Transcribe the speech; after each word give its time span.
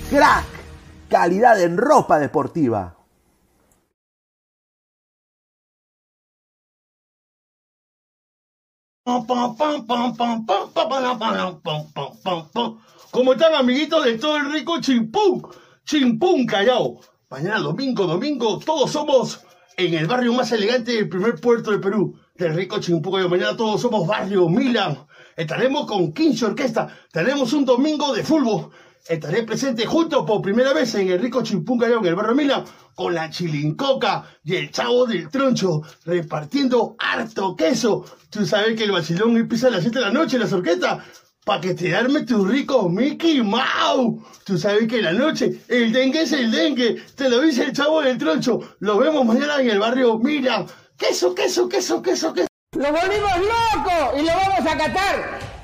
Crack, 0.10 0.46
calidad 1.10 1.62
en 1.62 1.78
ropa 1.78 2.18
deportiva. 2.20 2.96
¿Cómo 13.12 13.34
están 13.34 13.56
amiguitos 13.56 14.06
de 14.06 14.20
todo 14.20 14.38
el 14.38 14.52
rico 14.52 14.80
Chimpún? 14.80 15.48
Chimpún 15.84 16.46
Callao. 16.46 17.00
Mañana 17.30 17.58
domingo, 17.60 18.06
domingo, 18.06 18.60
todos 18.60 18.92
somos 18.92 19.44
en 19.80 19.94
el 19.94 20.08
barrio 20.08 20.34
más 20.34 20.52
elegante 20.52 20.92
del 20.92 21.08
primer 21.08 21.36
puerto 21.36 21.72
de 21.72 21.80
Perú, 21.80 22.14
del 22.36 22.54
rico 22.54 22.82
Chimpún 22.82 23.14
Callao. 23.14 23.30
Mañana 23.30 23.56
todos 23.56 23.80
somos 23.80 24.06
barrio 24.06 24.50
Milan. 24.50 25.08
Estaremos 25.38 25.88
con 25.88 26.12
15 26.12 26.48
Orquesta. 26.48 26.94
Tenemos 27.14 27.54
un 27.54 27.64
domingo 27.64 28.14
de 28.14 28.26
fútbol. 28.26 28.72
Estaré 29.08 29.44
presente 29.44 29.86
junto 29.86 30.26
por 30.26 30.42
primera 30.42 30.74
vez 30.74 30.94
en 30.96 31.08
el 31.08 31.22
rico 31.22 31.44
Chimpún 31.44 31.80
Callao, 31.80 32.00
en 32.00 32.08
el 32.08 32.16
barrio 32.16 32.36
Milan, 32.36 32.66
con 32.94 33.14
la 33.14 33.30
chilincoca 33.30 34.26
y 34.44 34.58
el 34.58 34.70
chavo 34.70 35.06
del 35.06 35.30
troncho, 35.30 35.82
repartiendo 36.04 36.98
harto 37.00 37.56
queso. 37.56 38.04
Tú 38.30 38.46
sabes 38.46 38.76
que 38.76 38.84
el 38.84 38.92
vacilón 38.92 39.38
empieza 39.38 39.68
a 39.68 39.72
las 39.72 39.84
7 39.84 39.98
de 39.98 40.06
la 40.06 40.12
noche, 40.12 40.38
las 40.38 40.52
orquestas, 40.52 41.06
para 41.50 41.62
que 41.62 41.74
te 41.74 41.96
arme 41.96 42.22
tu 42.22 42.46
rico 42.46 42.88
Mickey 42.88 43.42
Mouse. 43.42 44.22
Tú 44.44 44.56
sabes 44.56 44.88
que 44.88 44.98
en 44.98 45.06
la 45.06 45.14
noche 45.14 45.60
el 45.68 45.92
dengue 45.92 46.22
es 46.22 46.32
el 46.32 46.52
dengue, 46.52 47.02
te 47.16 47.28
lo 47.28 47.42
dice 47.42 47.64
el 47.64 47.74
chavo 47.74 48.04
del 48.04 48.20
troncho. 48.20 48.60
Lo 48.82 49.00
vemos 49.00 49.26
mañana 49.26 49.60
en 49.60 49.72
el 49.72 49.80
barrio 49.80 50.20
Milan. 50.20 50.68
Queso, 50.96 51.34
queso, 51.34 51.68
queso, 51.68 52.04
queso, 52.04 52.34
queso. 52.34 52.48
¡Lo 52.78 52.92
volvimos 52.92 53.32
loco! 53.40 54.20
¡Y 54.20 54.22
lo 54.22 54.28
vamos 54.28 54.72
a 54.72 54.78
catar! 54.78 55.49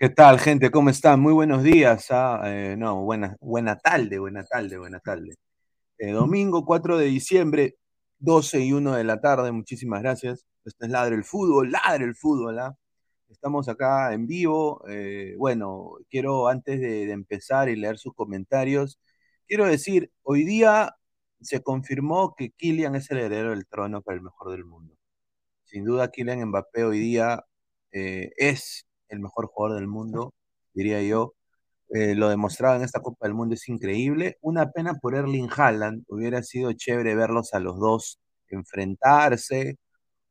¿Qué 0.00 0.08
tal, 0.10 0.38
gente? 0.38 0.70
¿Cómo 0.70 0.90
están? 0.90 1.18
Muy 1.20 1.32
buenos 1.32 1.62
días. 1.64 2.06
ah, 2.10 2.40
eh, 2.46 2.76
no, 2.78 3.02
buena, 3.02 3.36
buena 3.40 3.76
tarde, 3.78 4.18
buena 4.20 4.44
tarde, 4.44 4.78
buena 4.78 5.00
tarde. 5.00 5.34
Eh, 5.98 6.12
domingo 6.12 6.64
4 6.64 6.98
de 6.98 7.06
diciembre, 7.06 7.76
12 8.20 8.60
y 8.60 8.72
1 8.72 8.94
de 8.96 9.04
la 9.04 9.20
tarde. 9.20 9.52
Muchísimas 9.52 10.02
gracias. 10.02 10.46
Esto 10.64 10.84
es 10.86 10.90
Ladre 10.92 11.16
el 11.16 11.24
Fútbol, 11.24 11.72
Ladre 11.72 12.04
el 12.04 12.14
Fútbol. 12.16 12.58
¿ah? 12.60 12.76
Estamos 13.28 13.68
acá 13.68 14.12
en 14.14 14.26
vivo. 14.28 14.82
eh, 14.88 15.34
bueno, 15.38 15.94
quiero 16.10 16.48
antes 16.48 16.80
de, 16.80 17.06
de 17.06 17.12
empezar 17.12 17.68
y 17.68 17.76
leer 17.76 17.98
sus 17.98 18.14
comentarios, 18.14 19.00
quiero 19.48 19.66
decir, 19.66 20.12
hoy 20.22 20.44
día 20.44 20.94
se 21.40 21.62
confirmó 21.62 22.34
que 22.36 22.50
Kylian 22.52 22.96
es 22.96 23.10
el 23.10 23.18
heredero 23.18 23.50
del 23.50 23.66
trono 23.66 24.02
para 24.02 24.16
el 24.16 24.22
mejor 24.22 24.52
del 24.52 24.64
mundo. 24.64 24.96
Sin 25.64 25.84
duda, 25.84 26.10
Kylian 26.10 26.46
Mbappé 26.48 26.84
hoy 26.84 27.00
día 27.00 27.44
es 27.92 28.87
el 29.08 29.20
mejor 29.20 29.46
jugador 29.48 29.78
del 29.78 29.88
mundo, 29.88 30.34
diría 30.74 31.02
yo. 31.02 31.34
Eh, 31.90 32.14
lo 32.14 32.28
demostrado 32.30 32.76
en 32.76 32.82
esta 32.84 33.00
Copa 33.00 33.26
del 33.26 33.34
Mundo 33.34 33.54
es 33.54 33.68
increíble. 33.68 34.38
Una 34.42 34.70
pena 34.70 34.94
por 34.94 35.14
Erling 35.14 35.48
Haaland. 35.56 36.04
Hubiera 36.08 36.42
sido 36.42 36.72
chévere 36.72 37.14
verlos 37.16 37.54
a 37.54 37.60
los 37.60 37.78
dos 37.80 38.20
enfrentarse, 38.50 39.76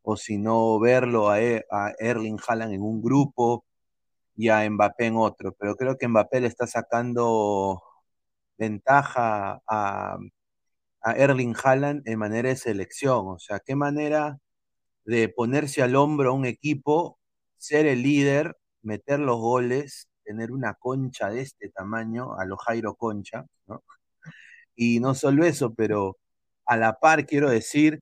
o 0.03 0.17
si 0.17 0.37
no, 0.39 0.79
verlo 0.79 1.29
a, 1.29 1.41
E- 1.41 1.65
a 1.71 1.93
Erling 1.99 2.39
Haaland 2.47 2.73
en 2.73 2.81
un 2.83 3.01
grupo 3.01 3.65
y 4.35 4.49
a 4.49 4.69
Mbappé 4.69 5.07
en 5.07 5.17
otro. 5.17 5.53
Pero 5.59 5.75
creo 5.75 5.97
que 5.97 6.07
Mbappé 6.07 6.41
le 6.41 6.47
está 6.47 6.67
sacando 6.67 7.81
ventaja 8.57 9.61
a, 9.67 10.17
a 11.01 11.13
Erling 11.13 11.55
Haaland 11.63 12.03
en 12.07 12.19
manera 12.19 12.49
de 12.49 12.55
selección. 12.57 13.27
O 13.27 13.39
sea, 13.39 13.59
qué 13.59 13.75
manera 13.75 14.39
de 15.05 15.29
ponerse 15.29 15.83
al 15.83 15.95
hombro 15.95 16.31
a 16.31 16.33
un 16.33 16.45
equipo, 16.45 17.19
ser 17.57 17.87
el 17.87 18.03
líder, 18.03 18.57
meter 18.87 19.19
los 19.19 19.37
goles, 19.39 20.09
tener 20.23 20.51
una 20.51 20.73
concha 20.75 21.29
de 21.29 21.41
este 21.41 21.69
tamaño, 21.69 22.35
a 22.39 22.45
lo 22.45 22.57
Jairo 22.57 22.95
Concha, 22.95 23.45
¿no? 23.67 23.83
Y 24.75 24.99
no 24.99 25.15
solo 25.15 25.45
eso, 25.45 25.73
pero 25.75 26.17
a 26.65 26.77
la 26.77 26.93
par 26.99 27.25
quiero 27.25 27.49
decir, 27.49 28.01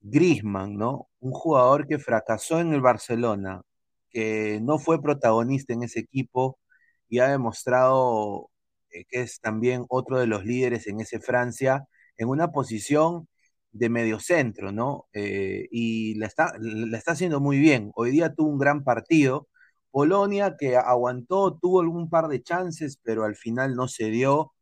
Griezmann, 0.00 0.76
¿no? 0.76 1.08
Un 1.20 1.32
jugador 1.32 1.86
que 1.88 1.98
fracasó 1.98 2.60
en 2.60 2.72
el 2.74 2.80
Barcelona, 2.82 3.62
que 4.10 4.60
no 4.62 4.78
fue 4.78 5.02
protagonista 5.02 5.72
en 5.74 5.84
ese 5.84 6.00
equipo 6.00 6.58
y 7.08 7.20
ha 7.20 7.28
demostrado 7.28 8.50
eh, 8.90 9.04
que 9.08 9.22
es 9.22 9.40
también 9.40 9.84
otro 9.88 10.18
de 10.18 10.26
los 10.26 10.44
líderes 10.44 10.86
en 10.88 11.00
ese 11.00 11.20
Francia, 11.20 11.86
en 12.18 12.28
una 12.28 12.52
posición 12.52 13.28
de 13.72 13.88
mediocentro, 13.88 14.72
¿no? 14.72 15.06
Eh, 15.12 15.68
y 15.70 16.22
está, 16.24 16.54
la 16.58 16.98
está 16.98 17.12
haciendo 17.12 17.40
muy 17.40 17.58
bien. 17.58 17.92
Hoy 17.94 18.10
día 18.10 18.34
tuvo 18.34 18.50
un 18.50 18.58
gran 18.58 18.84
partido. 18.84 19.48
Polonia 19.90 20.56
que 20.58 20.76
aguantó, 20.76 21.58
tuvo 21.60 21.80
algún 21.80 22.08
par 22.10 22.28
de 22.28 22.42
chances, 22.42 22.98
pero 23.02 23.24
al 23.24 23.36
final 23.36 23.74
no 23.76 23.88
se 23.88 24.10
dio, 24.10 24.52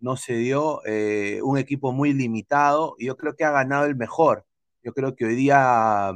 no 0.00 0.16
se 0.16 0.34
dio. 0.36 0.82
eh, 0.86 1.40
un 1.42 1.58
equipo 1.58 1.92
muy 1.92 2.12
limitado 2.14 2.96
y 2.98 3.06
yo 3.06 3.16
creo 3.16 3.36
que 3.36 3.44
ha 3.44 3.52
ganado 3.52 3.86
el 3.86 3.96
mejor. 3.96 4.46
Yo 4.82 4.92
creo 4.94 5.14
que 5.16 5.26
hoy 5.26 5.36
día 5.36 6.12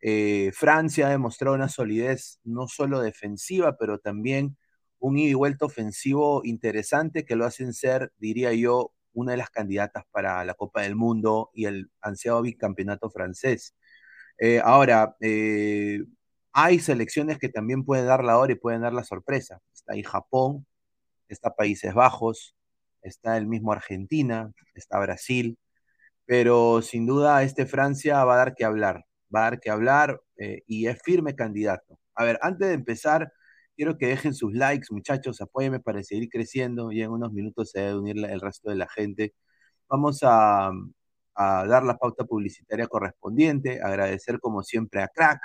eh, 0.00 0.52
Francia 0.54 1.08
ha 1.08 1.10
demostrado 1.10 1.56
una 1.56 1.68
solidez 1.68 2.40
no 2.44 2.68
solo 2.68 3.00
defensiva, 3.00 3.76
pero 3.78 3.98
también 3.98 4.56
un 4.98 5.18
ida 5.18 5.30
y 5.30 5.34
vuelta 5.34 5.66
ofensivo 5.66 6.42
interesante 6.44 7.24
que 7.24 7.36
lo 7.36 7.44
hacen 7.46 7.72
ser, 7.74 8.12
diría 8.18 8.52
yo, 8.52 8.92
una 9.12 9.32
de 9.32 9.38
las 9.38 9.50
candidatas 9.50 10.04
para 10.10 10.44
la 10.44 10.54
Copa 10.54 10.82
del 10.82 10.94
Mundo 10.96 11.50
y 11.54 11.66
el 11.66 11.90
ansiado 12.00 12.42
bicampeonato 12.42 13.10
francés. 13.10 13.74
Eh, 14.38 14.60
ahora, 14.64 15.16
eh, 15.20 16.00
hay 16.52 16.78
selecciones 16.80 17.38
que 17.38 17.48
también 17.48 17.84
pueden 17.84 18.06
dar 18.06 18.24
la 18.24 18.38
hora 18.38 18.52
y 18.52 18.56
pueden 18.56 18.82
dar 18.82 18.92
la 18.92 19.04
sorpresa. 19.04 19.60
Está 19.74 19.94
ahí 19.94 20.02
Japón, 20.02 20.66
está 21.28 21.54
Países 21.54 21.94
Bajos, 21.94 22.56
está 23.02 23.36
el 23.36 23.46
mismo 23.46 23.72
Argentina, 23.72 24.52
está 24.74 24.98
Brasil. 25.00 25.58
pero 26.26 26.82
sin 26.82 27.06
duda 27.06 27.42
este 27.42 27.66
Francia 27.66 28.24
va 28.24 28.34
a 28.34 28.38
dar 28.38 28.54
que 28.54 28.64
hablar, 28.64 29.04
va 29.34 29.40
a 29.40 29.44
dar 29.44 29.60
que 29.60 29.70
hablar 29.70 30.20
eh, 30.36 30.62
y 30.66 30.86
es 30.88 31.00
firme 31.02 31.34
candidato. 31.34 31.98
A 32.14 32.24
ver, 32.24 32.38
antes 32.42 32.68
de 32.68 32.74
empezar, 32.74 33.32
quiero 33.76 33.96
que 33.98 34.08
dejen 34.08 34.34
sus 34.34 34.52
likes, 34.54 34.88
muchachos, 34.90 35.40
apóyenme 35.40 35.80
para 35.80 36.02
seguir 36.02 36.28
creciendo 36.28 36.92
y 36.92 37.02
en 37.02 37.10
unos 37.12 37.32
minutos 37.32 37.70
se 37.70 37.80
debe 37.80 37.98
unir 37.98 38.16
el 38.26 38.40
resto 38.40 38.70
de 38.70 38.76
la 38.76 38.88
gente. 38.88 39.34
Vamos 39.88 40.20
a, 40.22 40.70
a 41.34 41.66
dar 41.66 41.84
la 41.84 41.96
pauta 41.98 42.24
publicitaria 42.24 42.86
correspondiente, 42.88 43.80
agradecer 43.82 44.40
como 44.40 44.62
siempre 44.62 45.02
a 45.02 45.08
Crack, 45.08 45.40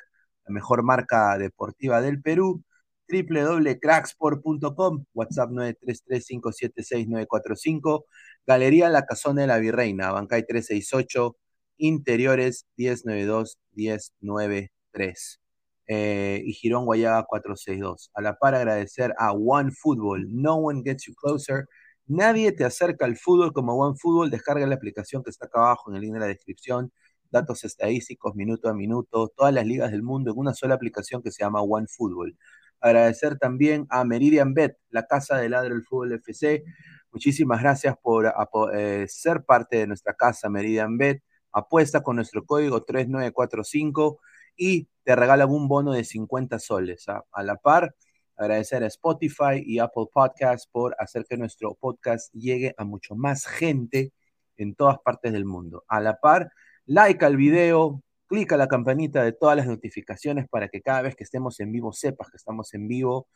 la 0.45 0.53
mejor 0.53 0.83
marca 0.83 1.37
deportiva 1.37 2.01
del 2.01 2.21
Perú, 2.21 2.63
www.cracksport.com, 3.09 5.05
WhatsApp 5.13 5.49
933-576-945, 5.51 8.05
Galería 8.45 8.89
La 8.89 9.05
Casona 9.05 9.41
de 9.41 9.47
la 9.47 9.57
Virreina, 9.59 10.11
Bancay 10.11 10.45
368, 10.45 11.37
Interiores 11.77 12.65
1092-1093 12.77 15.39
eh, 15.87 16.41
y 16.45 16.53
Girón 16.53 16.85
Guayaba 16.85 17.25
462. 17.25 18.11
A 18.13 18.21
la 18.21 18.37
par 18.37 18.55
agradecer 18.55 19.13
a 19.17 19.33
One 19.33 19.71
Football, 19.71 20.27
No 20.29 20.55
One 20.55 20.81
Gets 20.83 21.05
You 21.07 21.15
Closer, 21.15 21.67
Nadie 22.07 22.51
te 22.51 22.65
acerca 22.65 23.05
al 23.05 23.15
fútbol 23.15 23.53
como 23.53 23.75
One 23.75 23.95
Football, 23.97 24.29
descarga 24.29 24.67
la 24.67 24.75
aplicación 24.75 25.23
que 25.23 25.29
está 25.29 25.45
acá 25.45 25.59
abajo 25.59 25.89
en 25.89 25.95
el 25.95 26.01
link 26.01 26.13
de 26.13 26.19
la 26.19 26.27
descripción, 26.27 26.91
datos 27.33 27.65
estadísticos 27.65 28.35
minuto 28.35 28.69
a 28.69 28.73
minuto, 28.73 29.27
todas 29.35 29.53
las 29.53 29.65
ligas 29.65 29.91
del 29.91 30.03
mundo 30.03 30.31
en 30.31 30.37
una 30.37 30.53
sola 30.53 30.75
aplicación 30.75 31.21
que 31.21 31.31
se 31.31 31.43
llama 31.43 31.61
One 31.61 31.87
Football. 31.89 32.37
Agradecer 32.79 33.37
también 33.37 33.87
a 33.89 34.05
Meridian 34.05 34.53
Bet, 34.53 34.77
la 34.89 35.07
casa 35.07 35.37
de 35.37 35.49
ladro 35.49 35.73
del 35.73 35.83
fútbol 35.83 36.13
FC. 36.13 36.63
Muchísimas 37.11 37.61
gracias 37.61 37.95
por 38.01 38.31
eh, 38.73 39.05
ser 39.09 39.43
parte 39.43 39.77
de 39.77 39.87
nuestra 39.87 40.13
casa 40.13 40.49
Meridian 40.49 40.97
Bet. 40.97 41.23
Apuesta 41.51 42.03
con 42.03 42.15
nuestro 42.15 42.45
código 42.45 42.83
3945 42.83 44.19
y 44.55 44.87
te 45.03 45.15
regalan 45.15 45.49
un 45.49 45.67
bono 45.67 45.93
de 45.93 46.03
50 46.03 46.59
soles. 46.59 47.07
¿ah? 47.09 47.23
A 47.31 47.43
la 47.43 47.55
par, 47.55 47.95
agradecer 48.35 48.83
a 48.83 48.87
Spotify 48.87 49.63
y 49.65 49.79
Apple 49.79 50.05
Podcasts 50.13 50.67
por 50.71 50.95
hacer 50.99 51.25
que 51.27 51.37
nuestro 51.37 51.75
podcast 51.75 52.31
llegue 52.33 52.75
a 52.77 52.83
mucho 52.83 53.15
más 53.15 53.45
gente 53.45 54.13
en 54.57 54.75
todas 54.75 54.99
partes 54.99 55.33
del 55.33 55.45
mundo. 55.45 55.83
A 55.87 55.99
la 55.99 56.19
par, 56.19 56.51
like 56.85 57.23
al 57.25 57.37
video, 57.37 58.01
clica 58.27 58.57
la 58.57 58.67
campanita 58.67 59.23
de 59.23 59.33
todas 59.33 59.57
las 59.57 59.67
notificaciones 59.67 60.47
para 60.49 60.69
que 60.69 60.81
cada 60.81 61.01
vez 61.01 61.15
que 61.15 61.23
estemos 61.23 61.59
en 61.59 61.71
vivo 61.71 61.93
sepas 61.93 62.29
que 62.29 62.37
estamos 62.37 62.73
en 62.73 62.87
vivo. 62.87 63.27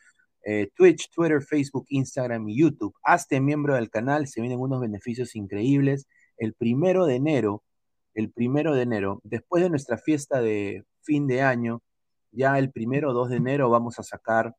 Eh, 0.43 0.69
Twitch, 0.75 1.09
Twitter, 1.11 1.41
Facebook, 1.41 1.85
Instagram 1.89 2.47
y 2.49 2.59
YouTube. 2.59 2.95
Hazte 3.03 3.41
miembro 3.41 3.75
del 3.75 3.89
canal, 3.89 4.27
se 4.27 4.41
vienen 4.41 4.59
unos 4.59 4.81
beneficios 4.81 5.35
increíbles. 5.35 6.07
El 6.37 6.53
primero 6.53 7.05
de 7.05 7.15
enero, 7.15 7.63
el 8.13 8.31
primero 8.31 8.73
de 8.73 8.83
enero, 8.83 9.21
después 9.23 9.61
de 9.63 9.69
nuestra 9.69 9.97
fiesta 9.97 10.41
de 10.41 10.85
fin 11.01 11.27
de 11.27 11.41
año, 11.41 11.81
ya 12.31 12.57
el 12.59 12.71
primero 12.71 13.11
o 13.11 13.13
2 13.13 13.29
de 13.29 13.37
enero 13.37 13.69
vamos 13.69 13.99
a 13.99 14.03
sacar 14.03 14.55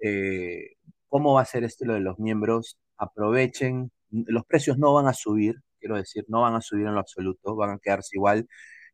eh, 0.00 0.76
cómo 1.08 1.34
va 1.34 1.42
a 1.42 1.46
ser 1.46 1.64
esto 1.64 1.84
lo 1.84 1.94
de 1.94 2.00
los 2.00 2.18
miembros. 2.18 2.78
Aprovechen, 2.96 3.92
los 4.10 4.44
precios 4.46 4.78
no 4.78 4.94
van 4.94 5.06
a 5.08 5.14
subir, 5.14 5.56
quiero 5.82 5.96
decir, 5.96 6.24
no 6.28 6.42
van 6.42 6.54
a 6.54 6.62
subir 6.62 6.86
en 6.86 6.94
lo 6.94 7.00
absoluto, 7.00 7.56
van 7.56 7.72
a 7.72 7.78
quedarse 7.78 8.16
igual 8.16 8.46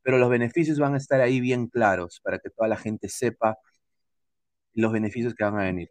pero 0.03 0.19
los 0.19 0.31
beneficios 0.31 0.79
van 0.79 0.95
a 0.95 0.99
estar 0.99 1.21
ahí 1.21 1.41
bien 1.41 1.67
claros 1.69 2.21
para 2.25 2.39
que 2.39 2.51
toda 2.51 2.69
la 2.69 2.77
gente 2.77 3.09
sepa 3.11 3.59
los 4.75 4.93
beneficios 4.93 5.35
que 5.35 5.45
van 5.45 5.59
a 5.59 5.65
venir. 5.65 5.91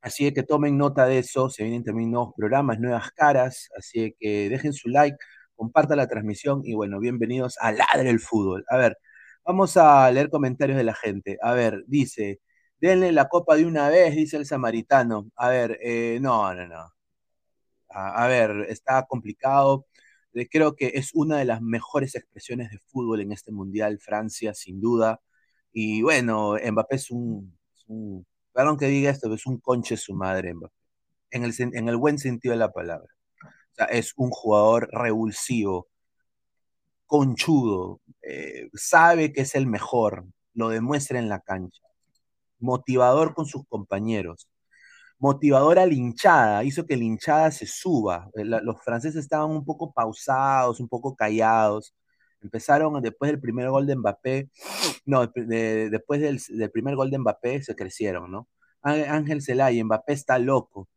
Así 0.00 0.32
que 0.32 0.42
tomen 0.42 0.78
nota 0.78 1.06
de 1.06 1.18
eso, 1.18 1.50
se 1.50 1.64
vienen 1.64 1.84
también 1.84 2.10
nuevos 2.10 2.32
programas, 2.36 2.80
nuevas 2.80 3.10
caras, 3.12 3.68
así 3.76 4.14
que 4.18 4.48
dejen 4.48 4.72
su 4.72 4.88
like, 4.88 5.18
compartan 5.56 5.98
la 5.98 6.08
transmisión 6.08 6.62
y 6.64 6.74
bueno, 6.74 7.00
bienvenidos 7.00 7.56
a 7.60 7.72
Ladre 7.72 8.10
el 8.10 8.20
Fútbol. 8.20 8.64
A 8.70 8.76
ver, 8.78 8.96
vamos 9.44 9.76
a 9.76 10.10
leer 10.10 10.30
comentarios 10.30 10.78
de 10.78 10.84
la 10.84 10.94
gente. 10.94 11.38
A 11.42 11.52
ver, 11.54 11.84
dice, 11.86 12.40
denle 12.80 13.12
la 13.12 13.28
copa 13.28 13.56
de 13.56 13.66
una 13.66 13.88
vez, 13.90 14.14
dice 14.16 14.36
el 14.38 14.46
samaritano. 14.46 15.30
A 15.36 15.48
ver, 15.50 15.78
eh, 15.82 16.18
no, 16.22 16.54
no, 16.54 16.66
no. 16.66 16.92
A 18.08 18.26
ver, 18.28 18.66
está 18.68 19.04
complicado 19.06 19.86
creo 20.46 20.76
que 20.76 20.92
es 20.94 21.10
una 21.14 21.38
de 21.38 21.44
las 21.44 21.60
mejores 21.60 22.14
expresiones 22.14 22.70
de 22.70 22.78
fútbol 22.78 23.20
en 23.20 23.32
este 23.32 23.50
mundial, 23.50 23.98
Francia, 23.98 24.54
sin 24.54 24.80
duda. 24.80 25.20
Y 25.72 26.02
bueno, 26.02 26.56
Mbappé 26.62 26.96
es 26.96 27.10
un, 27.10 27.56
perdón 28.52 28.78
que 28.78 28.86
diga 28.86 29.10
esto, 29.10 29.32
es 29.34 29.46
un 29.46 29.58
conche 29.58 29.96
su 29.96 30.14
madre, 30.14 30.54
Mbappé, 30.54 30.74
en 31.30 31.44
el, 31.44 31.54
en 31.58 31.88
el 31.88 31.96
buen 31.96 32.18
sentido 32.18 32.52
de 32.52 32.58
la 32.58 32.72
palabra. 32.72 33.08
O 33.42 33.74
sea, 33.74 33.86
es 33.86 34.12
un 34.16 34.30
jugador 34.30 34.88
revulsivo, 34.92 35.88
conchudo, 37.06 38.00
eh, 38.22 38.68
sabe 38.74 39.32
que 39.32 39.42
es 39.42 39.54
el 39.54 39.66
mejor, 39.66 40.26
lo 40.54 40.68
demuestra 40.68 41.18
en 41.18 41.28
la 41.28 41.40
cancha, 41.40 41.82
motivador 42.58 43.34
con 43.34 43.46
sus 43.46 43.66
compañeros 43.68 44.48
motivadora 45.18 45.86
linchada, 45.86 46.64
hizo 46.64 46.86
que 46.86 46.96
la 46.96 47.04
hinchada 47.04 47.50
se 47.50 47.66
suba. 47.66 48.30
Eh, 48.34 48.44
los 48.44 48.82
franceses 48.82 49.24
estaban 49.24 49.50
un 49.50 49.64
poco 49.64 49.92
pausados, 49.92 50.80
un 50.80 50.88
poco 50.88 51.16
callados. 51.16 51.94
Empezaron 52.40 53.00
después 53.02 53.30
del 53.30 53.40
primer 53.40 53.68
gol 53.70 53.86
de 53.86 53.96
Mbappé, 53.96 54.50
no, 55.06 55.26
después 55.26 56.20
del, 56.20 56.70
primer 56.70 56.94
gol 56.96 57.10
de 57.10 57.18
Mbappé 57.18 57.62
se 57.62 57.74
crecieron, 57.74 58.30
¿no? 58.30 58.48
Ángel 58.82 59.42
Zelay, 59.42 59.82
Mbappé 59.82 60.12
está 60.12 60.38
loco. 60.38 60.88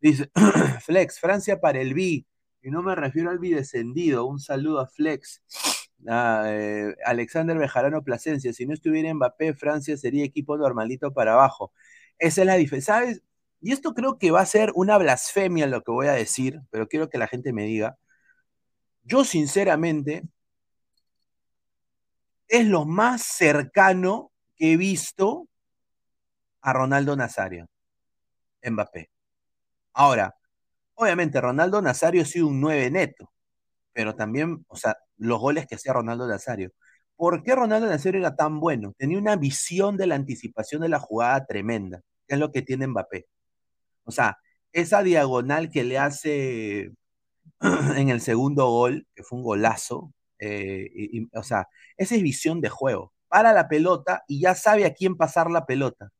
Dice, 0.00 0.30
Flex, 0.86 1.20
Francia 1.20 1.60
para 1.60 1.80
el 1.80 1.94
B, 1.94 2.26
y 2.62 2.70
no 2.70 2.82
me 2.82 2.94
refiero 2.94 3.30
al 3.30 3.38
B 3.38 3.50
descendido, 3.50 4.26
un 4.26 4.40
saludo 4.40 4.80
a 4.80 4.86
Flex. 4.88 5.42
Ah, 6.08 6.44
eh, 6.48 6.94
Alexander 7.04 7.56
Bejarano 7.58 8.02
Plasencia, 8.02 8.52
si 8.52 8.66
no 8.66 8.74
estuviera 8.74 9.12
Mbappé, 9.14 9.54
Francia 9.54 9.96
sería 9.96 10.24
equipo 10.24 10.56
normalito 10.56 11.12
para 11.12 11.34
abajo. 11.34 11.72
Esa 12.18 12.42
es 12.42 12.46
la 12.46 12.54
diferencia. 12.56 12.94
¿Sabes? 12.94 13.22
Y 13.60 13.72
esto 13.72 13.94
creo 13.94 14.18
que 14.18 14.30
va 14.30 14.40
a 14.40 14.46
ser 14.46 14.72
una 14.74 14.98
blasfemia 14.98 15.66
lo 15.66 15.82
que 15.82 15.92
voy 15.92 16.06
a 16.08 16.12
decir, 16.12 16.60
pero 16.70 16.88
quiero 16.88 17.08
que 17.08 17.18
la 17.18 17.28
gente 17.28 17.52
me 17.52 17.64
diga. 17.64 17.96
Yo 19.02 19.24
sinceramente 19.24 20.22
es 22.48 22.66
lo 22.66 22.84
más 22.84 23.22
cercano 23.22 24.32
que 24.56 24.72
he 24.72 24.76
visto 24.76 25.48
a 26.60 26.72
Ronaldo 26.72 27.16
Nazario, 27.16 27.68
Mbappé. 28.62 29.10
Ahora, 29.94 30.34
obviamente 30.94 31.40
Ronaldo 31.40 31.82
Nazario 31.82 32.22
ha 32.22 32.26
sido 32.26 32.48
un 32.48 32.60
9 32.60 32.90
neto, 32.90 33.32
pero 33.92 34.14
también, 34.14 34.64
o 34.68 34.76
sea, 34.76 34.96
los 35.16 35.40
goles 35.40 35.66
que 35.66 35.76
hacía 35.76 35.92
Ronaldo 35.92 36.26
Nazario. 36.28 36.72
¿Por 37.16 37.42
qué 37.42 37.54
Ronaldo 37.54 37.86
Nazario 37.88 38.20
era 38.20 38.36
tan 38.36 38.60
bueno? 38.60 38.94
Tenía 38.98 39.18
una 39.18 39.36
visión 39.36 39.96
de 39.96 40.06
la 40.06 40.16
anticipación 40.16 40.82
de 40.82 40.88
la 40.90 41.00
jugada 41.00 41.46
tremenda, 41.46 42.02
que 42.28 42.34
es 42.34 42.40
lo 42.40 42.52
que 42.52 42.62
tiene 42.62 42.86
Mbappé. 42.88 43.26
O 44.06 44.12
sea, 44.12 44.38
esa 44.72 45.02
diagonal 45.02 45.70
que 45.70 45.84
le 45.84 45.98
hace 45.98 46.92
en 47.96 48.10
el 48.10 48.20
segundo 48.20 48.68
gol, 48.70 49.06
que 49.14 49.22
fue 49.24 49.38
un 49.38 49.44
golazo, 49.44 50.12
eh, 50.38 50.90
o 51.34 51.42
sea, 51.42 51.68
esa 51.96 52.14
es 52.16 52.22
visión 52.22 52.60
de 52.60 52.70
juego. 52.70 53.12
Para 53.28 53.52
la 53.52 53.68
pelota 53.68 54.24
y 54.28 54.40
ya 54.40 54.54
sabe 54.54 54.86
a 54.86 54.94
quién 54.94 55.16
pasar 55.16 55.50
la 55.50 55.66
pelota. 55.66 56.10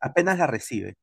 Apenas 0.00 0.38
la 0.38 0.46
recibe. 0.46 0.96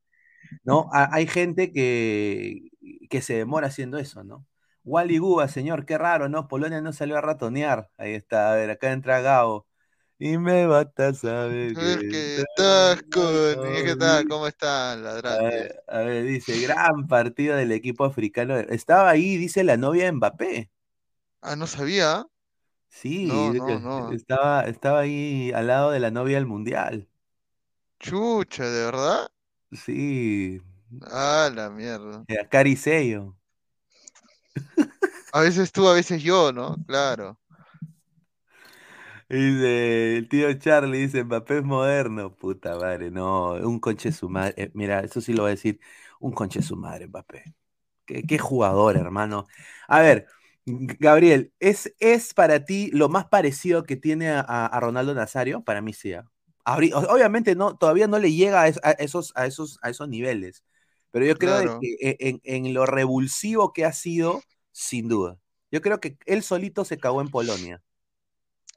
¿No? 0.64 0.90
hay 0.92 1.28
gente 1.28 1.72
que, 1.72 2.70
que 3.10 3.22
se 3.22 3.36
demora 3.36 3.68
haciendo 3.68 3.98
eso, 4.00 4.24
¿no? 4.24 4.46
Wally 4.84 5.18
Guba, 5.20 5.48
señor, 5.48 5.86
qué 5.86 5.98
raro, 5.98 6.30
¿no? 6.30 6.48
Polonia 6.48 6.82
no 6.82 6.94
salió 6.94 7.18
a 7.18 7.22
ratonear. 7.22 7.90
Ahí 7.98 8.14
está, 8.14 8.54
a 8.54 8.56
ver, 8.56 8.72
acá 8.72 8.92
entra 8.92 9.22
Gabo 9.22 9.68
y 10.22 10.38
me 10.38 10.68
basta 10.68 11.08
a 11.08 11.14
saber 11.16 11.74
que 11.74 12.38
estás 12.38 13.02
con... 13.12 13.64
¿Qué 13.84 13.96
tal? 13.98 14.28
¿Cómo 14.28 14.46
están, 14.46 15.04
ladrantes? 15.04 15.76
A 15.88 15.98
ver, 16.02 16.24
dice, 16.26 16.62
gran 16.62 17.08
partido 17.08 17.56
del 17.56 17.72
equipo 17.72 18.06
africano. 18.06 18.56
Estaba 18.56 19.10
ahí, 19.10 19.36
dice 19.38 19.64
la 19.64 19.78
novia 19.78 20.06
de 20.06 20.12
Mbappé. 20.12 20.72
Ah, 21.42 21.56
no 21.56 21.66
sabía. 21.66 22.28
Sí, 22.88 23.32
Estaba, 24.14 24.66
estaba 24.66 25.00
ahí 25.00 25.52
al 25.54 25.66
lado 25.66 25.90
de 25.90 26.00
la 26.00 26.12
novia 26.12 26.36
del 26.36 26.46
Mundial. 26.46 27.08
Chucha, 28.00 28.70
¿de 28.70 28.86
verdad? 28.86 29.32
Sí. 29.72 30.62
Ah, 31.10 31.50
la 31.52 31.72
mierda. 31.72 32.26
Caricello. 32.52 33.36
A 35.34 35.42
veces 35.42 35.72
tú, 35.72 35.88
a 35.88 35.94
veces 35.94 36.22
yo, 36.22 36.52
¿no? 36.52 36.76
Claro. 36.86 37.41
Dice, 39.32 40.18
el 40.18 40.28
tío 40.28 40.54
Charlie 40.56 41.04
dice, 41.04 41.24
Mbappé 41.24 41.60
es 41.60 41.64
moderno. 41.64 42.36
Puta 42.36 42.76
madre, 42.76 43.12
no, 43.12 43.54
un 43.54 43.80
conche 43.80 44.12
su 44.12 44.28
madre. 44.30 44.54
Eh, 44.58 44.72
mira, 44.74 45.00
eso 45.02 45.22
sí 45.22 45.34
lo 45.34 45.44
voy 45.44 45.52
a 45.52 45.56
decir, 45.56 45.80
un 46.20 46.34
conche 46.34 46.62
su 46.62 46.76
madre, 46.76 47.08
Mbappé. 47.08 47.56
Qué, 48.06 48.38
jugador, 48.38 48.98
hermano. 48.98 49.48
A 49.88 50.02
ver, 50.02 50.28
Gabriel, 50.66 51.54
¿es, 51.60 51.94
¿es 52.00 52.34
para 52.34 52.66
ti 52.66 52.90
lo 52.92 53.08
más 53.08 53.26
parecido 53.28 53.84
que 53.84 53.96
tiene 53.96 54.30
a, 54.30 54.78
Ronaldo 54.82 55.14
Nazario? 55.14 55.64
Para 55.64 55.82
mí 55.82 55.94
sí. 55.94 56.12
¿ah? 56.14 56.26
Obviamente 56.66 57.56
no, 57.56 57.78
todavía 57.78 58.08
no 58.08 58.20
le 58.20 58.34
llega 58.34 58.64
a, 58.64 58.68
esos, 58.68 59.32
a, 59.36 59.46
esos, 59.46 59.80
a 59.82 59.90
esos 59.90 60.10
niveles, 60.10 60.66
pero 61.10 61.26
yo 61.26 61.38
creo 61.38 61.80
que 61.80 62.18
en, 62.20 62.42
en, 62.44 62.74
lo 62.74 62.86
revulsivo 62.86 63.72
que 63.72 63.86
ha 63.86 63.94
sido, 63.94 64.42
sin 64.74 65.08
duda. 65.08 65.40
Yo 65.72 65.82
creo 65.82 66.02
que 66.02 66.18
él 66.26 66.44
solito 66.44 66.84
se 66.84 66.98
cagó 66.98 67.22
en 67.22 67.30
Polonia. 67.30 67.82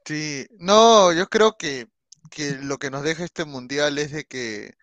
Sí, 0.05 0.47
no, 0.59 1.13
yo 1.13 1.27
creo 1.29 1.57
que, 1.57 1.89
que 2.31 2.53
lo 2.61 2.79
que 2.79 2.91
nos 2.91 3.03
deja 3.03 3.25
este 3.25 3.45
mundial 3.47 3.97
es 3.99 4.13
de 4.13 4.25
que 4.25 4.75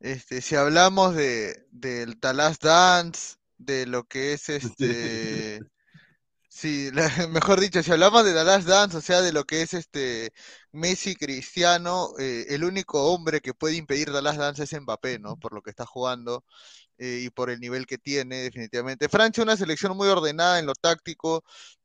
este, 0.00 0.42
si 0.42 0.56
hablamos 0.56 1.14
de 1.16 1.66
del 1.72 2.20
The 2.20 2.34
Last 2.34 2.64
Dance, 2.64 3.36
de 3.58 3.86
lo 3.86 4.04
que 4.04 4.34
es 4.34 4.48
este 4.78 5.66
Sí, 6.48 6.90
la- 6.92 7.08
mejor 7.30 7.60
dicho, 7.60 7.82
si 7.82 7.92
hablamos 7.92 8.24
de 8.24 8.32
The 8.34 8.44
Last 8.44 8.68
Dance, 8.68 8.96
o 8.98 9.00
sea, 9.02 9.22
de 9.22 9.32
lo 9.32 9.44
que 9.44 9.62
es 9.62 9.74
este 9.74 10.32
Messi 10.72 11.16
Cristiano, 11.16 12.10
eh, 12.18 12.46
el 12.50 12.64
único 12.64 13.12
hombre 13.12 13.40
que 13.42 13.54
puede 13.54 13.76
impedir 13.76 14.12
The 14.12 14.22
Last 14.22 14.38
Dance 14.40 14.64
es 14.64 14.80
Mbappé, 14.82 15.18
¿no? 15.20 15.36
Por 15.38 15.54
lo 15.54 15.62
que 15.62 15.70
está 15.70 15.86
jugando 15.86 16.44
eh, 16.98 17.22
y 17.24 17.30
por 17.30 17.50
el 17.50 17.60
nivel 17.60 17.86
que 17.86 17.98
tiene, 17.98 18.36
definitivamente. 18.42 19.08
Francia, 19.08 19.42
una 19.42 19.56
selección 19.56 19.96
muy 19.96 20.08
ordenada 20.08 20.58
en 20.58 20.66
lo 20.66 20.74
táctico, 20.74 21.44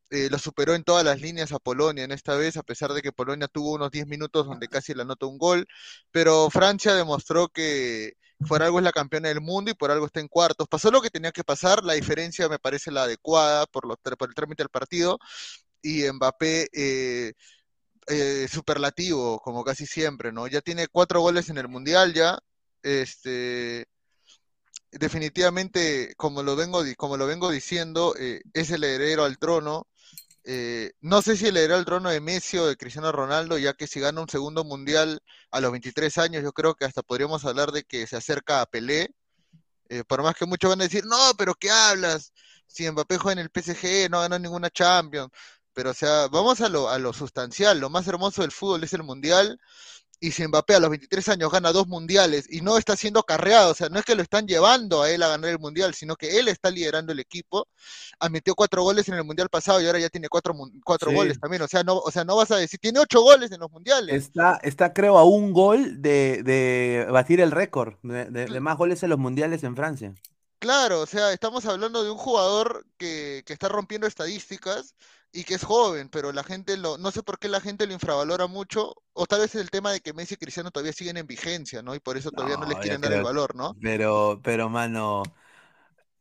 eh, 0.09 0.29
lo 0.29 0.39
superó 0.39 0.75
en 0.75 0.83
todas 0.83 1.03
las 1.05 1.21
líneas 1.21 1.51
a 1.51 1.59
Polonia 1.59 2.03
en 2.03 2.11
esta 2.11 2.35
vez, 2.35 2.57
a 2.57 2.63
pesar 2.63 2.93
de 2.93 3.01
que 3.01 3.11
Polonia 3.11 3.47
tuvo 3.47 3.73
unos 3.73 3.91
10 3.91 4.07
minutos 4.07 4.47
donde 4.47 4.67
casi 4.67 4.93
le 4.93 5.03
anotó 5.03 5.27
un 5.27 5.37
gol, 5.37 5.67
pero 6.11 6.49
Francia 6.49 6.93
demostró 6.95 7.49
que 7.49 8.13
por 8.47 8.63
algo 8.63 8.79
es 8.79 8.85
la 8.85 8.91
campeona 8.91 9.29
del 9.29 9.41
mundo 9.41 9.71
y 9.71 9.73
por 9.73 9.91
algo 9.91 10.05
está 10.05 10.19
en 10.19 10.27
cuartos. 10.27 10.67
Pasó 10.67 10.91
lo 10.91 11.01
que 11.01 11.09
tenía 11.09 11.31
que 11.31 11.43
pasar, 11.43 11.83
la 11.83 11.93
diferencia 11.93 12.47
me 12.49 12.59
parece 12.59 12.91
la 12.91 13.03
adecuada 13.03 13.65
por, 13.67 13.85
el 14.03 14.35
trámite 14.35 14.63
del 14.63 14.69
partido 14.69 15.19
y 15.81 16.03
Mbappé 16.11 16.69
eh, 16.73 17.33
eh, 18.07 18.47
superlativo, 18.51 19.39
como 19.39 19.63
casi 19.63 19.85
siempre, 19.85 20.31
¿no? 20.31 20.47
Ya 20.47 20.61
tiene 20.61 20.87
cuatro 20.87 21.21
goles 21.21 21.49
en 21.49 21.57
el 21.57 21.67
Mundial 21.67 22.13
ya, 22.13 22.39
este, 22.83 23.87
definitivamente, 24.91 26.13
como 26.17 26.43
lo 26.43 26.55
vengo, 26.55 26.83
como 26.97 27.17
lo 27.17 27.27
vengo 27.27 27.51
diciendo, 27.51 28.15
eh, 28.17 28.41
es 28.53 28.71
el 28.71 28.83
heredero 28.83 29.25
al 29.25 29.37
trono. 29.37 29.87
Eh, 30.51 30.93
no 31.01 31.21
sé 31.21 31.38
si 31.38 31.45
el 31.45 31.57
heredero 31.57 31.75
al 31.75 31.85
trono 31.85 32.09
de 32.09 32.19
Messi 32.21 32.57
o 32.57 32.65
de 32.65 32.75
Cristiano 32.75 33.12
Ronaldo, 33.12 33.59
ya 33.59 33.75
que 33.75 33.85
si 33.85 33.99
gana 33.99 34.19
un 34.19 34.27
segundo 34.29 34.63
mundial 34.63 35.21
a 35.51 35.59
los 35.62 35.71
23 35.71 36.17
años, 36.17 36.41
yo 36.41 36.53
creo 36.53 36.73
que 36.73 36.85
hasta 36.85 37.03
podríamos 37.03 37.45
hablar 37.45 37.71
de 37.71 37.83
que 37.83 38.07
se 38.07 38.17
acerca 38.17 38.62
a 38.62 38.65
Pelé. 38.65 39.13
Eh, 39.89 40.03
por 40.05 40.23
más 40.23 40.35
que 40.35 40.47
muchos 40.47 40.69
van 40.71 40.81
a 40.81 40.85
decir, 40.85 41.05
no, 41.05 41.17
pero 41.38 41.53
¿qué 41.55 41.69
hablas? 41.69 42.33
Si 42.67 42.89
Mbappé 42.89 43.19
juega 43.19 43.41
en 43.41 43.47
el 43.47 43.51
PSG, 43.51 44.09
no 44.09 44.21
ganó 44.21 44.39
ninguna 44.39 44.71
Champions. 44.71 45.29
Pero, 45.73 45.91
o 45.91 45.93
sea, 45.93 46.27
vamos 46.29 46.62
a 46.62 46.69
lo, 46.69 46.89
a 46.89 46.97
lo 46.99 47.13
sustancial. 47.13 47.79
Lo 47.79 47.91
más 47.91 48.07
hermoso 48.07 48.41
del 48.41 48.51
fútbol 48.51 48.83
es 48.83 48.93
el 48.93 49.03
mundial. 49.03 49.59
Y 50.21 50.32
si 50.32 50.45
Mbappé 50.47 50.75
a 50.75 50.79
los 50.82 50.89
23 50.89 51.29
años 51.29 51.51
gana 51.51 51.71
dos 51.71 51.88
mundiales 51.88 52.45
y 52.51 52.62
no 52.62 52.77
está 52.77 52.95
siendo 52.97 53.23
carreado, 53.23 53.71
o 53.71 53.73
sea, 53.73 53.89
no 53.89 53.99
es 53.99 54.05
que 54.05 54.15
lo 54.15 54.21
están 54.21 54.47
llevando 54.47 55.01
a 55.01 55.10
él 55.12 55.23
a 55.23 55.29
ganar 55.29 55.49
el 55.51 55.60
mundial, 55.60 55.93
sino 55.93 56.15
que 56.15 56.39
él 56.39 56.47
está 56.49 56.69
liderando 56.71 57.12
el 57.13 57.19
equipo. 57.19 57.67
Metió 58.32 58.55
cuatro 58.55 58.84
goles 58.84 59.08
en 59.10 59.15
el 59.15 59.23
mundial 59.23 59.49
pasado 59.49 59.82
y 59.82 59.86
ahora 59.88 59.99
ya 59.99 60.10
tiene 60.10 60.29
cuatro, 60.29 60.53
cuatro 60.84 61.12
Sí. 61.12 61.13
goles 61.13 61.39
también. 61.39 61.62
O 61.63 61.67
sea, 61.67 61.84
no, 61.84 61.97
o 61.97 62.12
sea, 62.12 62.23
no 62.25 62.36
vas 62.38 62.51
a 62.51 62.58
decir, 62.58 62.79
tiene 62.79 62.99
ocho 62.99 63.21
goles 63.21 63.51
en 63.51 63.60
los 63.62 63.71
mundiales. 63.71 64.32
Está, 64.32 64.60
está 64.63 64.93
creo, 64.93 65.17
a 65.19 65.23
un 65.23 65.53
gol 65.53 66.01
de, 66.01 66.41
de 66.43 67.08
batir 67.12 67.39
el 67.41 67.51
récord 67.51 67.95
de, 68.03 68.25
de- 68.25 68.47
de 68.47 68.60
más 68.60 68.77
goles 68.77 69.03
en 69.03 69.10
los 69.12 69.19
mundiales 69.19 69.63
en 69.63 69.75
Francia. 69.75 70.15
Claro, 70.60 71.01
o 71.01 71.05
sea, 71.05 71.32
estamos 71.32 71.65
hablando 71.65 72.03
de 72.03 72.12
un 72.12 72.17
jugador 72.17 72.86
que, 72.97 73.43
que 73.45 73.53
está 73.53 73.69
rompiendo 73.69 74.08
estadísticas 74.08 74.93
y 75.31 75.43
que 75.43 75.55
es 75.55 75.63
joven, 75.63 76.09
pero 76.09 76.31
la 76.31 76.43
gente 76.43 76.77
lo, 76.77 76.97
no 76.97 77.11
sé 77.11 77.23
por 77.23 77.39
qué 77.39 77.47
la 77.49 77.61
gente 77.61 77.87
lo 77.87 77.93
infravalora 77.93 78.47
mucho, 78.47 78.95
o 79.13 79.25
tal 79.27 79.41
vez 79.41 79.55
es 79.55 79.61
el 79.61 79.69
tema 79.71 79.91
de 79.91 80.01
que 80.01 80.13
Messi 80.13 80.35
y 80.35 80.37
Cristiano 80.37 80.71
todavía 80.71 80.93
siguen 80.93 81.17
en 81.17 81.27
vigencia, 81.27 81.81
¿no? 81.81 81.95
Y 81.95 81.99
por 81.99 82.17
eso 82.17 82.31
todavía 82.31 82.57
no, 82.57 82.65
les 82.65 82.79
quieren 82.79 83.01
dar 83.01 83.13
el 83.13 83.21
valor, 83.21 83.55
¿no? 83.55 83.77
Pero, 83.81 84.41
pero, 84.43 84.69
mano, 84.69 85.23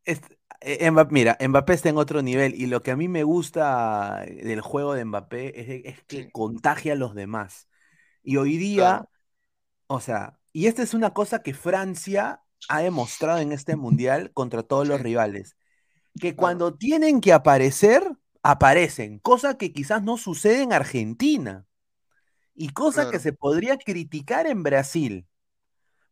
es- 0.04 0.20
eh, 0.60 0.90
mira, 1.10 1.36
Mbappé 1.40 1.74
está 1.74 1.88
en 1.88 1.98
otro 1.98 2.22
nivel 2.22 2.54
y 2.54 2.66
lo 2.66 2.82
que 2.82 2.90
a 2.90 2.96
mí 2.96 3.08
me 3.08 3.22
gusta 3.24 4.24
del 4.26 4.60
juego 4.60 4.94
de 4.94 5.04
Mbappé 5.04 5.60
es, 5.84 5.96
es 5.98 6.04
que 6.04 6.26
Sí. 6.26 6.32
contagia 6.32 6.94
a 6.94 6.96
los 6.96 7.14
demás. 7.14 7.68
Y 8.22 8.36
hoy 8.38 8.56
día, 8.58 9.02
Claro. 9.02 9.08
o 9.88 10.00
sea, 10.00 10.38
y 10.52 10.66
esta 10.66 10.82
es 10.82 10.94
una 10.94 11.14
cosa 11.14 11.42
que 11.42 11.54
Francia 11.54 12.42
ha 12.68 12.80
demostrado 12.82 13.40
en 13.40 13.52
este 13.52 13.76
mundial 13.76 14.32
contra 14.34 14.62
todos 14.64 14.86
los 14.88 15.00
rivales, 15.00 15.56
que 16.20 16.36
Claro. 16.36 16.58
cuando 16.58 16.74
tienen 16.76 17.20
que 17.20 17.32
aparecer, 17.32 18.16
aparecen, 18.48 19.18
cosa 19.20 19.58
que 19.58 19.72
quizás 19.72 20.02
no 20.02 20.16
sucede 20.16 20.62
en 20.62 20.72
Argentina 20.72 21.66
y 22.54 22.70
cosa 22.70 23.06
que 23.06 23.18
Claro. 23.18 23.20
se 23.20 23.32
podría 23.32 23.78
criticar 23.78 24.46
en 24.46 24.62
Brasil. 24.62 25.26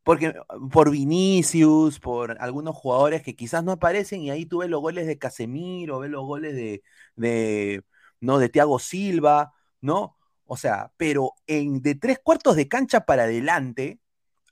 Porque 0.04 0.34
por 0.72 0.90
Vinicius, 0.90 2.00
por 2.00 2.36
algunos 2.40 2.76
jugadores 2.76 3.22
que 3.22 3.36
quizás 3.36 3.64
no 3.64 3.72
aparecen, 3.72 4.22
y 4.22 4.30
ahí 4.30 4.46
tú 4.46 4.58
ves 4.58 4.70
los 4.70 4.80
goles 4.80 5.06
de 5.06 5.18
Casemiro, 5.18 6.00
ves 6.00 6.10
los 6.10 6.24
goles 6.24 6.54
de, 6.54 6.82
de, 7.16 7.84
¿no? 8.20 8.38
de 8.38 8.48
Thiago 8.48 8.78
Silva, 8.78 9.54
¿no? 9.80 10.16
O 10.46 10.56
sea, 10.56 10.92
pero 10.96 11.32
en 11.46 11.82
de 11.82 11.96
tres 11.96 12.18
cuartos 12.22 12.56
de 12.56 12.68
cancha 12.68 13.00
para 13.06 13.24
adelante, 13.24 14.00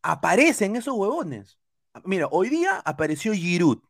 aparecen 0.02 0.76
esos 0.76 0.94
huevones. 0.96 1.58
Mira, 2.04 2.28
hoy 2.30 2.48
día 2.50 2.78
apareció 2.84 3.32
Giroud. 3.34 3.80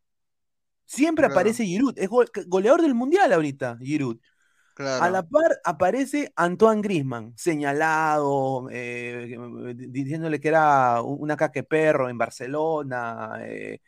Siempre 0.85 1.23
Claro. 1.23 1.33
aparece 1.33 1.65
Giroud. 1.65 1.93
Es 1.97 2.09
go- 2.09 2.25
goleador 2.47 2.81
del 2.81 2.93
mundial 2.95 3.31
ahorita, 3.33 3.77
Giroud. 3.81 4.17
A 4.77 5.09
la 5.09 5.23
par 5.23 5.59
aparece 5.63 6.33
Antoine 6.35 6.81
Griezmann, 6.81 7.33
señalado, 7.37 8.67
eh, 8.71 9.37
diciéndole 9.75 10.41
que 10.41 10.49
era 10.49 11.01
un- 11.01 11.17
una 11.21 11.37
caque 11.37 11.63
perro 11.63 12.09
en 12.09 12.17
Barcelona. 12.17 13.37
eh, 13.41 13.79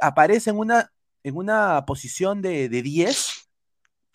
aparece 0.00 0.50
en 0.50 0.58
una, 0.58 0.90
en 1.22 1.36
una 1.36 1.84
posición 1.86 2.40
de, 2.42 2.68
de 2.70 2.82
10, 2.82 3.50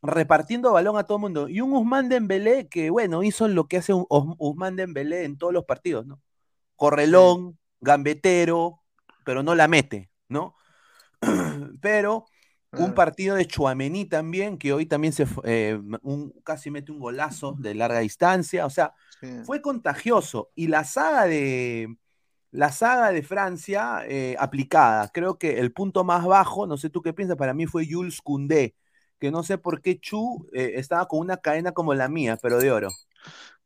repartiendo 0.01 0.73
balón 0.73 0.97
a 0.97 1.03
todo 1.03 1.17
el 1.17 1.21
mundo. 1.21 1.49
Y 1.49 1.61
un 1.61 1.73
Usman 1.73 2.09
Dembélé 2.09 2.67
que, 2.67 2.89
bueno, 2.89 3.23
hizo 3.23 3.47
lo 3.47 3.67
que 3.67 3.77
hace 3.77 3.93
un 3.93 4.05
Usman 4.09 4.75
Dembélé 4.75 5.23
en 5.25 5.37
todos 5.37 5.53
los 5.53 5.65
partidos, 5.65 6.05
¿no? 6.07 6.19
Correlón, 6.75 7.59
gambetero, 7.81 8.81
pero 9.25 9.43
no 9.43 9.55
la 9.55 9.67
mete, 9.67 10.09
¿no? 10.29 10.55
pero 11.81 12.25
un 12.73 12.93
partido 12.93 13.35
de 13.35 13.47
Chuamení 13.47 14.05
también, 14.05 14.57
que 14.57 14.73
hoy 14.73 14.85
también 14.85 15.13
se 15.13 15.25
eh, 15.45 15.79
un, 16.01 16.31
casi 16.43 16.69
mete 16.69 16.91
un 16.91 16.99
golazo 16.99 17.55
de 17.57 17.73
larga 17.75 17.99
distancia. 17.99 18.65
O 18.65 18.69
sea, 18.69 18.93
Sí. 19.19 19.27
fue 19.45 19.61
contagioso. 19.63 20.51
Y 20.53 20.67
la 20.67 20.83
saga 20.83 21.25
de 21.25 21.87
la 22.51 22.71
saga 22.71 23.11
de 23.11 23.23
Francia 23.23 24.01
eh, 24.07 24.35
aplicada. 24.39 25.09
Creo 25.09 25.37
que 25.37 25.59
el 25.59 25.73
punto 25.73 26.03
más 26.03 26.25
bajo, 26.25 26.67
no 26.67 26.77
sé 26.77 26.89
tú 26.89 27.01
qué 27.01 27.13
piensas, 27.13 27.37
para 27.37 27.53
mí 27.53 27.65
fue 27.65 27.87
Jules 27.89 28.21
Koundé, 28.21 28.75
que 29.19 29.31
no 29.31 29.43
sé 29.43 29.57
por 29.57 29.81
qué 29.81 29.99
Chu 29.99 30.47
eh, 30.53 30.73
estaba 30.75 31.07
con 31.07 31.19
una 31.19 31.37
cadena 31.37 31.71
como 31.71 31.93
la 31.93 32.07
mía, 32.09 32.37
pero 32.41 32.59
de 32.59 32.71
oro. 32.71 32.89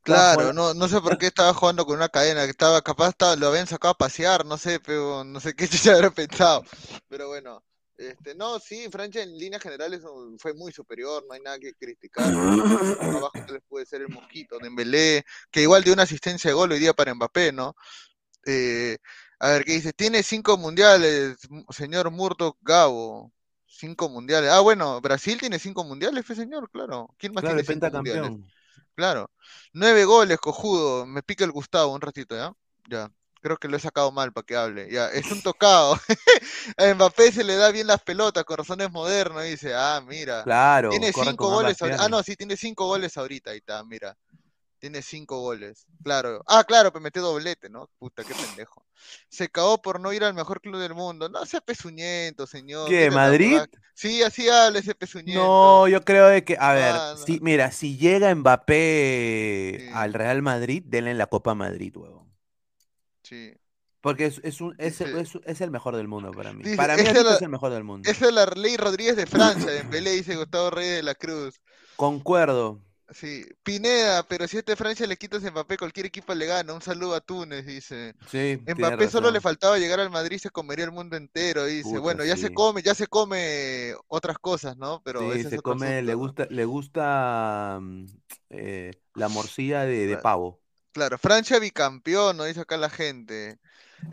Claro, 0.03 0.51
no, 0.51 0.73
no 0.73 0.87
sé 0.87 0.99
por 0.99 1.17
qué 1.17 1.27
estaba 1.27 1.53
jugando 1.53 1.85
con 1.85 1.95
una 1.97 2.09
cadena, 2.09 2.45
que 2.45 2.49
estaba 2.51 2.81
capaz 2.81 3.09
estaba- 3.09 3.35
lo 3.35 3.47
habían 3.47 3.67
sacado 3.67 3.91
a 3.93 3.97
pasear, 3.97 4.45
no 4.45 4.57
sé, 4.57 4.79
pero 4.79 5.23
no 5.23 5.39
sé 5.39 5.53
qué 5.55 5.67
se 5.89 5.91
habrá 5.91 6.09
pensado. 6.11 6.63
Pero 7.07 7.27
bueno, 7.27 7.63
este, 7.97 8.33
no, 8.35 8.59
sí, 8.59 8.87
Francia 8.91 9.21
en 9.23 9.37
líneas 9.37 9.61
generales 9.61 10.01
fue 10.39 10.53
muy 10.53 10.71
superior, 10.71 11.23
no 11.27 11.33
hay 11.33 11.41
nada 11.41 11.59
que 11.59 11.73
criticar. 11.75 12.35
Abajo 13.09 13.35
les 13.51 13.61
puede 13.67 13.85
ser 13.85 14.01
el 14.01 14.09
Mosquito, 14.09 14.59
Dembélé, 14.59 15.23
que 15.51 15.61
igual 15.61 15.83
dio 15.83 15.93
una 15.93 16.03
asistencia 16.03 16.49
de 16.49 16.55
gol 16.55 16.71
hoy 16.71 16.79
día 16.79 16.93
para 16.93 17.13
Mbappé, 17.13 17.51
¿no? 17.51 17.75
Eh, 18.45 18.97
a 19.39 19.49
ver, 19.51 19.65
¿qué 19.65 19.73
dice? 19.73 19.93
Tiene 19.93 20.23
cinco 20.23 20.57
mundiales, 20.57 21.37
señor 21.71 22.11
Murdoch 22.11 22.57
Gabo. 22.61 23.33
Cinco 23.67 24.09
mundiales. 24.09 24.51
Ah, 24.51 24.61
bueno, 24.61 25.01
Brasil 25.01 25.39
tiene 25.39 25.59
cinco 25.59 25.83
mundiales, 25.85 26.25
fue 26.25 26.35
señor, 26.35 26.69
claro. 26.71 27.15
¿Quién 27.17 27.33
más 27.33 27.43
Claro, 27.43 27.55
tiene 27.55 27.63
cinco 27.65 27.89
mundiales? 27.89 28.33
Claro. 29.01 29.31
Nueve 29.73 30.05
goles, 30.05 30.37
cojudo. 30.37 31.07
Me 31.07 31.23
pica 31.23 31.43
el 31.43 31.51
Gustavo 31.51 31.91
un 31.91 32.01
ratito, 32.01 32.35
¿ya? 32.35 32.53
Ya. 32.87 33.11
Creo 33.41 33.57
que 33.57 33.67
lo 33.67 33.75
he 33.75 33.79
sacado 33.79 34.11
mal 34.11 34.31
para 34.31 34.45
que 34.45 34.55
hable. 34.55 34.91
Ya, 34.91 35.07
es 35.07 35.31
un 35.31 35.41
tocado. 35.41 35.95
A 36.77 36.93
Mbappé 36.93 37.31
se 37.31 37.43
le 37.43 37.55
da 37.55 37.71
bien 37.71 37.87
las 37.87 37.99
pelotas, 38.03 38.43
corazones 38.43 38.91
modernos. 38.91 39.43
Dice, 39.43 39.73
ah, 39.73 39.99
mira. 40.05 40.43
Claro, 40.43 40.89
Tiene 40.89 41.11
cinco 41.11 41.49
goles 41.49 41.81
ahorita. 41.81 42.05
Ah, 42.05 42.09
no, 42.09 42.21
sí, 42.21 42.35
tiene 42.35 42.55
cinco 42.55 42.85
goles 42.85 43.17
ahorita. 43.17 43.49
Ahí 43.49 43.57
está, 43.57 43.83
mira. 43.83 44.15
Tiene 44.81 45.03
cinco 45.03 45.39
goles. 45.41 45.85
Claro. 46.03 46.43
Ah, 46.47 46.63
claro, 46.63 46.91
pues 46.91 47.03
metió 47.03 47.21
doblete, 47.21 47.69
¿no? 47.69 47.87
Puta, 47.99 48.23
qué 48.23 48.33
pendejo. 48.33 48.83
Se 49.29 49.47
cagó 49.47 49.79
por 49.79 49.99
no 49.99 50.11
ir 50.11 50.23
al 50.23 50.33
mejor 50.33 50.59
club 50.59 50.79
del 50.81 50.95
mundo. 50.95 51.29
No 51.29 51.45
sea 51.45 51.61
pezuñento, 51.61 52.47
señor. 52.47 52.89
¿Qué, 52.89 53.11
Madrid? 53.11 53.59
Sí, 53.93 54.23
así 54.23 54.49
habla 54.49 54.79
ese 54.79 54.95
pezuñento. 54.95 55.39
No, 55.39 55.87
yo 55.87 56.01
creo 56.01 56.25
de 56.29 56.43
que, 56.43 56.57
a 56.59 56.73
ver, 56.73 56.95
Ah, 56.97 57.13
no. 57.15 57.23
si, 57.23 57.39
mira, 57.41 57.71
si 57.71 57.95
llega 57.95 58.33
Mbappé 58.33 59.77
Sí. 59.81 59.89
al 59.93 60.13
Real 60.15 60.41
Madrid, 60.41 60.81
denle 60.83 61.13
la 61.13 61.27
Copa 61.27 61.53
Madrid, 61.53 61.95
huevón. 61.95 62.33
Sí. 63.21 63.53
Porque 64.01 64.25
es, 64.25 64.41
es, 64.43 64.61
un, 64.61 64.73
es, 64.79 64.97
Dice- 64.97 65.19
es, 65.21 65.31
es 65.45 65.61
el 65.61 65.69
mejor 65.69 65.95
del 65.95 66.07
mundo 66.07 66.31
para 66.31 66.53
mí. 66.53 66.63
Dice, 66.63 66.75
para 66.75 66.97
mí 66.97 67.03
la- 67.03 67.35
es 67.35 67.41
el 67.43 67.49
mejor 67.49 67.71
del 67.71 67.83
mundo. 67.83 68.09
Esa 68.09 68.29
es 68.29 68.33
la 68.33 68.45
ley 68.47 68.77
Rodríguez 68.77 69.15
de 69.15 69.27
Francia, 69.27 69.69
Dembélé, 69.71 70.09
dice 70.13 70.35
Gustavo 70.35 70.71
Reyes 70.71 70.95
de 70.95 71.03
la 71.03 71.13
Cruz. 71.13 71.61
Concuerdo. 71.97 72.79
Sí, 73.13 73.45
Pineda, 73.63 74.23
pero 74.27 74.47
si 74.47 74.57
este 74.57 74.77
Francia 74.77 75.05
le 75.05 75.17
quitas 75.17 75.43
a 75.43 75.51
Mbappé, 75.51 75.77
cualquier 75.77 76.05
equipo 76.05 76.33
le 76.33 76.45
gana. 76.45 76.73
Un 76.73 76.81
saludo 76.81 77.13
a 77.15 77.19
Túnez, 77.21 77.65
dice. 77.65 78.15
Sí, 78.25 78.61
Mbappé 78.65 79.09
solo 79.09 79.31
le 79.31 79.41
faltaba 79.41 79.77
llegar 79.77 79.99
al 79.99 80.09
Madrid, 80.09 80.37
se 80.39 80.49
comería 80.49 80.85
el 80.85 80.91
mundo 80.91 81.17
entero, 81.17 81.65
dice. 81.65 81.99
Puta, 81.99 81.99
bueno, 81.99 82.23
ya 82.23 82.37
se 82.37 82.49
come, 82.51 82.81
ya 82.81 82.95
se 82.95 83.07
come 83.07 83.93
otras 84.07 84.39
cosas, 84.39 84.77
¿no? 84.77 85.01
Pero 85.03 85.33
Sí, 85.33 85.39
ese 85.39 85.49
se 85.49 85.59
come, 85.59 86.01
le 86.01 86.13
¿no? 86.13 86.17
gusta, 86.19 86.47
le 86.49 86.65
gusta 86.65 87.79
mm, 87.81 88.05
eh, 88.49 88.91
la 89.15 89.27
morcilla 89.27 89.81
de, 89.83 90.07
de 90.07 90.17
pavo. 90.17 90.61
Claro, 90.93 91.17
Francia 91.17 91.59
bicampeón, 91.59 92.37
nos 92.37 92.47
dice 92.47 92.61
acá 92.61 92.77
la 92.77 92.89
gente. 92.89 93.59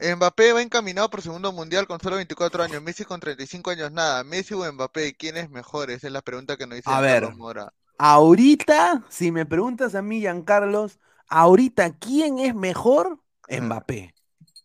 Mbappé 0.00 0.52
va 0.52 0.62
encaminado 0.62 1.10
por 1.10 1.22
segundo 1.22 1.52
mundial 1.52 1.86
con 1.86 2.00
solo 2.00 2.16
24 2.16 2.62
años, 2.62 2.82
Messi 2.82 3.04
con 3.04 3.20
35 3.20 3.70
años, 3.70 3.90
nada. 3.92 4.22
Messi 4.24 4.54
o 4.54 4.72
Mbappé, 4.72 5.14
¿quién 5.14 5.36
es 5.36 5.50
mejor? 5.50 5.90
Esa 5.90 6.06
es 6.08 6.12
la 6.12 6.22
pregunta 6.22 6.56
que 6.56 6.66
nos 6.66 6.76
dice 6.76 6.90
A 6.90 7.00
ver. 7.00 7.32
Mora. 7.34 7.72
Ahorita, 7.98 9.04
si 9.08 9.32
me 9.32 9.44
preguntas 9.46 9.94
a 9.94 10.02
mí, 10.02 10.20
Giancarlos, 10.20 10.98
ahorita, 11.28 11.98
¿quién 11.98 12.38
es 12.38 12.54
mejor? 12.54 13.20
Mbappé, 13.50 14.14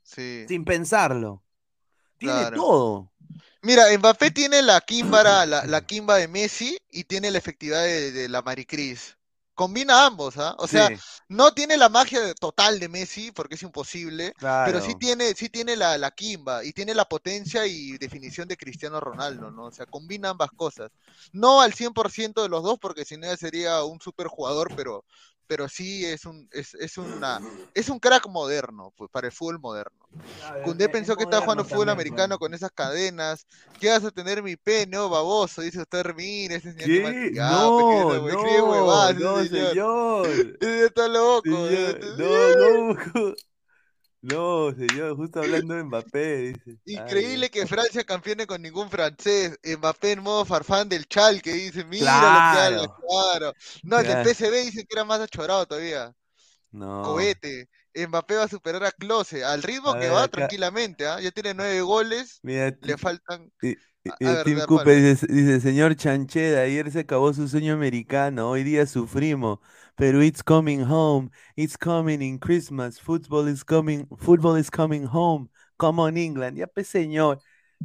Sí, 0.03 0.45
sin 0.47 0.65
pensarlo. 0.65 1.43
Tiene 2.17 2.33
Claro. 2.33 2.57
todo. 2.57 3.11
Mira, 3.61 3.85
Mbappé 3.97 4.31
tiene 4.31 4.61
la 4.61 4.81
químbara, 4.81 5.45
la, 5.45 5.65
la 5.65 5.81
quimba 5.85 6.17
de 6.17 6.27
Messi 6.27 6.77
y 6.91 7.05
tiene 7.05 7.31
la 7.31 7.37
efectividad 7.39 7.83
de, 7.83 8.11
de 8.11 8.29
la 8.29 8.41
Maricris. 8.41 9.17
Combina 9.55 10.05
ambos, 10.07 10.37
¿ah? 10.37 10.55
O 10.57 10.67
sea, 10.67 10.89
no 11.27 11.53
tiene 11.53 11.77
la 11.77 11.87
magia 11.87 12.33
total 12.33 12.79
de 12.79 12.89
Messi, 12.89 13.31
porque 13.31 13.55
es 13.55 13.61
imposible, 13.63 14.33
pero 14.63 14.81
sí 14.81 14.95
tiene, 14.95 15.33
sí 15.35 15.49
tiene 15.49 15.75
la, 15.75 15.97
la 15.99 16.09
quimba 16.11 16.63
y 16.63 16.73
tiene 16.73 16.95
la 16.95 17.05
potencia 17.05 17.65
y 17.67 17.97
definición 17.97 18.47
de 18.47 18.57
Cristiano 18.57 18.99
Ronaldo, 18.99 19.51
¿no? 19.51 19.65
O 19.65 19.71
sea, 19.71 19.85
combina 19.85 20.29
ambas 20.29 20.49
cosas. 20.55 20.91
No 21.31 21.61
al 21.61 21.73
100% 21.73 22.41
de 22.41 22.49
los 22.49 22.63
dos, 22.63 22.79
porque 22.79 23.05
si 23.05 23.17
no 23.17 23.27
ya 23.27 23.37
sería 23.37 23.83
un 23.83 23.99
superjugador, 24.01 24.73
pero, 24.75 25.05
pero 25.47 25.67
sí 25.67 26.05
es 26.05 26.25
un, 26.25 26.47
es, 26.51 26.73
es 26.75 26.97
una, 26.97 27.39
es 27.73 27.89
un 27.89 27.99
crack 27.99 28.27
moderno, 28.27 28.93
pues, 28.95 29.09
para 29.11 29.27
el 29.27 29.33
fútbol 29.33 29.59
moderno. 29.59 29.97
Cundé 30.63 30.89
pensó 30.89 31.15
que 31.15 31.23
estaba 31.23 31.43
jugando 31.43 31.65
fútbol 31.65 31.89
americano 31.89 32.37
con 32.37 32.53
esas 32.53 32.71
cadenas. 32.71 33.47
¿Qué 33.79 33.89
vas 33.89 34.03
a 34.03 34.11
tener 34.11 34.43
mi 34.43 34.55
P? 34.55 34.85
No, 34.87 35.09
baboso, 35.09 35.61
dice 35.61 35.81
usted, 35.81 36.05
mire, 36.15 36.55
ese 36.55 36.73
señor 36.73 36.87
¿Qué? 36.87 37.31
No, 37.33 38.07
pues, 38.07 38.21
no, 38.21 38.29
escribe 38.29 38.57
no, 38.59 38.71
huevadas, 38.71 39.15
ese 39.15 39.23
no, 39.23 39.43
señor. 39.43 40.27
está 40.61 41.07
loco. 41.07 41.43
Señor, 41.43 41.99
no, 42.17 42.95
no, 43.13 43.35
no, 44.23 44.71
señor, 44.73 45.15
justo 45.17 45.39
hablando 45.41 45.75
de 45.75 45.83
Mbappé, 45.83 46.37
dice. 46.53 46.77
Increíble 46.85 47.45
Ay, 47.45 47.49
que 47.49 47.67
Francia 47.67 48.03
campeone 48.03 48.47
con 48.47 48.61
ningún 48.61 48.89
francés. 48.89 49.59
Mbappé 49.63 50.13
en 50.13 50.23
modo 50.23 50.45
farfán 50.45 50.89
del 50.89 51.05
chal 51.07 51.41
que 51.41 51.53
dice, 51.53 51.83
mira 51.85 52.05
Claro. 52.05 52.75
lo 52.75 52.81
que 52.81 52.85
habla, 52.87 52.95
claro. 53.07 53.53
No, 53.83 53.99
el 53.99 54.07
del. 54.07 54.25
PSV 54.25 54.61
dice 54.63 54.85
que 54.85 54.95
era 54.95 55.03
más 55.03 55.19
achorado 55.19 55.65
todavía. 55.65 56.13
no. 56.71 57.03
Cohete. 57.03 57.67
Mbappé 57.95 58.35
va 58.37 58.43
a 58.45 58.47
superar 58.47 58.83
a 58.85 58.91
Klose 58.91 59.43
al 59.43 59.61
ritmo 59.61 59.91
A 59.91 59.93
que 59.99 60.05
ver, 60.07 60.13
va 60.13 60.23
acá- 60.23 60.31
tranquilamente, 60.37 61.05
¿ah? 61.05 61.19
Ya 61.21 61.29
tiene 61.31 61.53
nueve 61.53 61.81
goles, 61.81 62.39
Mira, 62.41 62.75
le 62.81 62.97
faltan. 62.97 63.51
Y, 63.61 63.69
y- 64.03 64.09
A- 64.09 64.15
y 64.19 64.25
a 64.25 64.29
el 64.29 64.35
ver, 64.37 64.43
Tim 64.45 64.59
Cooper 64.65 65.01
dice, 65.01 65.27
dice, 65.29 65.61
señor 65.61 65.95
Chancheda, 65.95 66.61
ayer 66.61 66.91
se 66.91 67.01
acabó 67.01 67.31
su 67.33 67.47
sueño 67.47 67.73
americano, 67.73 68.49
hoy 68.49 68.63
día 68.63 68.87
sufrimos, 68.87 69.59
pero 69.95 70.21
it's 70.23 70.43
coming 70.43 70.81
home, 70.81 71.29
it's 71.55 71.77
coming 71.77 72.21
in 72.21 72.39
Christmas, 72.39 72.99
football 72.99 73.47
is 73.47 73.63
coming, 73.63 74.07
football 74.17 74.57
is 74.57 74.69
coming 74.71 75.05
home, 75.05 75.49
come 75.77 76.01
on 76.01 76.17
England, 76.17 76.57
ya 76.57 76.67
pues 76.67 76.87
señor, 76.87 77.39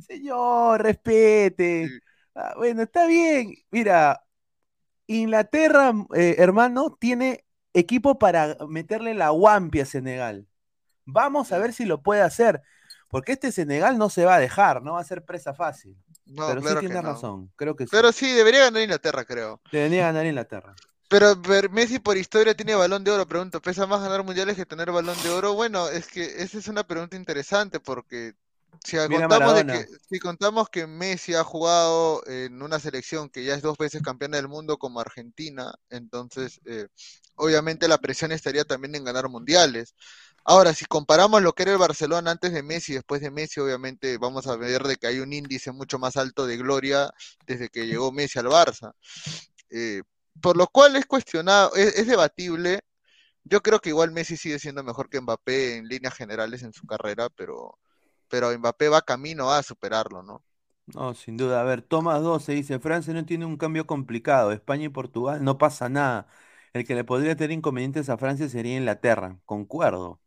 señor, 0.06 0.82
respete. 0.82 1.88
Ah, 2.34 2.54
bueno, 2.56 2.82
está 2.82 3.06
bien, 3.06 3.54
mira, 3.70 4.22
Inglaterra, 5.06 5.92
eh, 6.14 6.36
hermano, 6.38 6.96
tiene 7.00 7.44
equipo 7.74 8.18
para 8.18 8.56
meterle 8.68 9.14
la 9.14 9.30
guampia 9.30 9.82
a 9.84 9.86
Senegal, 9.86 10.46
vamos 11.04 11.52
a 11.52 11.58
ver 11.58 11.72
si 11.72 11.84
lo 11.84 12.02
puede 12.02 12.22
hacer, 12.22 12.62
porque 13.08 13.32
este 13.32 13.52
Senegal 13.52 13.98
no 13.98 14.10
se 14.10 14.24
va 14.24 14.36
a 14.36 14.40
dejar, 14.40 14.82
no 14.82 14.94
va 14.94 15.00
a 15.00 15.04
ser 15.04 15.24
presa 15.24 15.54
fácil. 15.54 15.96
No, 16.26 16.46
Pero 16.46 16.60
claro 16.60 16.80
sí 16.80 16.86
que 16.86 16.88
tienes 16.88 17.04
no. 17.04 17.12
razón, 17.12 17.52
creo 17.56 17.74
que 17.74 17.86
sí. 17.86 17.90
Pero 17.90 18.12
sí, 18.12 18.30
debería 18.32 18.60
ganar 18.64 18.82
Inglaterra, 18.82 19.24
creo. 19.24 19.60
Debería 19.72 20.06
ganar 20.06 20.26
Inglaterra. 20.26 20.74
Pero, 21.08 21.40
pero 21.40 21.70
Messi 21.70 21.98
por 21.98 22.16
historia 22.16 22.54
tiene 22.54 22.74
balón 22.74 23.02
de 23.02 23.10
oro, 23.10 23.26
pregunto, 23.26 23.62
¿pesa 23.62 23.86
más 23.86 24.02
ganar 24.02 24.24
mundiales 24.24 24.56
que 24.56 24.66
tener 24.66 24.92
balón 24.92 25.16
de 25.22 25.30
oro? 25.30 25.54
Bueno, 25.54 25.88
es 25.88 26.06
que 26.06 26.42
esa 26.42 26.58
es 26.58 26.68
una 26.68 26.86
pregunta 26.86 27.16
interesante 27.16 27.80
porque 27.80 28.34
si 28.84 28.96
contamos, 28.96 29.54
de 29.54 29.66
que, 29.66 29.86
si 30.08 30.18
contamos 30.18 30.68
que 30.68 30.86
Messi 30.86 31.34
ha 31.34 31.44
jugado 31.44 32.22
en 32.26 32.62
una 32.62 32.78
selección 32.78 33.28
que 33.28 33.44
ya 33.44 33.54
es 33.54 33.62
dos 33.62 33.76
veces 33.78 34.02
campeona 34.02 34.36
del 34.36 34.48
mundo 34.48 34.78
como 34.78 35.00
Argentina, 35.00 35.74
entonces 35.90 36.60
eh, 36.66 36.88
obviamente 37.34 37.88
la 37.88 37.98
presión 37.98 38.32
estaría 38.32 38.64
también 38.64 38.94
en 38.94 39.04
ganar 39.04 39.28
mundiales. 39.28 39.94
Ahora, 40.44 40.72
si 40.72 40.84
comparamos 40.86 41.42
lo 41.42 41.52
que 41.52 41.64
era 41.64 41.72
el 41.72 41.78
Barcelona 41.78 42.30
antes 42.30 42.52
de 42.52 42.62
Messi 42.62 42.92
y 42.92 42.94
después 42.96 43.20
de 43.20 43.30
Messi, 43.30 43.60
obviamente 43.60 44.16
vamos 44.16 44.46
a 44.46 44.56
ver 44.56 44.82
de 44.84 44.96
que 44.96 45.06
hay 45.06 45.20
un 45.20 45.32
índice 45.32 45.72
mucho 45.72 45.98
más 45.98 46.16
alto 46.16 46.46
de 46.46 46.56
gloria 46.56 47.12
desde 47.46 47.68
que 47.68 47.86
llegó 47.86 48.12
Messi 48.12 48.38
al 48.38 48.46
Barça. 48.46 48.92
Eh, 49.70 50.02
por 50.42 50.56
lo 50.56 50.66
cual 50.68 50.96
es 50.96 51.06
cuestionado, 51.06 51.74
es, 51.74 51.98
es 51.98 52.06
debatible. 52.06 52.80
Yo 53.44 53.62
creo 53.62 53.80
que 53.80 53.90
igual 53.90 54.12
Messi 54.12 54.36
sigue 54.36 54.58
siendo 54.58 54.84
mejor 54.84 55.08
que 55.10 55.20
Mbappé 55.20 55.76
en 55.78 55.88
líneas 55.88 56.14
generales 56.14 56.62
en 56.62 56.72
su 56.72 56.86
carrera, 56.86 57.28
pero, 57.30 57.78
pero 58.28 58.56
Mbappé 58.58 58.88
va 58.90 59.02
camino 59.02 59.50
a 59.52 59.62
superarlo, 59.62 60.22
¿no? 60.22 60.44
No, 60.86 61.14
sin 61.14 61.36
duda. 61.36 61.60
A 61.60 61.64
ver, 61.64 61.82
Tomás 61.82 62.22
12 62.22 62.52
dice, 62.52 62.78
Francia 62.80 63.12
no 63.12 63.24
tiene 63.26 63.44
un 63.44 63.56
cambio 63.58 63.86
complicado. 63.86 64.52
España 64.52 64.84
y 64.84 64.88
Portugal 64.88 65.44
no 65.44 65.58
pasa 65.58 65.88
nada. 65.88 66.26
El 66.72 66.86
que 66.86 66.94
le 66.94 67.04
podría 67.04 67.36
tener 67.36 67.52
inconvenientes 67.52 68.08
a 68.08 68.16
Francia 68.18 68.48
sería 68.48 68.76
Inglaterra. 68.76 69.38
Concuerdo, 69.44 70.20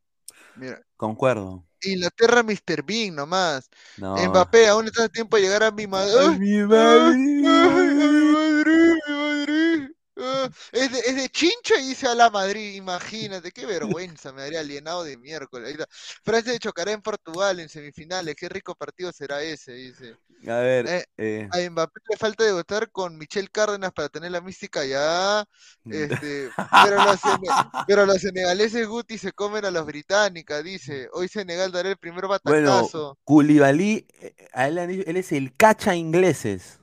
Mira, 0.55 0.81
concuerdo. 0.97 1.65
Inglaterra, 1.81 2.43
Mr. 2.43 2.83
Bean 2.83 3.15
nomás. 3.15 3.69
No. 3.97 4.15
Mbappé, 4.29 4.67
aún 4.67 4.85
está 4.85 5.05
a 5.05 5.09
tiempo 5.09 5.37
de 5.37 5.43
llegar 5.43 5.63
a 5.63 5.71
mi 5.71 5.87
madre. 5.87 6.13
Ay, 6.19 6.39
mi 6.39 6.63
madre. 6.63 7.17
mi 7.17 7.41
Madrid, 7.41 8.99
mi 9.07 9.13
Madrid. 9.13 9.89
Ah, 10.17 10.40
Es 10.71 10.91
de, 10.91 10.99
es 10.99 11.15
de 11.15 11.29
Chincha 11.29 11.79
y 11.79 11.87
dice 11.89 12.07
a 12.07 12.15
la 12.15 12.29
Madrid, 12.29 12.75
imagínate, 12.75 13.51
qué 13.51 13.65
vergüenza, 13.65 14.31
me 14.31 14.41
daría 14.41 14.59
alienado 14.59 15.03
de 15.03 15.17
miércoles. 15.17 15.75
Francia 16.23 16.57
chocará 16.59 16.91
en 16.91 17.01
Portugal 17.01 17.59
en 17.59 17.69
semifinales, 17.69 18.35
qué 18.35 18.49
rico 18.49 18.75
partido 18.75 19.11
será 19.11 19.41
ese, 19.41 19.73
dice. 19.73 20.15
A 20.47 20.55
ver, 20.57 20.87
Eh, 20.87 21.05
eh, 21.17 21.49
A 21.51 21.69
Mbappé 21.69 22.01
le 22.09 22.17
falta 22.17 22.43
debutar 22.43 22.89
con 22.91 23.17
Michel 23.17 23.51
Cárdenas 23.51 23.91
para 23.91 24.09
tener 24.09 24.31
la 24.31 24.41
mística 24.41 24.83
ya. 24.83 25.45
Este, 25.85 26.49
pero, 26.83 26.95
los 27.05 27.19
pero 27.87 28.05
los 28.05 28.17
senegaleses 28.17 28.87
Guti 28.87 29.17
se 29.17 29.33
comen 29.33 29.65
a 29.65 29.71
los 29.71 29.85
británicas, 29.85 30.63
dice. 30.63 31.09
Hoy 31.13 31.27
Senegal 31.27 31.71
dará 31.71 31.89
el 31.89 31.97
primer 31.97 32.25
bueno, 32.25 32.71
batacazo. 32.71 33.17
Koulibaly, 33.23 34.07
eh, 34.19 34.35
a 34.53 34.67
él, 34.67 34.77
él 34.79 35.17
es 35.17 35.31
el 35.31 35.55
cacha 35.55 35.95
ingleses. 35.95 36.79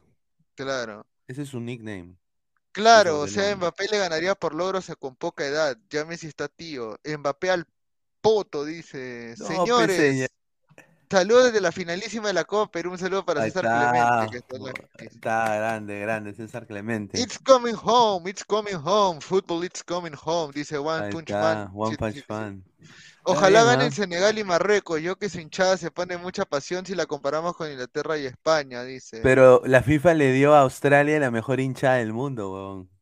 Claro. 0.54 1.06
Ese 1.26 1.42
es 1.42 1.48
su 1.48 1.60
nickname. 1.60 2.16
Claro, 2.72 3.20
o 3.20 3.28
sea. 3.28 3.54
Mbappé 3.56 3.86
le 3.90 3.98
ganaría 3.98 4.34
por 4.34 4.54
logros 4.54 4.90
a 4.90 4.96
con 4.96 5.16
poca 5.16 5.46
edad. 5.46 5.76
Ya 5.90 6.04
Messi 6.04 6.26
está 6.26 6.48
tío. 6.48 6.98
Mbappé 7.04 7.50
al 7.50 7.66
poto, 8.20 8.64
dice. 8.64 9.34
No, 9.38 9.46
Señores, 9.46 9.96
Peseña. 9.96 10.26
Saludos 11.10 11.46
desde 11.46 11.60
la 11.60 11.72
finalísima 11.72 12.28
de 12.28 12.34
la 12.34 12.44
Copa 12.44 12.70
Perú. 12.70 12.92
Un 12.92 12.98
saludo 12.98 13.24
para 13.24 13.42
Ahí 13.42 13.50
César 13.50 13.64
está, 13.64 13.90
Clemente, 13.90 14.30
que 14.30 14.38
está 14.38 14.56
en 14.56 14.64
la 14.64 14.72
está 14.98 15.56
grande, 15.56 16.00
grande, 16.00 16.34
César 16.34 16.66
Clemente. 16.66 17.20
It's 17.20 17.38
coming 17.38 17.74
home, 17.82 18.28
it's 18.30 18.44
coming 18.44 18.76
home, 18.76 19.20
football 19.20 19.64
it's 19.64 19.82
coming 19.82 20.14
home, 20.24 20.52
dice 20.52 20.78
One 20.78 21.06
Ahí 21.06 21.12
Punch 21.12 21.30
está, 21.30 21.40
Man. 21.40 21.70
One 21.74 21.90
Sí, 21.92 21.96
Punch 21.96 22.14
sí, 22.14 22.20
sí. 22.20 22.26
Fan. 22.26 22.64
Ojalá 23.24 23.64
bien, 23.64 23.76
ganen. 23.76 23.92
Senegal 23.92 24.38
y 24.38 24.44
Marruecos. 24.44 25.00
Yo 25.02 25.16
que 25.16 25.28
su 25.28 25.38
hinchada 25.40 25.76
se 25.76 25.90
pone 25.90 26.16
mucha 26.16 26.44
pasión 26.44 26.86
si 26.86 26.94
la 26.94 27.06
comparamos 27.06 27.54
con 27.56 27.70
Inglaterra 27.70 28.16
y 28.16 28.26
España, 28.26 28.82
dice. 28.84 29.20
Pero 29.22 29.62
la 29.66 29.82
FIFA 29.82 30.14
le 30.14 30.32
dio 30.32 30.54
a 30.54 30.60
Australia 30.60 31.18
la 31.18 31.30
mejor 31.30 31.60
hinchada 31.60 31.96
del 31.96 32.12
mundo, 32.12 32.52
weón. 32.52 32.97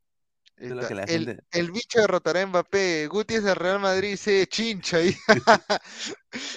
Ahí 0.58 0.68
lo 0.68 0.86
que 0.88 0.94
la 0.94 1.02
el, 1.04 1.26
gente- 1.26 1.44
el 1.52 1.70
bicho 1.70 2.00
derrotará 2.00 2.42
a 2.42 2.46
Mbappé. 2.46 3.06
Guti 3.08 3.34
es 3.34 3.44
del 3.44 3.56
Real 3.56 3.78
Madrid, 3.80 4.16
se 4.16 4.46
chincha. 4.46 4.98
y- 5.02 5.16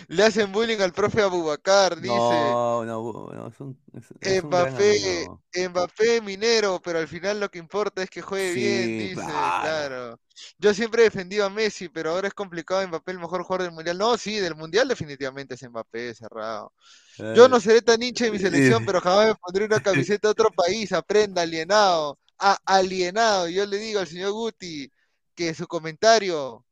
Le 0.07 0.23
hacen 0.23 0.51
bullying 0.51 0.79
al 0.79 0.93
profe 0.93 1.21
Abubacar, 1.21 1.95
dice. 1.97 2.07
No, 2.13 2.85
no, 2.85 3.29
no, 3.33 3.47
es 3.47 3.59
un, 3.59 3.77
es- 4.21 4.43
Mbappé. 4.43 5.27
Mbappé 5.69 6.21
minero, 6.21 6.81
pero 6.83 6.99
al 6.99 7.07
final 7.07 7.39
lo 7.39 7.49
que 7.49 7.59
importa 7.59 8.01
es 8.03 8.09
que 8.09 8.21
juegue 8.21 8.53
bien, 8.53 8.88
dice, 9.09 9.15
claro. 9.15 9.62
claro. 9.62 10.19
Yo 10.57 10.73
siempre 10.73 11.01
he 11.01 11.05
defendido 11.05 11.45
a 11.45 11.49
Messi, 11.49 11.89
pero 11.89 12.12
ahora 12.12 12.27
es 12.29 12.33
complicado 12.33 12.85
Mbappé 12.88 13.12
el 13.12 13.19
mejor 13.19 13.43
jugador 13.43 13.63
del 13.63 13.73
mundial. 13.73 13.97
No, 13.97 14.17
sí, 14.17 14.38
del 14.39 14.55
mundial 14.55 14.88
definitivamente 14.88 15.55
es 15.55 15.69
Mbappé, 15.69 16.13
cerrado. 16.15 16.71
Yo 17.17 17.45
Eh, 17.45 17.49
no 17.49 17.59
seré 17.59 17.81
tan 17.81 18.01
hincha 18.01 18.25
de 18.25 18.31
mi 18.31 18.39
selección, 18.39 18.85
pero 18.85 19.01
jamás 19.01 19.27
me 19.27 19.35
pondré 19.35 19.65
una 19.65 19.81
camiseta 19.81 20.27
de 20.29 20.31
otro 20.31 20.51
país, 20.51 20.91
aprenda, 20.93 21.41
alienado, 21.41 22.17
alienado. 22.65 23.47
Yo 23.49 23.65
le 23.65 23.78
digo 23.78 23.99
al 23.99 24.08
señor 24.08 24.32
Guti 24.32 24.91
que 25.36 25.54
su 25.54 25.67
comentario, 25.67 26.65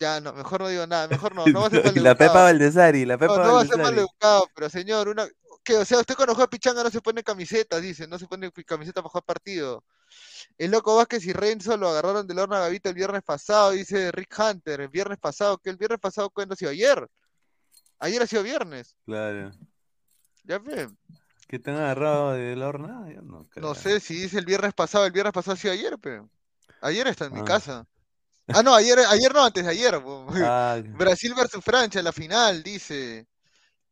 ya 0.00 0.20
no, 0.20 0.32
mejor 0.32 0.60
no 0.60 0.68
digo 0.68 0.86
nada, 0.86 1.08
mejor 1.08 1.34
no, 1.34 1.44
no 1.46 1.60
va 1.60 1.66
a 1.66 1.70
ser 1.70 1.82
la 2.02 2.14
Pepa. 2.16 2.44
Valdesari, 2.44 3.04
la 3.04 3.18
Pepa 3.18 3.36
No, 3.36 3.44
no 3.44 3.54
va 3.54 3.60
a 3.62 3.66
ser 3.66 3.78
Valdesari. 3.78 3.82
maleducado, 3.82 4.48
pero 4.54 4.70
señor, 4.70 5.08
una, 5.08 5.28
que, 5.64 5.76
o 5.76 5.84
sea, 5.84 5.98
usted 5.98 6.14
cuando 6.14 6.34
juega 6.34 6.48
pichanga 6.48 6.82
no 6.82 6.90
se 6.90 7.00
pone 7.00 7.22
camisetas, 7.22 7.82
dice, 7.82 8.06
no 8.06 8.18
se 8.18 8.26
pone 8.26 8.50
camiseta 8.64 9.02
para 9.02 9.10
jugar 9.10 9.24
partido. 9.24 9.84
El 10.56 10.70
loco 10.70 10.96
Vázquez 10.96 11.26
y 11.26 11.32
Renzo 11.32 11.76
lo 11.76 11.88
agarraron 11.88 12.26
del 12.26 12.38
horno 12.38 12.56
a 12.56 12.60
Gavito 12.60 12.88
el 12.88 12.94
viernes 12.94 13.22
pasado, 13.22 13.72
dice 13.72 14.10
Rick 14.12 14.34
Hunter. 14.38 14.80
El 14.80 14.88
viernes 14.88 15.18
pasado, 15.18 15.58
que 15.58 15.70
el 15.70 15.76
viernes 15.76 16.00
pasado, 16.00 16.30
¿cuándo 16.30 16.54
ha 16.54 16.56
sido? 16.56 16.70
Ayer. 16.70 17.06
Ayer 17.98 18.22
ha 18.22 18.26
sido 18.26 18.42
viernes. 18.42 18.96
Claro. 19.04 19.50
Ya 20.44 20.58
ve. 20.58 20.88
¿Que 21.48 21.58
te 21.58 21.70
han 21.70 21.78
agarrado 21.78 22.32
del 22.32 22.62
horno? 22.62 23.10
Yo 23.10 23.22
no 23.22 23.46
creo. 23.48 23.66
No 23.66 23.74
sé 23.74 24.00
si 24.00 24.14
dice 24.14 24.38
el 24.38 24.44
viernes 24.44 24.74
pasado, 24.74 25.06
el 25.06 25.12
viernes 25.12 25.32
pasado 25.32 25.54
ha 25.54 25.56
sido 25.56 25.72
ayer, 25.72 25.96
pero. 26.00 26.28
Ayer 26.82 27.06
está 27.08 27.24
en 27.24 27.32
mi 27.34 27.40
Ah. 27.40 27.44
casa. 27.44 27.86
Ah, 28.48 28.62
no, 28.62 28.74
ayer, 28.74 28.98
ayer 29.08 29.34
no, 29.34 29.44
antes 29.44 29.64
de 29.64 29.70
ayer. 29.70 30.00
Ah, 30.44 30.78
Brasil 30.84 31.34
versus 31.34 31.64
Francia, 31.64 32.02
la 32.02 32.12
final, 32.12 32.62
dice. 32.62 33.26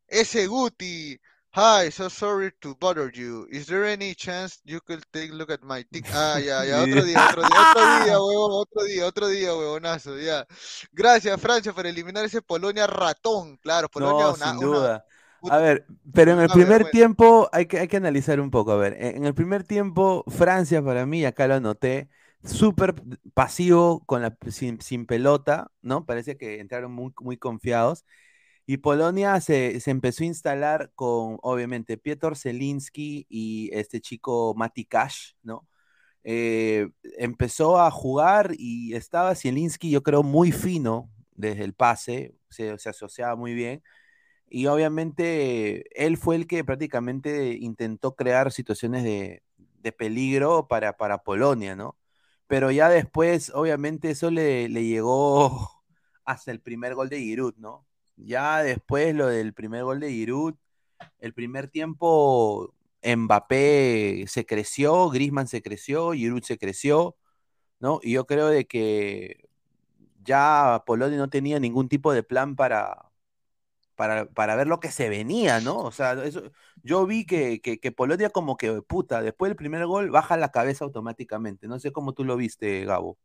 Ese 0.06 0.46
Guti. 0.46 1.18
Hi, 1.58 1.90
so 1.90 2.10
sorry 2.10 2.52
to 2.60 2.76
bother 2.78 3.10
you. 3.10 3.46
Is 3.50 3.66
there 3.66 3.90
any 3.90 4.14
chance 4.14 4.60
you 4.64 4.78
could 4.82 5.02
take 5.10 5.30
a 5.32 5.34
look 5.34 5.50
at 5.50 5.62
my 5.62 5.82
tic? 5.90 6.04
Ah, 6.12 6.38
ya, 6.38 6.62
ya, 6.66 6.82
otro 6.82 7.02
día, 7.02 7.28
otro 7.30 7.42
día, 7.42 7.70
otro 7.70 8.04
día, 8.04 8.20
huevón, 8.20 8.52
otro 8.52 8.84
día, 8.84 9.06
otro 9.06 9.28
día, 9.28 9.54
huevonazo, 9.54 10.18
ya. 10.18 10.46
Gracias, 10.92 11.40
Francia, 11.40 11.72
por 11.72 11.86
eliminar 11.86 12.26
ese 12.26 12.42
Polonia 12.42 12.86
ratón. 12.86 13.56
Claro, 13.56 13.88
Polonia 13.88 14.24
no, 14.26 14.34
una, 14.34 14.50
sin 14.50 14.60
duda. 14.60 15.06
A 15.44 15.58
ver, 15.58 15.86
pero 16.12 16.32
en 16.32 16.40
el 16.40 16.50
primer 16.50 16.86
vergüenza. 16.86 16.90
tiempo 16.90 17.48
hay 17.52 17.66
que, 17.66 17.78
hay 17.78 17.88
que 17.88 17.96
analizar 17.98 18.40
un 18.40 18.50
poco. 18.50 18.72
A 18.72 18.76
ver, 18.76 18.96
en 19.00 19.24
el 19.24 19.34
primer 19.34 19.64
tiempo, 19.64 20.24
Francia 20.28 20.82
para 20.82 21.06
mí, 21.06 21.24
acá 21.24 21.46
lo 21.46 21.54
anoté, 21.54 22.08
súper 22.44 22.94
pasivo, 23.34 24.02
con 24.06 24.22
la, 24.22 24.36
sin, 24.50 24.80
sin 24.80 25.06
pelota, 25.06 25.70
¿no? 25.82 26.04
Parece 26.04 26.36
que 26.36 26.60
entraron 26.60 26.92
muy, 26.92 27.12
muy 27.20 27.36
confiados. 27.36 28.04
Y 28.66 28.78
Polonia 28.78 29.40
se, 29.40 29.80
se 29.80 29.90
empezó 29.92 30.24
a 30.24 30.26
instalar 30.28 30.92
con, 30.96 31.38
obviamente, 31.42 31.98
Piotr 31.98 32.36
Zelinski 32.36 33.26
y 33.28 33.70
este 33.72 34.00
chico 34.00 34.54
Mati 34.56 34.84
Cash, 34.86 35.34
¿no? 35.42 35.68
Eh, 36.24 36.88
empezó 37.18 37.80
a 37.80 37.90
jugar 37.90 38.52
y 38.58 38.94
estaba 38.94 39.34
Zielinski, 39.36 39.90
yo 39.90 40.02
creo, 40.02 40.22
muy 40.24 40.52
fino 40.52 41.10
desde 41.34 41.64
el 41.64 41.74
pase, 41.74 42.34
se, 42.50 42.78
se 42.78 42.88
asociaba 42.88 43.36
muy 43.36 43.54
bien. 43.54 43.82
Y 44.48 44.66
obviamente 44.66 45.84
él 46.04 46.16
fue 46.16 46.36
el 46.36 46.46
que 46.46 46.64
prácticamente 46.64 47.54
intentó 47.60 48.14
crear 48.14 48.52
situaciones 48.52 49.04
de, 49.04 49.42
de 49.80 49.92
peligro 49.92 50.68
para, 50.68 50.96
para 50.96 51.22
Polonia, 51.22 51.76
¿no? 51.76 51.96
Pero 52.46 52.70
ya 52.70 52.88
después, 52.88 53.50
obviamente, 53.54 54.10
eso 54.10 54.30
le, 54.30 54.68
le 54.68 54.84
llegó 54.84 55.70
hasta 56.24 56.50
el 56.52 56.60
primer 56.60 56.94
gol 56.94 57.08
de 57.08 57.20
Giroud, 57.20 57.54
¿no? 57.56 57.86
Ya 58.16 58.62
después 58.62 59.14
lo 59.14 59.28
del 59.28 59.54
primer 59.54 59.84
gol 59.84 60.00
de 60.00 60.10
Giroud, 60.10 60.54
el 61.18 61.34
primer 61.34 61.68
tiempo 61.68 62.74
Mbappé 63.04 64.24
se 64.28 64.46
creció, 64.46 65.10
Griezmann 65.10 65.48
se 65.48 65.62
creció, 65.62 66.12
Giroud 66.12 66.42
se 66.42 66.58
creció, 66.58 67.16
¿no? 67.80 68.00
Y 68.02 68.12
yo 68.12 68.26
creo 68.26 68.48
de 68.48 68.66
que 68.66 69.48
ya 70.24 70.82
Polonia 70.86 71.18
no 71.18 71.30
tenía 71.30 71.60
ningún 71.60 71.88
tipo 71.88 72.12
de 72.12 72.22
plan 72.22 72.56
para, 72.56 73.05
para, 73.96 74.26
para 74.26 74.56
ver 74.56 74.68
lo 74.68 74.80
que 74.80 74.92
se 74.92 75.08
venía, 75.08 75.60
¿no? 75.60 75.78
O 75.78 75.92
sea, 75.92 76.12
eso, 76.24 76.42
yo 76.82 77.06
vi 77.06 77.26
que, 77.26 77.60
que, 77.60 77.80
que 77.80 77.92
Polonia 77.92 78.30
como 78.30 78.56
que, 78.56 78.82
puta, 78.82 79.22
después 79.22 79.50
del 79.50 79.56
primer 79.56 79.86
gol 79.86 80.10
baja 80.10 80.36
la 80.36 80.52
cabeza 80.52 80.84
automáticamente. 80.84 81.66
No 81.68 81.80
sé 81.80 81.92
cómo 81.92 82.12
tú 82.14 82.24
lo 82.24 82.36
viste, 82.36 82.84
Gabo. 82.84 83.18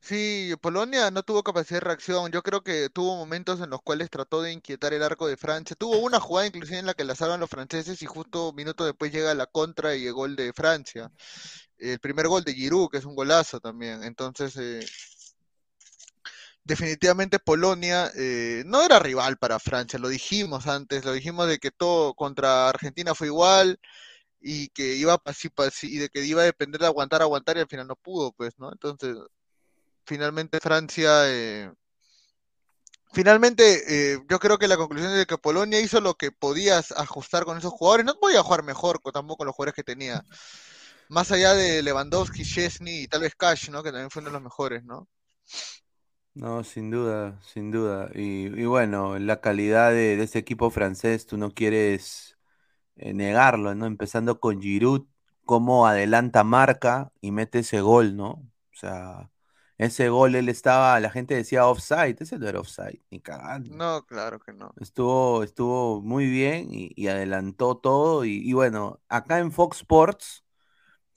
Sí, 0.00 0.54
Polonia 0.60 1.10
no 1.10 1.22
tuvo 1.24 1.42
capacidad 1.42 1.80
de 1.80 1.86
reacción. 1.86 2.30
Yo 2.30 2.42
creo 2.42 2.62
que 2.62 2.88
tuvo 2.90 3.16
momentos 3.16 3.60
en 3.60 3.70
los 3.70 3.82
cuales 3.82 4.08
trató 4.10 4.40
de 4.42 4.52
inquietar 4.52 4.94
el 4.94 5.02
arco 5.02 5.26
de 5.26 5.36
Francia. 5.36 5.74
Tuvo 5.76 5.98
una 5.98 6.20
jugada 6.20 6.46
inclusive 6.46 6.78
en 6.78 6.86
la 6.86 6.94
que 6.94 7.04
la 7.04 7.14
salvan 7.16 7.40
los 7.40 7.50
franceses 7.50 8.00
y 8.02 8.06
justo 8.06 8.52
minutos 8.52 8.86
después 8.86 9.10
llega 9.12 9.34
la 9.34 9.46
contra 9.46 9.96
y 9.96 10.06
el 10.06 10.12
gol 10.12 10.36
de 10.36 10.52
Francia. 10.52 11.10
El 11.78 11.98
primer 12.00 12.28
gol 12.28 12.44
de 12.44 12.54
Giroud, 12.54 12.88
que 12.90 12.98
es 12.98 13.04
un 13.04 13.16
golazo 13.16 13.60
también. 13.60 14.04
Entonces, 14.04 14.56
eh, 14.56 14.86
definitivamente 16.66 17.38
Polonia 17.38 18.10
eh, 18.16 18.64
no 18.66 18.82
era 18.82 18.98
rival 18.98 19.36
para 19.38 19.58
Francia. 19.60 19.98
Lo 19.98 20.08
dijimos 20.08 20.66
antes, 20.66 21.04
lo 21.04 21.12
dijimos 21.12 21.48
de 21.48 21.58
que 21.58 21.70
todo 21.70 22.14
contra 22.14 22.68
Argentina 22.68 23.14
fue 23.14 23.28
igual 23.28 23.78
y 24.40 24.68
que 24.70 24.96
iba 24.96 25.20
y 25.82 25.98
de 25.98 26.08
que 26.10 26.24
iba 26.24 26.42
a 26.42 26.44
depender 26.44 26.80
de 26.80 26.86
aguantar, 26.86 27.22
aguantar 27.22 27.56
y 27.56 27.60
al 27.60 27.68
final 27.68 27.86
no 27.86 27.96
pudo, 27.96 28.32
pues, 28.32 28.58
¿no? 28.58 28.72
Entonces 28.72 29.16
finalmente 30.04 30.58
Francia, 30.60 31.28
eh, 31.32 31.72
finalmente 33.12 34.14
eh, 34.14 34.18
yo 34.28 34.38
creo 34.40 34.58
que 34.58 34.68
la 34.68 34.76
conclusión 34.76 35.12
es 35.12 35.18
de 35.18 35.26
que 35.26 35.38
Polonia 35.38 35.80
hizo 35.80 36.00
lo 36.00 36.14
que 36.14 36.32
podías 36.32 36.92
ajustar 36.92 37.44
con 37.44 37.58
esos 37.58 37.72
jugadores, 37.72 38.06
no 38.06 38.18
podía 38.18 38.42
jugar 38.42 38.64
mejor 38.64 39.00
tampoco 39.12 39.38
con 39.38 39.46
los 39.46 39.56
jugadores 39.56 39.74
que 39.74 39.84
tenía, 39.84 40.24
más 41.08 41.30
allá 41.32 41.54
de 41.54 41.82
Lewandowski, 41.82 42.44
Chesney 42.44 43.04
y 43.04 43.08
tal 43.08 43.22
vez 43.22 43.34
Cash, 43.36 43.70
¿no? 43.70 43.82
Que 43.82 43.90
también 43.92 44.10
fue 44.10 44.20
uno 44.20 44.30
de 44.30 44.34
los 44.34 44.42
mejores, 44.42 44.84
¿no? 44.84 45.08
No, 46.36 46.64
sin 46.64 46.90
duda, 46.90 47.40
sin 47.42 47.70
duda. 47.70 48.10
Y, 48.14 48.48
y 48.60 48.66
bueno, 48.66 49.18
la 49.18 49.40
calidad 49.40 49.90
de, 49.90 50.16
de, 50.18 50.24
ese 50.24 50.38
equipo 50.38 50.68
francés, 50.70 51.24
tú 51.26 51.38
no 51.38 51.50
quieres 51.52 52.36
eh, 52.96 53.14
negarlo, 53.14 53.74
¿no? 53.74 53.86
Empezando 53.86 54.38
con 54.38 54.60
Giroud, 54.60 55.06
cómo 55.46 55.86
adelanta 55.86 56.44
marca 56.44 57.10
y 57.22 57.30
mete 57.32 57.60
ese 57.60 57.80
gol, 57.80 58.16
¿no? 58.16 58.30
O 58.32 58.74
sea, 58.74 59.30
ese 59.78 60.10
gol 60.10 60.34
él 60.34 60.50
estaba, 60.50 61.00
la 61.00 61.10
gente 61.10 61.34
decía 61.34 61.66
offside, 61.66 62.16
ese 62.20 62.38
no 62.38 62.48
era 62.48 62.60
offside, 62.60 63.00
ni 63.10 63.20
cagando. 63.20 63.74
No, 63.74 64.04
claro 64.04 64.38
que 64.38 64.52
no. 64.52 64.74
Estuvo, 64.78 65.42
estuvo 65.42 66.02
muy 66.02 66.26
bien 66.28 66.68
y, 66.70 66.92
y 66.96 67.08
adelantó 67.08 67.78
todo. 67.78 68.26
Y, 68.26 68.42
y, 68.46 68.52
bueno, 68.52 69.00
acá 69.08 69.38
en 69.38 69.52
Fox 69.52 69.78
Sports, 69.78 70.44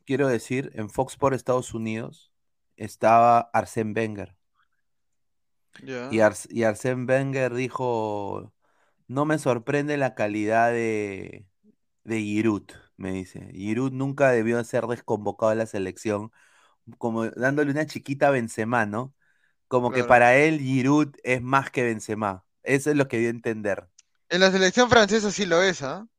quiero 0.05 0.29
decir, 0.29 0.71
en 0.75 0.89
Fox 0.89 1.13
Sports 1.13 1.36
Estados 1.38 1.73
Unidos, 1.73 2.32
estaba 2.77 3.51
Arsène 3.51 3.93
Wenger. 3.93 4.38
Yeah. 5.85 6.09
Y, 6.11 6.19
Ars 6.19 6.47
y 6.49 6.63
Arsène 6.63 7.07
Wenger 7.07 7.53
dijo, 7.53 8.53
no 9.07 9.25
me 9.25 9.39
sorprende 9.39 9.97
la 9.97 10.15
calidad 10.15 10.71
de, 10.71 11.45
de 12.03 12.21
Giroud, 12.21 12.71
me 12.97 13.11
dice. 13.11 13.49
Giroud 13.53 13.91
nunca 13.91 14.31
debió 14.31 14.63
ser 14.63 14.85
desconvocado 14.87 15.51
a 15.51 15.55
la 15.55 15.65
selección 15.65 16.31
como 16.97 17.27
dándole 17.29 17.71
una 17.71 17.85
chiquita 17.85 18.27
a 18.27 18.31
Benzema, 18.31 18.85
¿no? 18.85 19.13
Como 19.67 19.89
claro. 19.89 20.03
que 20.03 20.07
para 20.07 20.35
él 20.35 20.59
Giroud 20.59 21.15
es 21.23 21.41
más 21.41 21.69
que 21.69 21.83
Benzema. 21.83 22.43
Eso 22.63 22.89
es 22.89 22.97
lo 22.97 23.07
que 23.07 23.19
dio 23.19 23.27
a 23.27 23.31
entender. 23.31 23.87
En 24.29 24.41
la 24.41 24.51
selección 24.51 24.89
francesa 24.89 25.31
sí 25.31 25.45
lo 25.45 25.61
es, 25.61 25.81
¿ah? 25.81 26.05
¿eh? 26.05 26.09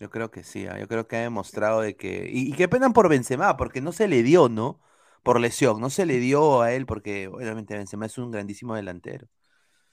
Yo 0.00 0.10
creo 0.10 0.30
que 0.30 0.44
sí, 0.44 0.64
¿eh? 0.64 0.76
yo 0.78 0.86
creo 0.86 1.08
que 1.08 1.16
ha 1.16 1.20
demostrado 1.20 1.80
de 1.80 1.96
que... 1.96 2.30
Y, 2.32 2.50
y 2.50 2.52
qué 2.52 2.68
pena 2.68 2.90
por 2.90 3.08
Benzema, 3.08 3.56
porque 3.56 3.80
no 3.80 3.92
se 3.92 4.06
le 4.06 4.22
dio, 4.22 4.48
¿no? 4.48 4.80
Por 5.28 5.40
lesión, 5.40 5.78
no 5.78 5.90
se 5.90 6.06
le 6.06 6.20
dio 6.20 6.62
a 6.62 6.72
él 6.72 6.86
porque 6.86 7.28
obviamente 7.28 7.76
Benzema 7.76 8.06
es 8.06 8.16
un 8.16 8.30
grandísimo 8.30 8.74
delantero. 8.74 9.28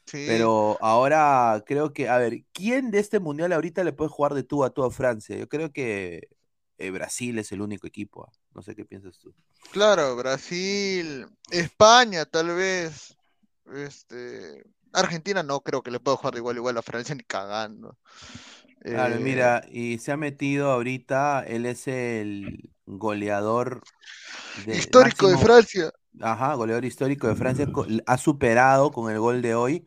Sí. 0.05 0.23
Pero 0.25 0.77
ahora 0.79 1.61
creo 1.67 1.91
que, 1.91 2.07
a 2.07 2.17
ver, 2.17 2.45
¿quién 2.53 2.89
de 2.89 2.99
este 2.99 3.19
mundial 3.19 3.51
ahorita 3.51 3.83
le 3.83 3.91
puede 3.91 4.09
jugar 4.09 4.33
de 4.33 4.43
tú 4.43 4.63
a 4.63 4.69
tú 4.69 4.85
a 4.85 4.91
Francia? 4.91 5.35
Yo 5.35 5.49
creo 5.49 5.73
que 5.73 6.29
eh, 6.77 6.89
Brasil 6.89 7.37
es 7.37 7.51
el 7.51 7.59
único 7.59 7.85
equipo. 7.85 8.25
¿eh? 8.25 8.37
No 8.53 8.61
sé 8.61 8.77
qué 8.77 8.85
piensas 8.85 9.19
tú. 9.19 9.35
Claro, 9.73 10.15
Brasil, 10.15 11.25
España, 11.51 12.23
tal 12.23 12.55
vez. 12.55 13.17
Este, 13.73 14.63
Argentina 14.93 15.43
no 15.43 15.59
creo 15.59 15.81
que 15.81 15.91
le 15.91 15.99
pueda 15.99 16.15
jugar 16.15 16.35
de 16.35 16.39
igual 16.39 16.55
igual 16.55 16.77
a 16.77 16.81
Francia 16.81 17.13
ni 17.13 17.23
cagando. 17.23 17.97
Claro, 18.79 19.15
eh... 19.15 19.19
mira, 19.19 19.65
y 19.69 19.97
se 19.97 20.13
ha 20.13 20.17
metido 20.17 20.71
ahorita, 20.71 21.43
él 21.45 21.65
es 21.65 21.89
el 21.89 22.73
goleador 22.85 23.81
de, 24.65 24.77
histórico 24.77 25.27
máximo, 25.27 25.29
de 25.29 25.45
Francia. 25.45 25.91
Ajá, 26.21 26.53
goleador 26.55 26.85
histórico 26.85 27.27
de 27.27 27.35
Francia. 27.35 27.67
Ha 28.05 28.17
superado 28.17 28.91
con 28.91 29.11
el 29.11 29.19
gol 29.19 29.41
de 29.41 29.55
hoy, 29.55 29.85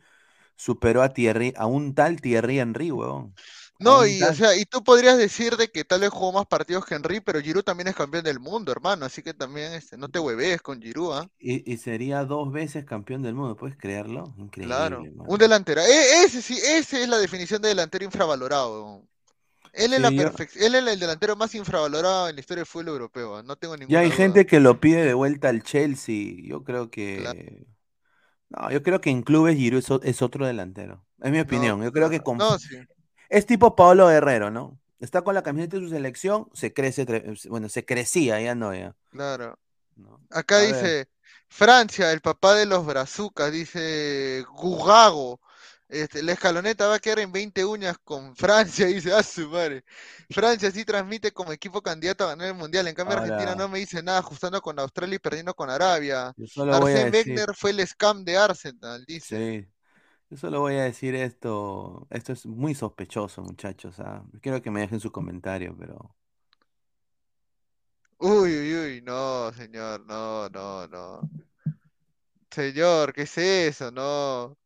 superó 0.57 1.03
a 1.03 1.11
Thierry, 1.11 1.55
a 1.57 1.67
un 1.67 1.95
tal 1.95 2.21
Thierry 2.21 2.59
Henry, 2.59 2.91
weón. 2.91 3.35
No, 3.81 4.05
y, 4.05 4.21
o 4.23 4.35
sea, 4.35 4.57
y 4.57 4.65
tú 4.65 4.83
podrías 4.83 5.17
decir 5.17 5.57
de 5.57 5.69
que 5.69 5.85
tal 5.85 6.01
vez 6.01 6.11
jugó 6.11 6.33
más 6.33 6.47
partidos 6.47 6.85
que 6.85 6.97
Henry, 6.97 7.21
pero 7.21 7.41
Giroud 7.41 7.63
también 7.63 7.87
es 7.87 7.95
campeón 7.95 8.25
del 8.25 8.41
mundo, 8.41 8.73
hermano, 8.73 9.07
así 9.07 9.23
que 9.23 9.35
también 9.35 9.73
este, 9.73 9.97
no 9.97 10.09
te 10.09 10.19
hueves 10.19 10.61
con 10.61 10.83
Giroud, 10.83 11.23
¿eh? 11.23 11.29
y, 11.39 11.73
y, 11.73 11.77
sería 11.77 12.25
dos 12.25 12.51
veces 12.51 12.85
campeón 12.85 13.23
del 13.23 13.35
mundo, 13.35 13.55
¿puedes 13.57 13.77
creerlo? 13.77 14.35
Increíble. 14.37 14.75
Claro, 14.75 15.03
un 15.17 15.39
delantero. 15.39 15.81
E 15.81 16.25
ese 16.25 16.43
sí, 16.43 16.59
esa 16.59 16.99
es 16.99 17.09
la 17.09 17.19
definición 17.19 17.63
de 17.63 17.69
delantero 17.69 18.05
infravalorado. 18.05 19.05
Él 19.79 19.93
es, 19.95 20.01
sí, 20.01 20.03
la 20.03 20.11
yo... 20.11 20.31
él 20.57 20.75
es 20.75 20.87
el 20.89 21.01
delantero 21.01 21.37
más 21.37 21.55
infravalorado 21.55 22.29
en 22.29 22.37
la 22.37 22.41
historia 22.41 22.61
del 22.63 22.67
fútbol 22.67 22.89
europeo, 22.89 23.41
¿eh? 23.41 23.43
no 23.45 23.57
tengo 23.57 23.77
ninguna 23.77 23.93
Ya 23.93 24.01
hay 24.01 24.11
duda. 24.11 24.17
gente 24.17 24.47
que 24.47 24.61
lo 24.61 24.81
pide 24.81 25.05
de 25.05 25.15
vuelta 25.15 25.49
al 25.49 25.63
Chelsea, 25.63 26.35
yo 26.43 26.65
creo 26.65 26.91
que... 26.91 27.19
Claro. 27.21 27.41
No, 28.51 28.71
yo 28.71 28.83
creo 28.83 29.01
que 29.01 29.11
en 29.11 29.23
clubes 29.23 29.57
Giroud 29.57 29.81
es, 29.81 29.91
es 30.17 30.23
otro 30.23 30.47
delantero, 30.47 31.05
es 31.21 31.31
mi 31.31 31.41
opinión. 31.41 31.79
No, 31.79 31.85
yo 31.85 31.93
creo 31.93 32.09
que 32.11 32.21
con... 32.23 32.39
no, 32.39 32.59
sí. 32.59 32.77
Es 33.29 33.47
tipo 33.47 33.77
Pablo 33.77 34.09
Guerrero, 34.09 34.51
¿no? 34.51 34.79
Está 35.01 35.23
con 35.23 35.35
la 35.35 35.43
camiseta 35.43 35.77
de 35.77 35.83
su 35.85 35.91
selección, 35.91 36.49
se 36.55 36.73
crece, 36.73 37.07
bueno, 37.49 37.69
se 37.69 37.85
crecía, 37.85 38.41
ya 38.41 38.55
no, 38.55 38.75
ya. 38.75 38.97
Claro. 39.11 39.59
No. 39.97 40.21
Acá 40.31 40.57
A 40.59 40.61
dice, 40.61 40.83
ver. 40.83 41.09
Francia, 41.49 42.13
el 42.13 42.21
papá 42.21 42.55
de 42.55 42.67
los 42.67 42.85
brazucas, 42.87 43.53
dice 43.53 44.45
Gugago. 44.53 45.41
Este, 45.89 46.23
la 46.23 46.33
escaloneta 46.33 46.87
va 46.87 46.97
a 46.97 46.99
quedar 47.01 47.21
en 47.21 47.33
20 47.33 47.65
uñas 47.65 47.97
con 48.05 48.35
Francia, 48.37 48.87
dice, 48.87 49.13
a 49.13 49.23
su 49.23 49.49
madre. 49.49 49.85
Francia 50.31 50.71
sí 50.71 50.85
transmite 50.85 51.33
como 51.33 51.53
equipo 51.53 51.83
candidato 51.83 52.25
a 52.25 52.29
ganar 52.29 52.49
el 52.49 52.55
mundial. 52.55 52.87
En 52.89 52.95
cambio, 52.95 53.17
Ahora- 53.17 53.19
Argentina 53.19 53.55
no 53.55 53.69
me 53.69 53.79
dice 53.79 54.03
nada, 54.03 54.19
ajustando 54.19 54.61
con 54.61 54.79
Australia 54.79 55.17
y 55.17 55.19
perdiendo 55.19 55.55
con 55.55 55.71
Arabia. 55.71 56.35
Yo 56.37 56.47
solo 56.47 56.79
voy 56.79 56.93
a 56.93 57.01
Arsène 57.01 57.11
decir, 57.11 57.39
Wenger 57.39 57.55
fue 57.55 57.71
el 57.71 57.87
scam 57.87 58.25
de 58.25 58.37
Arsenal, 58.37 59.05
dice. 59.07 59.41
sí, 59.41 59.67
yo 60.31 60.37
solo 60.37 60.61
voy 60.61 60.77
a 60.77 60.85
decir 60.85 61.15
esto, 61.17 62.07
esto 62.11 62.33
es 62.33 62.47
muy 62.47 62.75
sospechoso, 62.75 63.43
muchachos, 63.43 64.01
ah. 64.01 64.25
Quiero 64.43 64.63
que 64.63 64.71
me 64.73 64.81
dejen 64.83 65.01
su 65.01 65.13
comentario, 65.13 65.77
pero 65.79 66.17
Uy, 68.21 68.51
uy, 68.59 68.75
uy, 68.77 69.03
no, 69.03 69.51
señor, 69.53 70.05
no, 70.07 70.49
no, 70.51 70.87
no. 70.89 71.21
Señor, 72.51 73.13
¿qué 73.15 73.23
es 73.23 73.39
eso? 73.39 73.91
No, 73.91 74.57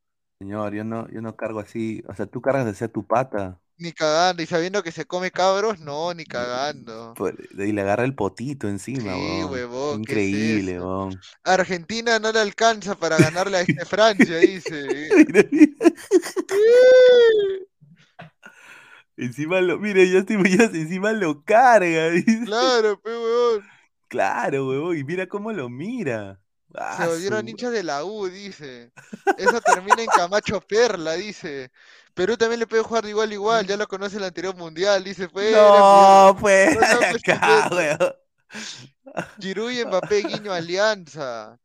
señor, 0.43 0.75
yo 0.75 0.85
no, 0.85 1.09
yo 1.11 1.23
no 1.23 1.37
cargo 1.37 1.61
así, 1.61 2.03
o 2.09 2.15
sea, 2.15 2.27
tú 2.27 2.41
cargas 2.43 2.67
de 2.67 2.75
ser 2.75 2.91
tu 2.91 3.07
pata, 3.07 3.61
ni 3.77 3.93
cagando. 3.93 4.43
Y 4.43 4.47
sabiendo 4.47 4.83
que 4.83 4.93
se 4.93 5.07
come 5.07 5.31
cabros, 5.31 5.79
no, 5.81 6.13
ni 6.15 6.25
cagando. 6.25 7.15
por- 7.15 7.37
y 7.59 7.73
le 7.73 7.81
agarra 7.83 8.05
el 8.05 8.15
potito 8.15 8.69
encima, 8.69 9.13
Sí, 9.13 9.19
weón. 9.19 9.45
huevón, 9.45 10.03
¿qué 10.03 10.13
es 10.15 10.19
Increíble, 10.21 10.81
weón. 10.81 11.21
Argentina 11.45 12.19
no 12.19 12.33
le 12.33 12.41
alcanza 12.41 12.95
para 12.97 13.19
ganarle 13.21 13.59
a 13.59 13.61
este 13.63 13.85
Francia, 13.87 14.39
dice. 14.39 15.09
Encima 19.17 19.61
lo, 19.61 19.79
mire, 19.79 20.11
ya 20.11 20.21
estoy 20.21 20.43
ya 20.59 20.65
encima 20.65 21.13
lo 21.13 21.45
carga. 21.45 22.11
dice. 22.11 22.45
Claro, 22.45 23.01
pe 23.01 23.11
huevón. 23.11 23.65
Claro, 24.09 24.69
huevón, 24.69 24.97
y 24.99 25.05
mira 25.05 25.27
cómo 25.29 25.53
lo 25.53 25.69
mira. 25.69 26.41
Se 26.89 27.05
Ah, 27.05 27.07
volvieron 27.07 27.47
su- 27.47 27.49
hinchas 27.49 27.73
de 27.73 27.83
la 27.83 28.05
U, 28.05 28.27
dice. 28.29 28.93
Eso 29.37 29.61
termina 29.63 30.03
en 30.03 30.11
Camacho 30.11 30.61
Perla, 30.61 31.15
dice. 31.15 31.71
Perú 32.15 32.37
también 32.37 32.61
le 32.61 32.67
puede 32.67 32.83
jugar 32.83 33.05
de 33.05 33.11
igual 33.11 33.31
a 33.31 33.35
igual, 33.35 33.67
ya 33.67 33.77
lo 33.77 33.89
conoce 33.89 34.19
el 34.19 34.25
anterior 34.25 34.57
mundial, 34.57 35.03
dice. 35.05 35.29
Pues, 35.29 35.87
No, 35.91 36.37
pues, 36.41 36.77
No, 36.77 36.85
no, 36.87 37.05
de 37.05 37.17
acá, 37.17 37.21
chupeta. 37.21 37.73
weón. 37.73 37.99
Giroud 39.39 39.71
y 39.73 39.85
Mbappé, 39.85 40.23
Guiño, 40.25 40.53
Alianza. 40.53 41.59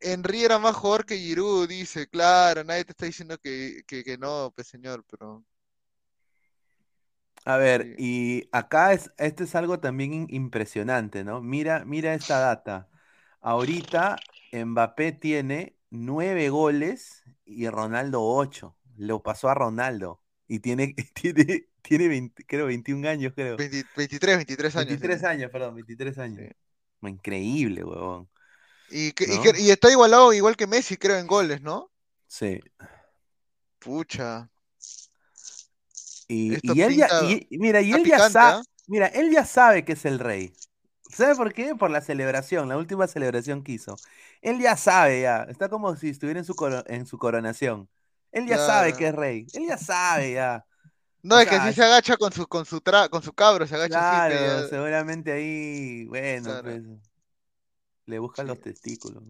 Henry 0.00 0.44
era 0.44 0.58
más 0.58 0.76
jugador 0.76 1.06
que 1.06 1.18
Giroud, 1.18 1.68
dice. 1.68 2.08
Claro, 2.08 2.64
nadie 2.64 2.84
te 2.84 2.92
está 2.92 3.06
diciendo 3.06 3.38
que, 3.38 3.82
que, 3.86 4.04
que 4.04 4.18
no, 4.18 4.52
pues 4.56 4.68
señor, 4.68 5.04
pero... 5.10 5.44
A 7.44 7.56
ver, 7.56 7.90
Sí. 7.90 7.96
y 7.96 8.48
acá 8.52 8.92
es, 8.92 9.12
esto 9.18 9.42
es 9.44 9.54
algo 9.56 9.80
también 9.80 10.26
impresionante, 10.30 11.24
¿no? 11.24 11.40
Mira, 11.42 11.84
mira 11.84 12.14
esta 12.14 12.38
data. 12.38 12.88
Ahorita 13.40 14.28
Mbappé 14.52 15.12
tiene 15.12 15.76
nueve 15.90 16.48
goles 16.50 17.24
y 17.44 17.68
Ronaldo 17.68 18.22
ocho. 18.22 18.76
Lo 18.96 19.22
pasó 19.22 19.48
a 19.48 19.54
Ronaldo. 19.54 20.22
Y 20.46 20.60
tiene, 20.60 20.94
tiene, 21.14 21.68
tiene 21.80 22.08
20 22.08 22.44
creo 22.44 22.66
21 22.66 23.08
años, 23.08 23.32
creo. 23.34 23.56
20 23.56 23.84
23, 23.96 24.36
23 24.36 24.76
años. 24.76 24.86
23 24.88 25.18
tiene. 25.20 25.34
años, 25.34 25.50
perdón, 25.50 25.74
23 25.76 26.18
años. 26.18 26.40
Sí. 26.48 27.06
Increíble, 27.08 27.82
huevón. 27.84 28.28
Y, 28.90 29.12
que- 29.12 29.24
y 29.24 29.36
¿No? 29.36 29.42
que- 29.42 29.60
y 29.60 29.70
está 29.70 29.90
igualado 29.90 30.32
igual 30.32 30.56
que 30.56 30.66
Messi, 30.66 30.96
creo, 30.96 31.18
en 31.18 31.26
goles, 31.26 31.62
¿no? 31.62 31.90
Sí. 32.26 32.60
Pucha. 33.78 34.50
Y, 36.28 36.58
y 36.62 36.80
él 36.82 36.96
ya, 36.96 37.08
y- 37.24 37.46
y 37.50 37.58
mira, 37.58 37.80
y 37.80 37.92
él 37.92 37.98
ya 37.98 38.16
picante, 38.16 38.32
sabe, 38.32 38.60
¿ah? 38.60 38.62
mira, 38.86 39.06
él 39.08 39.30
ya 39.30 39.44
sabe 39.44 39.84
que 39.84 39.92
es 39.94 40.04
el 40.04 40.18
rey. 40.18 40.54
¿Sabe 41.14 41.34
por 41.36 41.52
qué? 41.52 41.74
Por 41.74 41.90
la 41.90 42.00
celebración, 42.00 42.68
la 42.68 42.76
última 42.76 43.06
celebración 43.06 43.62
que 43.62 43.72
hizo. 43.72 43.96
Él 44.40 44.58
ya 44.60 44.76
sabe, 44.76 45.22
ya. 45.22 45.42
Está 45.44 45.68
como 45.68 45.94
si 45.96 46.08
estuviera 46.10 46.38
en 46.40 46.44
su, 46.46 46.54
coro- 46.54 46.84
en 46.86 47.06
su 47.06 47.18
coronación. 47.18 47.88
Él 48.32 48.46
ya 48.46 48.56
sabe 48.58 48.94
que 48.94 49.08
es 49.08 49.14
rey. 49.14 49.46
Él 49.52 49.66
ya 49.68 49.76
sabe, 49.76 50.32
ya. 50.32 50.64
No, 51.22 51.36
O 51.36 51.38
es 51.38 51.44
que 51.44 51.50
sea, 51.54 51.60
así 51.62 51.70
es- 51.70 51.76
se 51.76 51.84
agacha 51.84 52.16
con 52.16 52.32
su, 52.32 52.46
con 52.48 52.64
su 52.64 52.80
tra- 52.80 53.08
con 53.10 53.22
su 53.22 53.32
cabro, 53.32 53.66
se 53.66 53.74
agacha 53.74 54.24
así, 54.24 54.34
Claro, 54.36 54.62
ya- 54.62 54.68
seguramente 54.68 55.32
ahí, 55.32 56.06
bueno, 56.06 56.44
Claro. 56.44 56.62
pues, 56.62 56.82
le 58.06 58.18
buscan 58.18 58.46
los 58.46 58.56
Sí. 58.56 58.62
testículos. 58.64 59.22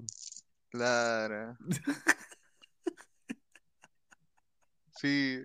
Claro. 0.70 1.56
Sí. 4.96 5.40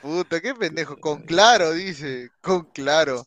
Puta, 0.00 0.40
qué 0.40 0.54
pendejo. 0.54 0.96
Con 0.98 1.22
claro, 1.22 1.72
dice. 1.72 2.30
Con 2.40 2.64
claro. 2.70 3.26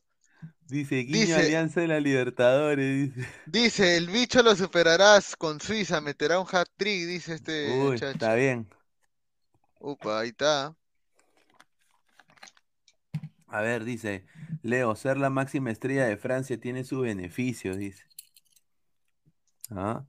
Dice, 0.70 0.96
guiño 0.98 1.36
Dice- 1.36 1.36
Alianza 1.36 1.82
de 1.82 1.88
la 1.88 2.00
Libertadores, 2.00 3.14
dice. 3.16 3.28
Dice, 3.46 3.98
el 3.98 4.08
bicho 4.10 4.42
lo 4.44 4.56
superarás 4.56 5.36
con 5.36 5.60
Suiza, 5.60 6.00
meterá 6.02 6.40
un 6.40 6.48
hat-trick, 6.50 7.06
dice 7.08 7.34
este 7.34 7.68
Uy, 7.68 7.94
muchacho. 7.94 8.12
está 8.14 8.36
bien. 8.36 8.68
Upa, 9.82 10.20
ahí 10.20 10.30
está. 10.30 10.76
A 13.48 13.62
ver, 13.62 13.84
dice, 13.84 14.26
Leo, 14.64 14.96
ser 14.96 15.18
la 15.18 15.30
máxima 15.30 15.72
estrella 15.72 16.06
de 16.06 16.18
Francia 16.18 16.60
tiene 16.60 16.84
sus 16.84 17.02
beneficios, 17.02 17.78
dice. 17.78 18.04
¿Ah? 19.72 20.06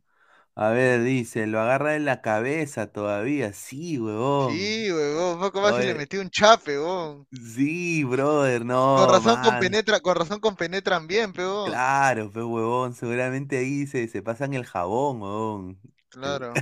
A 0.61 0.69
ver, 0.69 1.03
dice, 1.03 1.47
lo 1.47 1.59
agarra 1.59 1.97
en 1.97 2.05
la 2.05 2.21
cabeza 2.21 2.87
todavía. 2.93 3.55
Sí, 3.55 3.99
huevón. 3.99 4.53
Sí, 4.53 4.93
huevón, 4.93 5.41
poco 5.41 5.63
más 5.63 5.83
y 5.83 5.87
le 5.87 5.95
metí 5.95 6.19
un 6.19 6.29
chape, 6.29 6.79
huevón. 6.79 7.27
Sí, 7.33 8.05
brother, 8.05 8.63
no. 8.67 8.97
Con 8.99 9.09
razón 9.09 9.41
man. 9.41 9.43
compenetra, 9.43 10.01
con 10.01 10.17
razón 10.17 10.39
compenetran 10.39 11.07
bien, 11.07 11.33
peón. 11.33 11.71
Claro, 11.71 12.31
pues, 12.31 12.45
huevón, 12.45 12.93
seguramente 12.93 13.57
ahí 13.57 13.87
se, 13.87 14.07
se 14.07 14.21
pasan 14.21 14.53
el 14.53 14.67
jabón, 14.67 15.23
huevón. 15.23 15.81
Claro. 16.11 16.53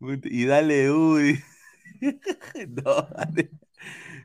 Y 0.00 0.46
dale, 0.46 0.90
uy. 0.90 1.44
No, 2.68 3.08
dale. 3.14 3.50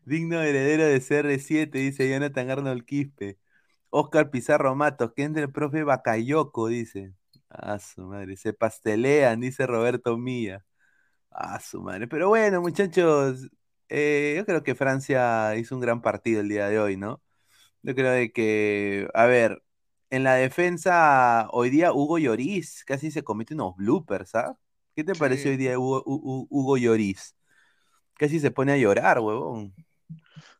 Digno 0.05 0.41
heredero 0.41 0.85
de 0.85 1.01
CR7, 1.01 1.71
dice 1.71 2.09
Jonathan 2.09 2.51
Arnold 2.51 2.85
Quispe. 2.85 3.37
Oscar 3.89 4.29
Pizarro 4.29 4.75
Matos, 4.75 5.11
que 5.13 5.23
entre 5.23 5.43
el 5.43 5.51
profe 5.51 5.83
Bacayoco, 5.83 6.67
dice. 6.69 7.18
A 7.49 7.79
su 7.79 8.03
madre, 8.05 8.37
se 8.37 8.53
pastelean, 8.53 9.39
dice 9.41 9.65
Roberto 9.67 10.17
Milla. 10.17 10.65
A 11.31 11.59
su 11.61 11.81
madre. 11.81 12.07
Pero 12.07 12.29
bueno, 12.29 12.61
muchachos, 12.61 13.49
eh, 13.89 14.35
yo 14.37 14.45
creo 14.45 14.63
que 14.63 14.75
Francia 14.75 15.55
hizo 15.57 15.75
un 15.75 15.81
gran 15.81 16.01
partido 16.01 16.41
el 16.41 16.49
día 16.49 16.67
de 16.69 16.79
hoy, 16.79 16.97
¿no? 16.97 17.21
Yo 17.83 17.95
creo 17.95 18.11
de 18.11 18.31
que, 18.33 19.09
a 19.15 19.25
ver, 19.27 19.63
en 20.11 20.23
la 20.25 20.35
defensa, 20.35 21.47
hoy 21.51 21.69
día 21.71 21.93
Hugo 21.93 22.19
Lloris 22.19 22.83
casi 22.85 23.11
se 23.11 23.23
comete 23.23 23.55
unos 23.55 23.75
bloopers, 23.77 24.35
¿ah? 24.35 24.57
¿Qué 24.95 25.03
te 25.05 25.15
pareció 25.15 25.51
Sí. 25.51 25.51
hoy 25.51 25.57
día 25.57 25.79
Hugo, 25.79 26.03
Hu- 26.05 26.21
Hu- 26.23 26.47
Hugo 26.51 26.77
Lloris? 26.77 27.35
Casi 28.15 28.39
se 28.41 28.51
pone 28.51 28.73
a 28.73 28.77
llorar, 28.77 29.19
huevón. 29.19 29.75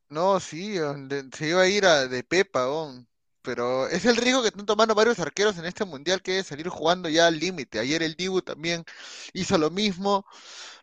No, 0.10 0.40
sí, 0.40 0.78
se 1.34 1.48
iba 1.50 1.62
a 1.64 1.68
ir 1.68 1.86
a, 1.86 2.08
de 2.08 2.24
Pepa, 2.24 2.68
huevón. 2.68 3.09
Pero 3.42 3.88
es 3.88 4.06
el 4.06 4.18
riesgo 4.18 4.42
que 4.42 4.50
están 4.50 4.66
tomando 4.66 4.96
varios 4.96 5.20
arqueros 5.20 5.58
en 5.58 5.66
este 5.66 5.86
mundial, 5.86 6.22
que 6.22 6.40
es 6.40 6.48
salir 6.48 6.68
jugando 6.70 7.10
ya 7.10 7.28
al 7.28 7.40
límite. 7.40 7.80
Ayer 7.80 8.04
el 8.04 8.16
Dibu 8.16 8.42
también 8.42 8.84
hizo 9.34 9.58
lo 9.58 9.70
mismo. 9.72 10.26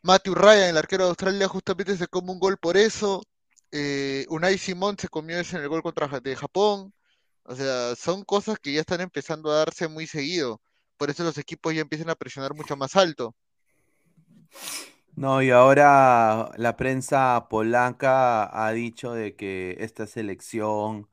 Matthew 0.02 0.34
Ryan, 0.34 0.70
el 0.70 0.76
arquero 0.78 1.04
de 1.04 1.10
Australia, 1.10 1.48
justamente 1.48 1.96
se 1.96 2.08
come 2.08 2.32
un 2.32 2.38
gol 2.40 2.56
por 2.58 2.76
eso. 2.76 3.22
Eh, 3.72 4.26
Unai 4.30 4.58
Simón 4.58 4.96
se 4.98 5.08
comió 5.08 5.38
ese 5.38 5.56
en 5.56 5.62
el 5.62 5.68
gol 5.68 5.82
contra 5.82 6.08
de 6.20 6.36
Japón. 6.36 6.92
O 7.44 7.54
sea, 7.54 7.94
son 7.96 8.24
cosas 8.24 8.58
que 8.58 8.72
ya 8.72 8.80
están 8.80 9.00
empezando 9.00 9.50
a 9.50 9.58
darse 9.58 9.88
muy 9.88 10.06
seguido. 10.06 10.60
Por 10.96 11.10
eso 11.10 11.24
los 11.24 11.38
equipos 11.38 11.74
ya 11.74 11.82
empiezan 11.82 12.10
a 12.10 12.14
presionar 12.16 12.54
mucho 12.54 12.76
más 12.76 12.96
alto. 12.96 13.34
No, 15.14 15.42
y 15.42 15.50
ahora 15.50 16.50
la 16.56 16.76
prensa 16.76 17.46
polaca 17.48 18.50
ha 18.66 18.72
dicho 18.72 19.12
de 19.12 19.34
que 19.34 19.76
esta 19.80 20.06
selección 20.06 21.08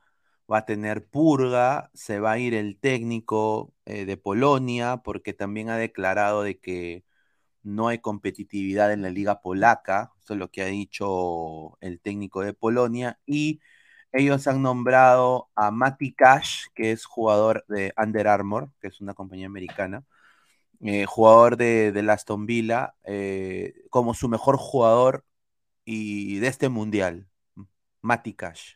va 0.52 0.60
a 0.60 0.66
tener 0.66 1.06
purga, 1.08 1.90
se 1.94 2.20
va 2.20 2.34
a 2.34 2.40
ir 2.40 2.54
el 2.54 2.78
técnico 2.80 3.74
eh, 3.86 4.06
de 4.06 4.18
Polonia, 4.18 4.98
porque 5.04 5.34
también 5.34 5.70
ha 5.70 5.78
declarado 5.78 6.44
de 6.44 6.60
que 6.60 7.06
no 7.64 7.88
hay 7.90 8.00
competitividad 8.00 8.94
en 8.94 9.02
la 9.02 9.10
liga 9.10 9.42
polaca, 9.42 10.14
eso 10.22 10.34
es 10.34 10.40
lo 10.40 10.52
que 10.52 10.64
ha 10.64 10.66
dicho 10.68 11.78
el 11.82 12.00
técnico 12.02 12.42
de 12.42 12.54
Polonia, 12.54 13.20
y 13.26 13.62
ellos 14.12 14.48
han 14.48 14.62
nombrado 14.62 15.50
a 15.56 15.72
Mati 15.72 16.14
Cash, 16.14 16.68
que 16.76 16.92
es 16.92 17.06
jugador 17.06 17.66
de 17.68 17.94
Under 17.98 18.28
Armour, 18.28 18.72
que 18.82 18.88
es 18.90 19.02
una 19.02 19.14
compañía 19.14 19.48
americana, 19.48 20.06
eh, 20.82 21.06
jugador 21.06 21.58
de, 21.58 21.92
de 21.92 22.12
Aston 22.12 22.46
Villa, 22.46 22.96
eh, 23.06 23.74
como 23.90 24.14
su 24.14 24.30
mejor 24.30 24.58
jugador 24.58 25.26
y 25.86 26.40
de 26.40 26.48
este 26.48 26.70
mundial, 26.70 27.28
Mati 28.02 28.34
Cash. 28.36 28.76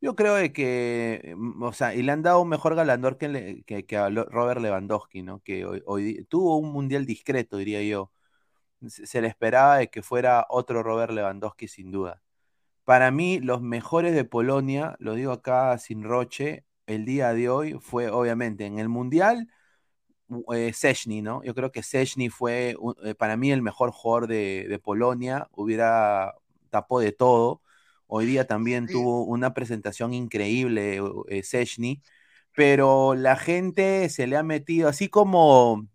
Yo 0.00 0.14
creo 0.14 0.34
de 0.34 0.52
que, 0.52 1.34
mm, 1.36 1.62
o 1.62 1.72
sea, 1.72 1.94
y 1.94 2.02
le 2.02 2.12
han 2.12 2.22
dado 2.22 2.40
un 2.40 2.48
mejor 2.48 2.74
galardón 2.74 3.16
que, 3.16 3.64
que, 3.86 3.96
a 3.96 4.08
Robert 4.10 4.60
Lewandowski, 4.60 5.22
¿no? 5.22 5.40
Que 5.40 5.64
hoy, 5.66 5.82
hoy 5.86 6.26
tuvo 6.28 6.56
un 6.58 6.72
mundial 6.72 7.06
discreto, 7.06 7.56
diría 7.58 7.82
yo. 7.82 8.12
Se, 8.88 9.20
le 9.22 9.28
esperaba 9.28 9.78
de 9.78 9.90
que 9.90 10.02
fuera 10.02 10.46
otro 10.50 10.82
Robert 10.82 11.12
Lewandowski, 11.12 11.68
sin 11.68 11.90
duda. 11.90 12.22
Para 12.84 13.10
mí, 13.10 13.40
los 13.40 13.62
mejores 13.62 14.14
de 14.14 14.24
Polonia, 14.24 14.96
lo 15.00 15.14
digo 15.14 15.32
acá 15.32 15.78
sin 15.78 16.04
roche, 16.04 16.64
el 16.86 17.04
día 17.04 17.34
de 17.34 17.48
hoy 17.50 17.74
fue 17.80 18.10
obviamente 18.10 18.66
en 18.66 18.78
el 18.78 18.88
mundial 18.88 19.48
eh, 20.54 20.72
Sechny, 20.72 21.22
¿no? 21.22 21.42
Yo 21.42 21.54
creo 21.54 21.72
que 21.72 21.82
Sechny 21.82 22.28
fue 22.28 22.76
eh, 23.04 23.14
para 23.14 23.36
mí 23.36 23.50
el 23.50 23.62
mejor 23.62 23.90
jugador 23.90 24.26
de, 24.28 24.80
Polonia, 24.82 25.48
hubiera 25.52 26.34
tapó 26.70 27.00
de 27.00 27.12
todo. 27.12 27.62
Hoy 28.10 28.24
día 28.24 28.46
también 28.46 28.86
tuvo 28.86 29.24
una 29.24 29.52
presentación 29.52 30.14
increíble 30.14 30.98
eh, 31.28 31.42
Sechny, 31.42 32.02
pero 32.56 33.14
la 33.14 33.36
gente 33.36 34.08
se 34.08 34.26
le 34.26 34.38
ha 34.38 34.42
metido, 34.42 34.88
así 34.88 35.08
como 35.08 35.86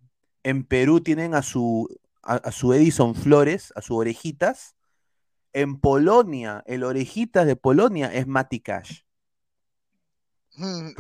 en 0.44 0.64
Perú 0.64 1.02
tienen 1.02 1.34
a 1.34 1.42
su, 1.42 1.90
a, 2.22 2.52
su 2.52 2.72
Edison 2.74 3.16
Flores, 3.16 3.74
a 3.76 3.82
sus 3.82 3.98
orejitas, 3.98 4.76
en 5.54 5.80
Polonia, 5.80 6.64
el 6.68 6.84
orejitas 6.84 7.48
de 7.48 7.56
Polonia 7.56 8.14
es 8.14 8.28
Mati 8.28 8.60
Cash. 8.60 9.02
Mm, 10.56 10.92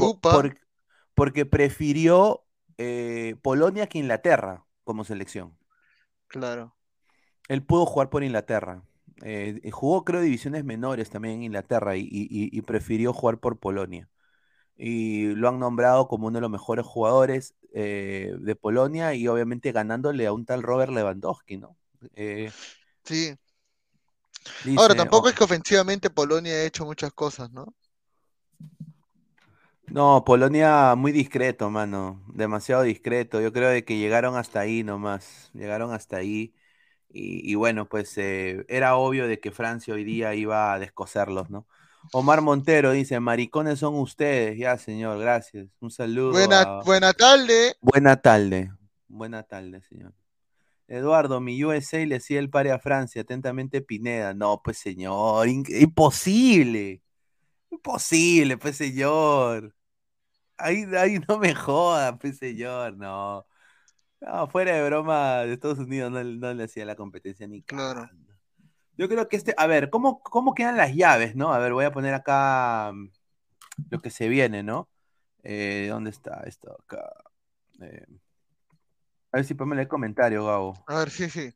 porque 1.14 1.45
prefirió 1.45 2.43
eh, 2.80 3.36
Polonia 3.43 3.86
que 3.86 3.99
Inglaterra 3.99 4.66
como 4.84 5.03
selección. 5.03 5.55
Claro. 6.28 6.76
Él 7.49 7.64
pudo 7.64 7.86
jugar 7.86 8.09
por 8.09 8.24
Inglaterra. 8.24 8.84
Eh, 9.22 9.70
jugó, 9.72 10.03
creo, 10.03 10.22
divisiones 10.22 10.64
menores 10.66 11.09
también 11.09 11.36
en 11.36 11.43
Inglaterra 11.43 11.95
y, 11.95 12.61
prefirió 12.61 13.14
jugar 13.14 13.38
por 13.38 13.59
Polonia. 13.59 14.09
Y 14.76 15.28
lo 15.36 15.49
han 15.49 15.59
nombrado 15.59 16.07
como 16.07 16.28
uno 16.28 16.38
de 16.38 16.41
los 16.41 16.49
mejores 16.49 16.86
jugadores 16.86 17.55
eh, 17.74 18.34
de 18.39 18.55
Polonia 18.55 19.14
y 19.14 19.28
obviamente 19.28 19.72
ganándole 19.72 20.26
a 20.26 20.34
un 20.34 20.45
tal 20.45 20.64
Robert 20.64 20.91
Lewandowski, 20.91 21.57
¿no? 21.57 21.78
sí. 23.03 23.38
Ahora, 24.78 24.95
tampoco 24.95 25.30
es 25.30 25.36
que 25.36 25.43
ofensivamente 25.43 26.09
Polonia 26.09 26.53
ha 26.53 26.64
hecho 26.64 26.86
muchas 26.86 27.14
cosas, 27.14 27.51
¿no? 27.51 27.74
No, 29.88 30.24
Polonia 30.26 30.95
muy 30.95 31.11
discreto, 31.11 31.70
mano. 31.70 32.24
Demasiado 32.34 32.84
discreto. 32.84 33.41
Yo 33.41 33.53
creo 33.53 33.70
de 33.70 33.86
que 33.86 33.97
llegaron 33.97 34.36
hasta 34.36 34.61
ahí 34.61 34.84
nomás. 34.84 35.51
Llegaron 35.53 35.93
hasta 35.93 36.18
ahí. 36.18 36.53
Y, 37.16 37.53
bueno, 37.53 37.88
pues 37.88 38.18
eh, 38.18 38.66
era 38.68 38.95
obvio 38.95 39.28
de 39.28 39.39
que 39.39 39.51
Francia 39.51 39.93
hoy 39.93 40.03
día 40.03 40.34
iba 40.34 40.74
a 40.74 40.80
descoserlos, 40.80 41.51
¿no? 41.51 41.68
Omar 42.11 42.41
Montero 42.41 42.91
dice, 42.91 43.20
maricones 43.20 43.80
son 43.80 43.95
ustedes. 43.95 44.57
Ya, 44.57 44.78
señor, 44.78 45.20
gracias. 45.20 45.68
Un 45.80 45.91
saludo. 45.91 46.32
Buena, 46.32 46.82
buena 46.84 47.14
tarde. 47.14 47.76
Buena 47.82 48.18
tarde. 48.18 48.72
Buena 49.07 49.43
tarde, 49.43 49.82
señor. 49.82 50.14
Eduardo, 50.88 51.39
mi 51.39 51.64
USA 51.64 52.05
le 52.05 52.16
hacía 52.16 52.39
el 52.39 52.49
pare 52.49 52.72
a 52.72 52.80
Francia. 52.80 53.22
Atentamente 53.22 53.82
Pineda. 53.82 54.34
No, 54.34 54.61
pues 54.64 54.80
señor, 54.80 55.47
imposible. 55.47 57.03
Imposible, 57.70 58.57
pues 58.57 58.76
señor. 58.76 59.74
Ahí, 60.57 60.86
ahí 60.97 61.20
no 61.28 61.38
me 61.38 61.53
joda, 61.53 62.18
pues 62.18 62.38
señor, 62.38 62.97
no. 62.97 63.45
No, 64.26 64.47
fuera 64.47 64.74
de 64.74 64.86
broma, 64.86 65.39
de 65.39 65.53
Estados 65.53 65.80
Unidos 65.80 66.11
no, 66.11 66.53
le 66.53 66.63
hacía 66.63 66.86
la 66.86 66.95
competencia 66.95 67.45
ni 67.45 67.61
claro. 67.61 68.09
Yo 68.97 69.09
creo 69.09 69.28
que 69.28 69.36
este, 69.36 69.53
a 69.57 69.67
ver, 69.67 69.89
¿cómo, 69.89 70.21
¿cómo 70.21 70.53
quedan 70.53 70.78
las 70.78 70.93
llaves, 70.95 71.36
no? 71.36 71.53
A 71.53 71.59
ver, 71.59 71.74
voy 71.74 71.84
a 71.86 71.91
poner 71.91 72.13
acá 72.13 72.91
mm, 72.93 73.09
lo 73.89 73.99
que 73.99 74.09
se 74.09 74.30
viene, 74.30 74.63
¿no? 74.63 74.88
Eh, 75.43 75.88
¿Dónde 75.89 76.11
está 76.11 76.41
esto? 76.45 76.78
Acá. 76.84 77.11
Eh, 77.82 78.05
a 79.32 79.38
ver 79.38 79.45
si 79.45 79.55
ponme 79.55 79.82
el 79.82 79.88
comentario, 79.88 80.45
Gabo. 80.45 80.84
A 80.88 80.99
ver, 80.99 81.09
sí, 81.09 81.30
sí. 81.30 81.53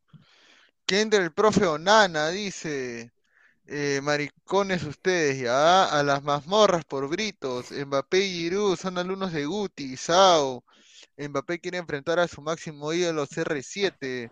¿Quién 0.85 1.09
del 1.09 1.31
profe 1.31 1.65
Onana 1.65 2.29
dice? 2.29 3.13
Eh, 3.67 4.01
maricones 4.01 4.83
ustedes, 4.83 5.39
ya, 5.39 5.85
a 5.85 6.01
las 6.01 6.23
mazmorras 6.23 6.85
por 6.85 7.07
Britos, 7.07 7.71
Mbappé 7.71 8.19
y 8.19 8.31
Giroud 8.31 8.77
son 8.77 8.97
alumnos 8.97 9.31
de 9.31 9.45
Guti, 9.45 9.95
Sao, 9.95 10.63
Mbappé 11.17 11.59
quiere 11.59 11.77
enfrentar 11.77 12.19
a 12.19 12.27
su 12.27 12.41
máximo 12.41 12.93
ídolo 12.93 13.25
CR7, 13.25 14.31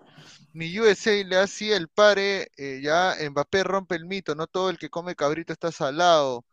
mi 0.54 0.80
USA 0.80 1.12
le 1.24 1.38
hacía 1.38 1.78
el 1.78 1.90
pare, 1.90 2.52
eh, 2.58 2.80
ya, 2.84 3.16
Mbappé 3.30 3.64
rompe 3.64 3.96
el 3.96 4.06
mito, 4.06 4.36
no 4.36 4.48
todo 4.48 4.70
el 4.70 4.78
que 4.78 4.90
come 4.90 5.16
cabrito 5.16 5.54
está 5.54 5.72
salado, 5.72 6.46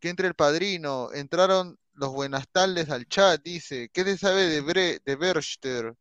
que 0.00 0.08
entre 0.08 0.28
el 0.28 0.34
padrino, 0.34 1.12
entraron 1.12 1.78
los 1.94 2.10
buenas 2.12 2.48
tardes 2.48 2.90
al 2.90 3.06
chat, 3.06 3.42
dice, 3.42 3.90
¿qué 3.92 4.04
se 4.04 4.18
sabe 4.18 4.46
de, 4.46 4.60
Bre 4.60 5.00
de 5.04 5.16
Berchter? 5.16 5.94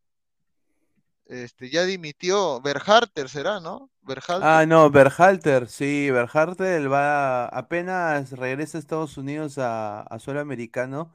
Este, 1.31 1.69
ya 1.69 1.85
dimitió. 1.85 2.59
Berhalter, 2.59 3.29
¿será, 3.29 3.61
no? 3.61 3.89
Ah, 4.41 4.65
no, 4.67 4.89
Berhalter, 4.89 5.67
sí, 5.69 6.09
Berhalter 6.11 6.91
va, 6.91 7.45
apenas 7.45 8.31
regresa 8.31 8.77
a 8.77 8.81
Estados 8.81 9.17
Unidos 9.17 9.57
a, 9.57 10.05
suelo 10.19 10.41
americano, 10.41 11.13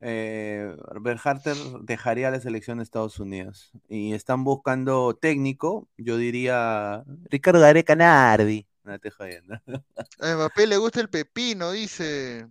eh, 0.00 0.76
Berhalter 1.00 1.56
dejaría 1.82 2.30
la 2.30 2.40
selección 2.40 2.78
de 2.78 2.84
Estados 2.84 3.18
Unidos. 3.20 3.72
Y 3.88 4.12
están 4.14 4.44
buscando 4.44 5.14
técnico, 5.16 5.88
yo 5.96 6.16
diría 6.16 7.04
Ricardo 7.30 7.60
Gareca 7.60 7.96
Nardi. 7.96 8.66
No 8.84 8.98
te 8.98 9.10
jodiendo. 9.10 9.60
A 10.20 10.34
Mbappé 10.34 10.66
le 10.68 10.76
gusta 10.76 11.00
el 11.00 11.10
pepino, 11.10 11.72
dice. 11.72 12.46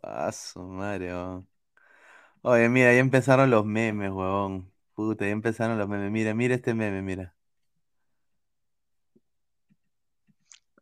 Paso, 0.00 0.62
Mario. 0.64 1.46
Oye, 2.42 2.68
mira, 2.68 2.92
ya 2.92 3.00
empezaron 3.00 3.50
los 3.50 3.64
memes, 3.66 4.10
huevón. 4.10 4.72
Puta, 4.94 5.26
ya 5.26 5.32
empezaron 5.32 5.78
los 5.78 5.88
memes. 5.88 6.10
Mira, 6.10 6.34
mira 6.34 6.54
este 6.56 6.74
meme, 6.74 7.02
mira. 7.02 7.36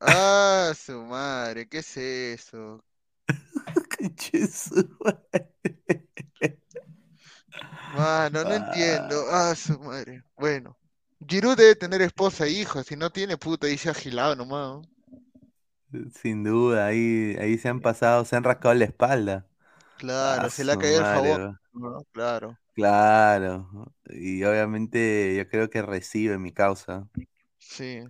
Ah, 0.00 0.72
su 0.74 1.02
madre, 1.02 1.68
¿qué 1.68 1.78
es 1.78 1.96
eso? 1.98 2.82
Mano, 7.96 8.44
no 8.44 8.52
entiendo. 8.52 9.24
Ah, 9.30 9.54
su 9.54 9.78
madre. 9.78 10.22
Bueno. 10.36 10.76
Giroud 11.26 11.56
debe 11.56 11.74
tener 11.74 12.02
esposa 12.02 12.46
e 12.46 12.50
hijos, 12.50 12.86
si 12.86 12.94
no 12.94 13.10
tiene 13.10 13.38
puta, 13.38 13.66
ahí 13.66 13.78
se 13.78 13.88
ha 13.88 13.92
agilado 13.92 14.36
nomás. 14.36 14.86
Sin 16.14 16.44
duda, 16.44 16.86
ahí, 16.86 17.36
ahí 17.40 17.56
se 17.56 17.68
han 17.68 17.80
pasado, 17.80 18.24
se 18.24 18.36
han 18.36 18.44
rascado 18.44 18.74
la 18.74 18.84
espalda. 18.84 19.46
Claro, 19.96 20.50
se 20.50 20.64
le 20.64 20.72
ha 20.72 20.76
caído 20.76 20.98
el 20.98 21.04
favor. 21.04 21.60
Claro. 22.12 22.58
Claro, 22.74 23.94
y 24.10 24.44
obviamente 24.44 25.34
yo 25.34 25.48
creo 25.48 25.70
que 25.70 25.80
recibe 25.80 26.36
mi 26.36 26.52
causa. 26.52 27.08
Sí. 27.58 28.02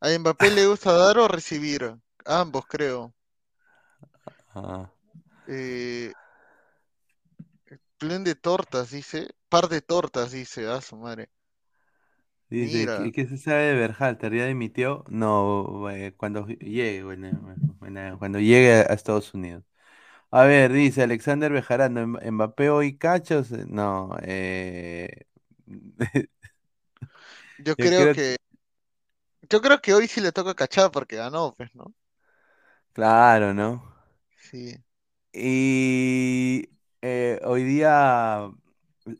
¿A 0.00 0.18
Mbappé 0.18 0.50
le 0.50 0.66
gusta 0.66 0.92
dar 0.92 1.18
o 1.18 1.28
recibir? 1.28 1.94
Ambos, 2.24 2.64
creo. 2.66 3.12
Ah. 4.54 4.90
Eh, 5.46 6.12
de 8.00 8.34
tortas, 8.34 8.90
dice. 8.90 9.28
Par 9.48 9.68
de 9.68 9.80
tortas, 9.80 10.32
dice. 10.32 10.66
Ah, 10.66 10.80
su 10.80 10.96
madre. 10.96 11.28
Dice, 12.48 13.12
¿qué, 13.12 13.28
se 13.28 13.38
sabe 13.38 13.62
de 13.66 13.74
Berhalter? 13.74 14.34
¿Ya 14.34 14.46
dimitió? 14.46 15.04
No, 15.08 15.88
eh, 15.88 16.14
cuando 16.16 16.48
llegue, 16.48 17.04
cuando 18.18 18.40
llegue 18.40 18.72
a 18.72 18.92
Estados 18.94 19.32
Unidos. 19.34 19.62
A 20.32 20.44
ver, 20.44 20.72
dice 20.72 21.02
Alexander 21.04 21.52
Bejarano, 21.52 22.06
Mbappé 22.06 22.70
hoy 22.70 22.96
cachos. 22.98 23.50
No, 23.50 24.16
eh... 24.22 25.26
yo, 27.58 27.76
creo, 27.76 28.14
que... 28.14 28.36
Yo 29.48 29.60
creo 29.60 29.80
que 29.80 29.94
hoy 29.94 30.08
sí 30.08 30.20
le 30.20 30.32
toca 30.32 30.54
cachar 30.54 30.90
porque 30.90 31.16
ganó, 31.16 31.54
pues, 31.56 31.72
¿no? 31.76 31.94
Claro, 32.92 33.54
¿no? 33.54 33.89
Sí. 34.50 34.76
Y 35.32 36.70
eh, 37.02 37.40
hoy 37.44 37.64
día 37.64 38.50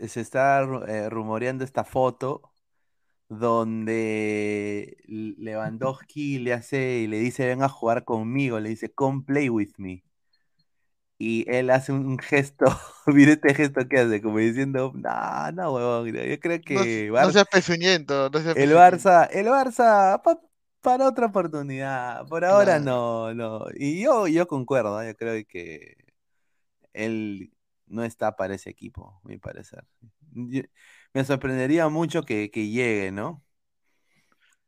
se 0.06 0.20
está 0.20 0.62
eh, 0.88 1.08
rumoreando 1.08 1.64
esta 1.64 1.84
foto 1.84 2.52
donde 3.28 4.96
Lewandowski 5.06 6.40
le 6.40 6.52
hace 6.52 6.98
y 6.98 7.06
le 7.06 7.18
dice 7.20 7.46
ven 7.46 7.62
a 7.62 7.68
jugar 7.68 8.04
conmigo, 8.04 8.58
le 8.58 8.70
dice 8.70 8.92
come 8.92 9.22
play 9.24 9.48
with 9.48 9.70
me 9.78 10.02
y 11.20 11.44
él 11.50 11.68
hace 11.68 11.92
un 11.92 12.18
gesto, 12.18 12.64
mire 13.06 13.32
este 13.32 13.54
gesto 13.54 13.86
que 13.86 13.98
hace, 13.98 14.22
como 14.22 14.38
diciendo, 14.38 14.90
no, 14.94 15.52
no, 15.52 15.74
huevón, 15.74 16.06
yo 16.06 16.40
creo 16.40 16.60
que... 16.62 17.10
No, 17.12 17.22
no 17.22 17.30
seas 17.30 17.46
pezuñento, 17.46 18.30
no 18.30 18.40
seas 18.40 18.56
El 18.56 18.72
Barça, 18.72 19.28
el 19.30 19.46
Barça, 19.46 20.18
para 20.80 21.08
otra 21.08 21.26
oportunidad, 21.26 22.26
por 22.26 22.44
ahora 22.44 22.78
no, 22.78 23.34
no. 23.34 23.66
Y 23.74 24.02
yo, 24.02 24.26
yo 24.26 24.46
concuerdo, 24.46 25.02
yo 25.04 25.16
creo 25.16 25.44
que 25.46 25.96
él 26.92 27.52
no 27.86 28.04
está 28.04 28.36
para 28.36 28.54
ese 28.54 28.70
equipo, 28.70 29.20
a 29.24 29.28
mi 29.28 29.38
parecer. 29.38 29.84
me 31.12 31.24
sorprendería 31.24 31.88
mucho 31.88 32.22
que, 32.22 32.48
llegue, 32.48 33.12
¿no? 33.12 33.42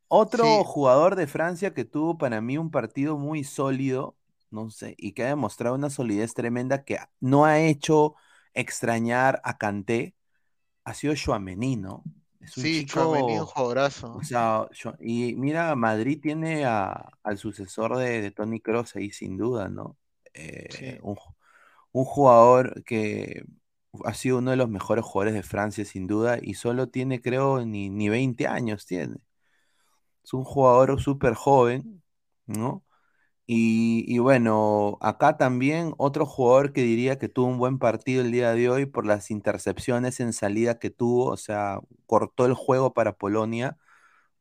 Otro 0.07 0.63
jugador 0.63 1.15
de 1.15 1.25
Francia 1.25 1.73
que 1.73 1.85
tuvo 1.85 2.17
para 2.17 2.39
mí 2.39 2.57
un 2.57 2.69
partido 2.69 3.17
muy 3.17 3.43
sólido 3.43 4.15
no 4.53 4.69
sé, 4.69 4.95
y 4.97 5.13
que 5.13 5.23
ha 5.23 5.27
demostrado 5.27 5.75
una 5.75 5.89
solidez 5.89 6.33
tremenda 6.33 6.85
que 6.85 6.99
no 7.19 7.43
ha 7.43 7.59
hecho 7.59 8.15
extrañar 8.53 9.41
a 9.43 9.57
Kanté, 9.57 10.15
ha 10.85 10.93
sido 10.93 11.15
Chouameni, 11.15 11.75
¿no? 11.75 12.03
Es 12.43 12.57
un 12.57 12.63
sí, 12.63 12.85
chico, 12.85 13.09
un 13.09 13.45
jugadorazo. 13.45 14.15
O 14.15 14.23
sea, 14.23 14.67
y 14.99 15.35
mira, 15.35 15.75
Madrid 15.75 16.19
tiene 16.21 16.65
al 16.65 17.37
sucesor 17.37 17.97
de, 17.97 18.31
Tony 18.31 18.59
Cross 18.59 18.95
ahí 18.97 19.11
sin 19.11 19.37
duda, 19.37 19.69
¿no? 19.69 19.97
Eh, 20.33 20.99
un, 21.01 21.15
jugador 22.05 22.83
que 22.83 23.45
ha 24.03 24.13
sido 24.13 24.39
uno 24.39 24.51
de 24.51 24.57
los 24.57 24.69
mejores 24.69 25.05
jugadores 25.05 25.35
de 25.35 25.43
Francia, 25.43 25.85
sin 25.85 26.07
duda, 26.07 26.37
y 26.41 26.55
solo 26.55 26.89
tiene, 26.89 27.21
creo, 27.21 27.65
ni, 27.65 27.89
ni 27.89 28.09
20 28.09 28.47
años 28.47 28.85
tiene. 28.85 29.15
Es 30.23 30.33
un 30.33 30.43
jugador 30.43 31.01
súper 31.01 31.33
joven, 31.35 32.03
¿no? 32.45 32.83
Y, 33.45 34.05
y 34.07 34.19
bueno, 34.19 34.97
acá 35.01 35.37
también 35.37 35.93
otro 35.97 36.25
jugador 36.25 36.71
que 36.71 36.81
diría 36.83 37.19
que 37.19 37.27
tuvo 37.29 37.47
un 37.47 37.57
buen 37.57 37.77
partido 37.77 38.21
el 38.23 38.31
día 38.31 38.53
de 38.53 38.69
hoy 38.69 38.85
por 38.85 39.05
las 39.05 39.31
intercepciones 39.31 40.19
en 40.21 40.31
salida 40.33 40.79
que 40.79 40.89
tuvo, 40.89 41.25
o 41.29 41.37
sea, 41.37 41.79
cortó 42.05 42.45
el 42.45 42.53
juego 42.53 42.93
para 42.93 43.13
Polonia, 43.17 43.77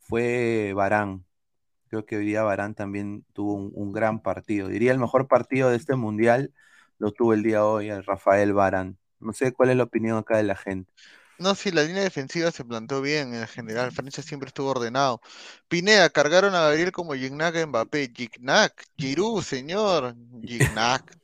fue 0.01 0.73
Barán. 0.75 1.27
Creo 1.89 2.07
que 2.07 2.17
hoy 2.17 2.27
día 2.27 2.43
Barán 2.45 2.75
también 2.75 3.25
tuvo 3.35 3.55
un, 3.55 3.73
un 3.75 3.93
gran 3.93 4.23
partido. 4.23 4.69
Diría 4.69 4.93
el 4.93 4.99
mejor 5.01 5.29
partido 5.29 5.71
de 5.71 5.77
este 5.77 5.97
mundial 5.97 6.53
lo 6.99 7.13
tuvo 7.13 7.35
el 7.35 7.43
día 7.43 7.59
de 7.59 7.63
hoy 7.65 7.91
el 7.91 8.05
Rafael 8.05 8.53
Barán. 8.55 8.99
No 9.21 9.33
sé 9.35 9.53
cuál 9.53 9.71
es 9.71 9.77
la 9.77 9.85
opinión 9.85 10.19
acá 10.19 10.37
de 10.39 10.45
la 10.45 10.57
gente. 10.57 10.93
No, 11.43 11.55
sí, 11.55 11.73
la 11.73 11.83
línea 11.83 12.03
defensiva 12.03 12.51
se 12.51 12.65
plantó 12.65 13.01
bien 13.03 13.35
en 13.35 13.47
general. 13.49 13.91
Francia 13.91 14.23
siempre 14.23 14.47
estuvo 14.49 14.71
ordenado. 14.71 15.21
Pineda, 15.69 16.09
cargaron 16.09 16.55
a 16.55 16.61
Gabriel 16.63 16.93
como 16.93 17.15
Gignac 17.15 17.67
Mbappé. 17.67 18.13
Gignac, 18.15 18.87
Giroud, 18.97 19.43
señor. 19.43 20.15
Gignac. 20.45 21.19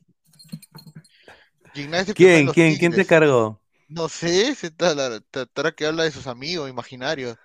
Gignac 1.73 2.09
en 2.09 2.13
¿Quién, 2.13 2.47
quién, 2.47 2.75
quién 2.75 2.91
te 2.91 3.05
cargó? 3.05 3.59
No 3.87 4.09
sé, 4.09 4.53
se 4.55 4.69
tratará 4.71 5.71
que 5.71 5.85
habla 5.85 6.03
de 6.03 6.11
sus 6.11 6.27
amigos 6.27 6.69
imaginarios. 6.69 7.37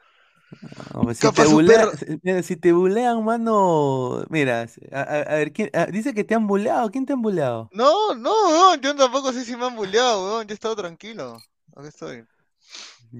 No, 0.92 1.02
pues, 1.02 1.18
si, 1.18 1.30
te 1.30 1.44
su 1.44 1.50
bulea- 1.52 1.86
perro- 1.86 1.96
si- 1.96 2.20
mira, 2.22 2.42
si 2.42 2.56
te 2.56 2.72
bulean, 2.72 3.24
mano, 3.24 4.24
mira, 4.28 4.66
a, 4.92 5.00
a- 5.00 5.34
ver, 5.36 5.52
¿quién- 5.52 5.70
dice 5.90 6.12
que 6.12 6.24
te 6.24 6.34
han 6.34 6.46
buleado, 6.46 6.90
¿quién 6.90 7.06
te 7.06 7.12
han 7.12 7.22
buleado? 7.22 7.70
No, 7.72 8.14
no, 8.14 8.32
weón, 8.48 8.80
yo 8.80 8.94
tampoco 8.94 9.32
sé 9.32 9.44
si 9.44 9.56
me 9.56 9.66
han 9.66 9.76
bulleado, 9.76 10.24
weón. 10.26 10.46
Yo 10.46 10.52
he 10.52 10.54
estado 10.54 10.76
tranquilo. 10.76 11.38
Aquí 11.76 11.88
estoy. 11.88 12.24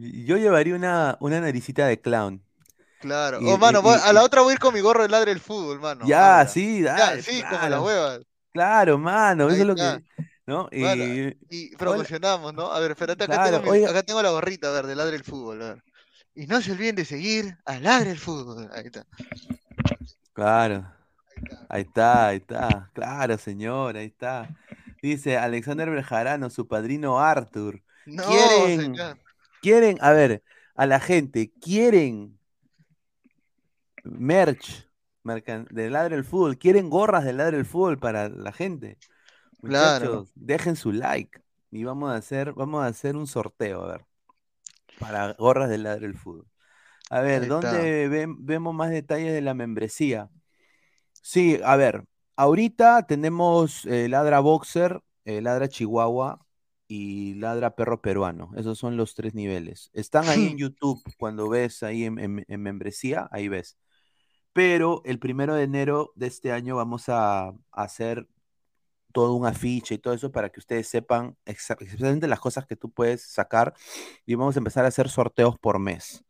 Yo 0.00 0.36
llevaría 0.36 0.74
una, 0.74 1.16
una 1.20 1.40
naricita 1.40 1.86
de 1.86 2.00
clown. 2.00 2.42
Claro. 3.00 3.40
Y- 3.40 3.46
Oh, 3.46 3.58
mano, 3.58 3.80
y- 3.84 3.88
a 4.02 4.12
la 4.12 4.22
otra 4.22 4.40
voy 4.42 4.50
a 4.50 4.54
ir 4.54 4.58
con 4.58 4.74
mi 4.74 4.80
gorro 4.80 5.02
de 5.02 5.08
ladre 5.08 5.30
el 5.32 5.40
fútbol, 5.40 5.78
mano. 5.80 6.04
Ya, 6.06 6.46
sí, 6.46 6.82
Ya, 6.82 6.94
dale, 6.96 7.22
sí, 7.22 7.40
como 7.42 7.50
claro. 7.50 7.68
las 7.70 7.80
huevas. 7.82 8.20
Claro, 8.52 8.98
mano, 8.98 9.48
eso 9.50 9.60
es 9.60 9.66
lo 9.66 9.74
que, 9.74 10.04
¿no? 10.46 10.68
Y, 10.72 11.76
promocionamos, 11.76 12.54
¿no? 12.54 12.72
A 12.72 12.80
ver, 12.80 12.92
espérate, 12.92 13.24
acá, 13.24 13.34
Claro, 13.34 13.60
tengo 13.60 13.72
mi- 13.72 13.84
acá 13.84 14.02
tengo 14.02 14.22
la 14.22 14.30
gorrita, 14.30 14.68
a 14.68 14.72
ver, 14.72 14.86
de 14.86 14.96
ladre 14.96 15.16
el 15.16 15.24
fútbol, 15.24 15.62
a 15.62 15.68
ver. 15.74 15.84
Y 16.34 16.46
no 16.46 16.60
se 16.60 16.72
olviden 16.72 16.96
de 16.96 17.04
seguir 17.04 17.56
a 17.64 17.78
ladre 17.78 18.10
el 18.10 18.18
fútbol. 18.18 18.68
Ahí 18.72 18.86
está. 18.86 19.06
claro, 20.32 20.86
ahí 21.68 21.82
está, 21.82 22.28
ahí 22.28 22.36
está, 22.38 22.90
claro, 22.94 23.38
señor, 23.38 23.96
ahí 23.96 24.06
está. 24.06 24.48
Dice 25.02 25.36
Alexander 25.36 25.90
Berjarano, 25.90 26.48
su 26.50 26.66
padrino 26.66 27.20
Arthur. 27.20 27.82
No, 28.06 28.24
¿Quieren, 28.26 28.80
señor. 28.80 29.18
Quieren, 29.64 29.96
a 30.02 30.12
ver, 30.12 30.42
a 30.74 30.84
la 30.84 31.00
gente, 31.00 31.50
quieren 31.58 32.38
merch 34.02 34.86
de 35.22 35.88
Ladre 35.88 36.16
el 36.16 36.24
Fútbol, 36.24 36.58
quieren 36.58 36.90
gorras 36.90 37.24
de 37.24 37.32
Ladre 37.32 37.56
el 37.56 37.64
Fútbol 37.64 37.98
para 37.98 38.28
la 38.28 38.52
gente. 38.52 38.98
Claro. 39.62 40.26
Dejen 40.34 40.76
su 40.76 40.92
like 40.92 41.40
y 41.70 41.82
vamos 41.84 42.12
a 42.12 42.16
hacer, 42.16 42.52
vamos 42.52 42.84
a 42.84 42.88
hacer 42.88 43.16
un 43.16 43.26
sorteo, 43.26 43.84
a 43.84 43.92
ver, 43.92 44.04
para 45.00 45.32
gorras 45.32 45.70
de 45.70 45.78
Ladre 45.78 46.08
el 46.08 46.14
Fútbol. 46.14 46.46
A 47.08 47.22
ver, 47.22 47.48
¿dónde 47.48 48.26
vemos 48.38 48.74
más 48.74 48.90
detalles 48.90 49.32
de 49.32 49.40
la 49.40 49.54
membresía? 49.54 50.28
Sí, 51.22 51.58
a 51.64 51.76
ver, 51.76 52.04
ahorita 52.36 53.06
tenemos 53.06 53.86
eh, 53.86 54.10
Ladra 54.10 54.40
Boxer, 54.40 55.00
eh, 55.24 55.40
Ladra 55.40 55.68
Chihuahua 55.68 56.44
y 56.88 57.34
Ladra 57.34 57.74
Perro 57.76 58.00
Peruano. 58.02 58.50
Esos 58.56 58.78
son 58.78 58.96
los 58.96 59.14
tres 59.14 59.34
niveles. 59.34 59.90
Están 59.94 60.28
ahí 60.28 60.46
en 60.46 60.58
YouTube, 60.58 61.02
cuando 61.18 61.48
ves 61.48 61.82
ahí 61.82 62.04
en, 62.04 62.18
en- 62.18 62.44
en 62.48 62.62
membresía, 62.62 63.28
ahí 63.32 63.48
ves. 63.48 63.76
Pero 64.52 65.02
el 65.04 65.18
primero 65.18 65.54
de 65.54 65.64
enero 65.64 66.12
de 66.16 66.26
este 66.28 66.52
año 66.52 66.76
vamos 66.76 67.08
a, 67.08 67.48
a 67.48 67.54
hacer 67.72 68.28
todo 69.12 69.34
un 69.34 69.46
afiche 69.46 69.94
y 69.94 69.98
todo 69.98 70.14
eso 70.14 70.32
para 70.32 70.50
que 70.50 70.60
ustedes 70.60 70.88
sepan 70.88 71.36
exa- 71.46 71.76
exactamente 71.80 72.26
las 72.28 72.40
cosas 72.40 72.66
que 72.66 72.76
tú 72.76 72.90
puedes 72.90 73.22
sacar 73.24 73.74
y 74.26 74.34
vamos 74.34 74.56
a 74.56 74.60
empezar 74.60 74.84
a 74.84 74.88
hacer 74.88 75.08
sorteos 75.08 75.58
por 75.58 75.78
mes. 75.78 76.24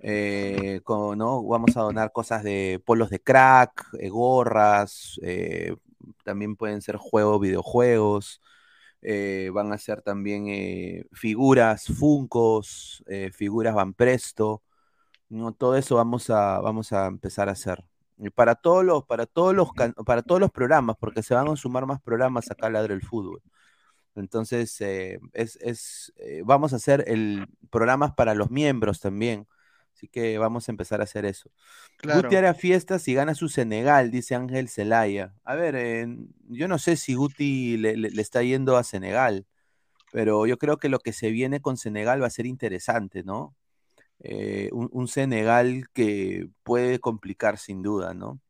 Eh, 0.00 0.80
con- 0.84 1.18
¿no? 1.18 1.42
Vamos 1.44 1.76
a 1.76 1.82
donar 1.82 2.12
cosas 2.12 2.42
de 2.44 2.82
polos 2.86 3.10
de 3.10 3.20
crack, 3.22 3.86
eh, 4.00 4.08
gorras, 4.10 5.18
eh, 5.22 5.76
también 6.24 6.56
pueden 6.56 6.82
ser 6.82 6.96
juegos, 6.96 7.40
videojuegos, 7.40 8.40
eh, 9.02 9.50
van 9.52 9.72
a 9.72 9.78
ser 9.78 10.02
también 10.02 10.48
eh, 10.48 11.04
figuras 11.12 11.86
Funcos, 11.86 13.04
eh, 13.06 13.30
figuras 13.32 13.74
Van 13.74 13.94
Presto, 13.94 14.62
¿no? 15.28 15.52
Todo 15.52 15.76
eso 15.76 15.96
vamos 15.96 16.30
a, 16.30 16.60
vamos 16.60 16.92
a 16.92 17.06
empezar 17.06 17.48
a 17.48 17.52
hacer. 17.52 17.84
Y 18.18 18.30
para 18.30 18.54
todos 18.54 18.84
los, 18.84 19.04
para 19.04 19.26
todos 19.26 19.54
los, 19.54 19.70
para 20.06 20.22
todos 20.22 20.40
los 20.40 20.50
programas, 20.50 20.96
porque 20.98 21.22
se 21.22 21.34
van 21.34 21.48
a 21.48 21.56
sumar 21.56 21.86
más 21.86 22.00
programas 22.02 22.50
acá 22.50 22.68
a 22.68 22.70
Ladre 22.70 22.94
el 22.94 23.02
Fútbol. 23.02 23.42
Entonces, 24.14 24.80
eh, 24.80 25.18
es, 25.32 25.56
es, 25.62 26.12
eh, 26.16 26.42
vamos 26.44 26.72
a 26.72 26.76
hacer 26.76 27.04
el, 27.08 27.46
programas 27.70 28.12
para 28.14 28.34
los 28.34 28.50
miembros 28.50 29.00
también. 29.00 29.46
Así 30.02 30.08
que 30.08 30.36
vamos 30.36 30.68
a 30.68 30.72
empezar 30.72 31.00
a 31.00 31.04
hacer 31.04 31.24
eso. 31.24 31.48
Claro. 31.98 32.22
Guti 32.24 32.34
hará 32.34 32.54
fiestas 32.54 33.06
y 33.06 33.14
gana 33.14 33.36
su 33.36 33.48
Senegal, 33.48 34.10
dice 34.10 34.34
Ángel 34.34 34.68
Zelaya. 34.68 35.32
A 35.44 35.54
ver, 35.54 35.76
eh, 35.76 36.08
yo 36.48 36.66
no 36.66 36.80
sé 36.80 36.96
si 36.96 37.14
Guti 37.14 37.76
le, 37.76 37.96
le- 37.96 38.10
le 38.10 38.20
está 38.20 38.42
yendo 38.42 38.76
a 38.76 38.82
Senegal, 38.82 39.46
pero 40.10 40.44
yo 40.46 40.58
creo 40.58 40.78
que 40.78 40.88
lo 40.88 40.98
que 40.98 41.12
se 41.12 41.30
viene 41.30 41.60
con 41.60 41.76
Senegal 41.76 42.20
va 42.20 42.26
a 42.26 42.30
ser 42.30 42.46
interesante, 42.46 43.22
¿no? 43.22 43.54
Eh, 44.18 44.70
un, 44.72 44.88
un 44.90 45.06
Senegal 45.06 45.84
que 45.92 46.48
puede 46.64 46.98
complicar 46.98 47.56
sin 47.56 47.80
duda, 47.82 48.12
¿no? 48.12 48.40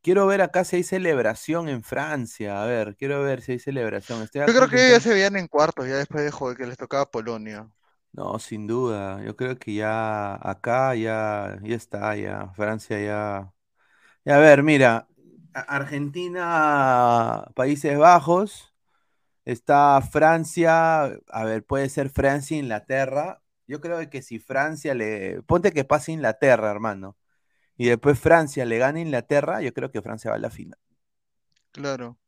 Quiero 0.00 0.26
ver 0.26 0.40
acá 0.40 0.64
si 0.64 0.76
hay 0.76 0.84
celebración 0.84 1.68
en 1.68 1.82
Francia. 1.82 2.62
A 2.62 2.66
ver, 2.66 2.96
quiero 2.96 3.22
ver 3.22 3.42
si 3.42 3.52
hay 3.52 3.58
celebración. 3.58 4.22
Estoy 4.22 4.40
Yo 4.46 4.54
creo 4.54 4.68
que 4.70 4.88
ya 4.90 5.00
se 5.00 5.12
veían 5.12 5.36
en 5.36 5.48
cuartos, 5.48 5.86
ya 5.86 5.96
después 5.96 6.24
de 6.24 6.56
que 6.56 6.66
les 6.66 6.78
tocaba 6.78 7.10
Polonia. 7.10 7.68
No, 8.16 8.38
sin 8.38 8.66
duda. 8.66 9.22
Yo 9.24 9.36
creo 9.36 9.58
que 9.58 9.74
ya 9.74 10.34
acá 10.48 10.94
ya, 10.94 11.58
ya 11.62 11.76
está, 11.76 12.16
ya. 12.16 12.50
Francia 12.54 12.98
ya. 13.00 13.52
Y 14.24 14.30
a 14.30 14.38
ver, 14.38 14.62
mira, 14.64 15.08
A- 15.54 15.60
Argentina, 15.76 17.46
Países 17.54 17.98
Bajos, 17.98 18.74
está 19.44 20.00
Francia, 20.02 21.04
a 21.28 21.44
ver, 21.44 21.64
puede 21.66 21.88
ser 21.90 22.10
Francia, 22.10 22.58
Inglaterra. 22.58 23.42
Yo 23.68 23.80
creo 23.80 24.08
que 24.10 24.22
si 24.22 24.38
Francia 24.40 24.94
le. 24.94 25.42
Ponte 25.44 25.72
que 25.72 25.84
pase 25.84 26.12
Inglaterra, 26.12 26.70
hermano. 26.70 27.16
Y 27.76 27.88
después 27.88 28.18
Francia 28.20 28.64
le 28.66 28.78
gana 28.78 28.98
a 29.00 29.02
Inglaterra, 29.02 29.62
yo 29.62 29.74
creo 29.74 29.92
que 29.92 30.02
Francia 30.02 30.30
va 30.30 30.36
a 30.38 30.40
la 30.40 30.50
final. 30.50 30.78
Claro. 31.70 32.18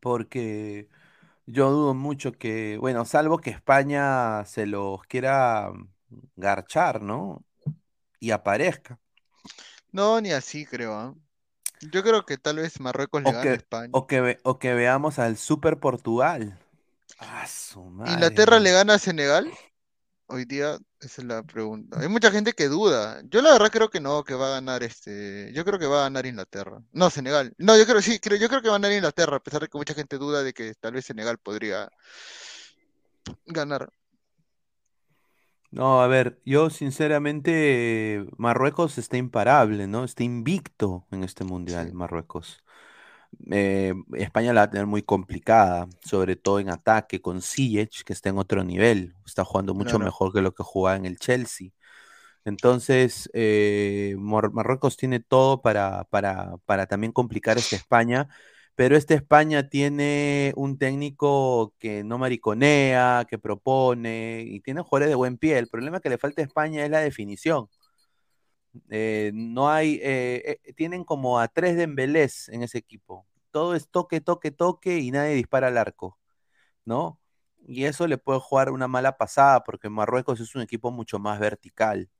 Porque 0.00 0.88
yo 1.46 1.70
dudo 1.70 1.94
mucho 1.94 2.32
que, 2.32 2.78
bueno, 2.78 3.04
salvo 3.04 3.38
que 3.38 3.50
España 3.50 4.44
se 4.46 4.66
los 4.66 5.02
quiera 5.04 5.72
garchar, 6.36 7.02
¿no? 7.02 7.44
Y 8.20 8.32
aparezca. 8.32 9.00
No, 9.92 10.20
ni 10.20 10.30
así 10.32 10.66
creo, 10.66 10.92
¿ah? 10.94 11.14
Yo 11.82 12.02
creo 12.02 12.26
que 12.26 12.38
tal 12.38 12.56
vez 12.58 12.80
Marruecos 12.80 13.22
le 13.22 13.30
O 13.30 13.32
gane 13.32 13.54
a 13.54 13.56
que, 13.56 13.58
España. 13.58 13.98
o 13.98 14.06
que, 14.08 14.18
ve- 14.24 14.40
o 14.50 14.58
que 14.60 14.72
veamos 14.80 15.18
al 15.18 15.36
Super 15.36 15.74
Portugal. 15.80 16.58
Ah, 17.18 17.44
su 17.48 17.82
madre, 17.84 18.40
¿Inglaterra 18.42 18.58
le 18.60 18.70
gana 18.72 18.94
a 18.94 18.98
Senegal? 18.98 19.52
Hoy 20.26 20.44
día, 20.46 20.78
esa 21.04 21.22
es 21.22 21.28
la 21.28 21.42
pregunta. 21.42 22.00
Hay 22.00 22.08
mucha 22.08 22.30
gente 22.30 22.52
que 22.52 22.68
duda. 22.68 23.22
Yo 23.30 23.42
la 23.42 23.52
verdad 23.52 23.70
creo 23.70 23.90
que 23.90 24.00
no, 24.00 24.24
que 24.24 24.34
va 24.34 24.48
a 24.48 24.50
ganar 24.50 24.82
este. 24.82 25.52
Yo 25.54 25.64
creo 25.64 25.78
que 25.78 25.86
va 25.86 26.00
a 26.00 26.02
ganar 26.04 26.26
Inglaterra. 26.26 26.82
No, 26.92 27.10
Senegal. 27.10 27.54
No, 27.58 27.76
yo 27.76 27.86
creo 27.86 28.02
sí, 28.02 28.18
creo, 28.20 28.38
yo 28.38 28.48
creo 28.48 28.62
que 28.62 28.68
va 28.68 28.76
a 28.76 28.78
ganar 28.78 28.92
Inglaterra, 28.92 29.36
a 29.36 29.40
pesar 29.42 29.62
de 29.62 29.68
que 29.68 29.78
mucha 29.78 29.94
gente 29.94 30.18
duda 30.18 30.42
de 30.42 30.52
que 30.52 30.74
tal 30.74 30.92
vez 30.94 31.04
Senegal 31.06 31.38
podría 31.38 31.88
ganar. 33.46 33.90
No, 35.70 36.02
a 36.02 36.06
ver, 36.06 36.40
yo 36.44 36.70
sinceramente, 36.70 38.26
Marruecos 38.36 38.96
está 38.96 39.16
imparable, 39.16 39.88
¿no? 39.88 40.04
Está 40.04 40.22
invicto 40.22 41.06
en 41.10 41.24
este 41.24 41.44
mundial, 41.44 41.88
Sí. 41.88 41.92
Marruecos. 41.92 42.63
Eh, 43.50 43.94
España 44.14 44.52
la 44.52 44.62
va 44.62 44.64
a 44.66 44.70
tener 44.70 44.86
muy 44.86 45.02
complicada, 45.02 45.88
sobre 46.04 46.36
todo 46.36 46.60
en 46.60 46.70
ataque, 46.70 47.20
con 47.20 47.42
Ziyech, 47.42 48.04
que 48.04 48.12
está 48.12 48.28
en 48.30 48.38
otro 48.38 48.64
nivel, 48.64 49.14
está 49.26 49.44
jugando 49.44 49.74
mucho 49.74 49.98
Claro. 49.98 50.04
mejor 50.06 50.32
que 50.32 50.42
lo 50.42 50.54
que 50.54 50.62
jugaba 50.62 50.96
en 50.96 51.06
el 51.06 51.18
Chelsea. 51.18 51.70
Entonces, 52.44 53.30
eh, 53.34 54.16
Marruecos 54.18 54.96
tiene 54.96 55.20
todo 55.20 55.62
para, 55.62 56.04
para, 56.04 56.56
para 56.66 56.86
también 56.86 57.12
complicar 57.12 57.58
esta 57.58 57.76
España, 57.76 58.28
pero 58.74 58.96
esta 58.96 59.14
España 59.14 59.68
tiene 59.68 60.52
un 60.56 60.78
técnico 60.78 61.74
que 61.78 62.04
no 62.04 62.18
mariconea, 62.18 63.26
que 63.28 63.38
propone 63.38 64.44
y 64.46 64.60
tiene 64.60 64.82
jugadores 64.82 65.08
de 65.10 65.14
buen 65.16 65.38
pie. 65.38 65.58
El 65.58 65.68
problema 65.68 66.00
que 66.00 66.10
le 66.10 66.18
falta 66.18 66.42
a 66.42 66.44
España 66.44 66.84
es 66.84 66.90
la 66.90 67.00
definición. 67.00 67.68
Eh, 68.90 69.30
no 69.34 69.70
hay, 69.70 70.00
eh, 70.02 70.60
eh, 70.64 70.72
tienen 70.74 71.04
como 71.04 71.38
a 71.40 71.48
tres 71.48 71.76
Dembélés 71.76 72.48
en 72.48 72.62
ese 72.62 72.78
equipo. 72.78 73.26
Todo 73.50 73.74
es 73.74 73.88
toque, 73.90 74.20
toque, 74.20 74.50
toque 74.50 74.98
y 74.98 75.10
nadie 75.12 75.34
dispara 75.34 75.68
al 75.68 75.78
arco, 75.78 76.18
¿no? 76.84 77.20
y 77.66 77.84
eso 77.86 78.06
le 78.08 78.18
puede 78.18 78.40
jugar 78.40 78.70
una 78.70 78.88
mala 78.88 79.18
pasada 79.18 79.64
porque 79.64 79.88
Marruecos 79.90 80.40
es 80.40 80.54
un 80.54 80.62
equipo 80.62 80.90
mucho 80.92 81.18
más 81.18 81.40
vertical. 81.40 82.10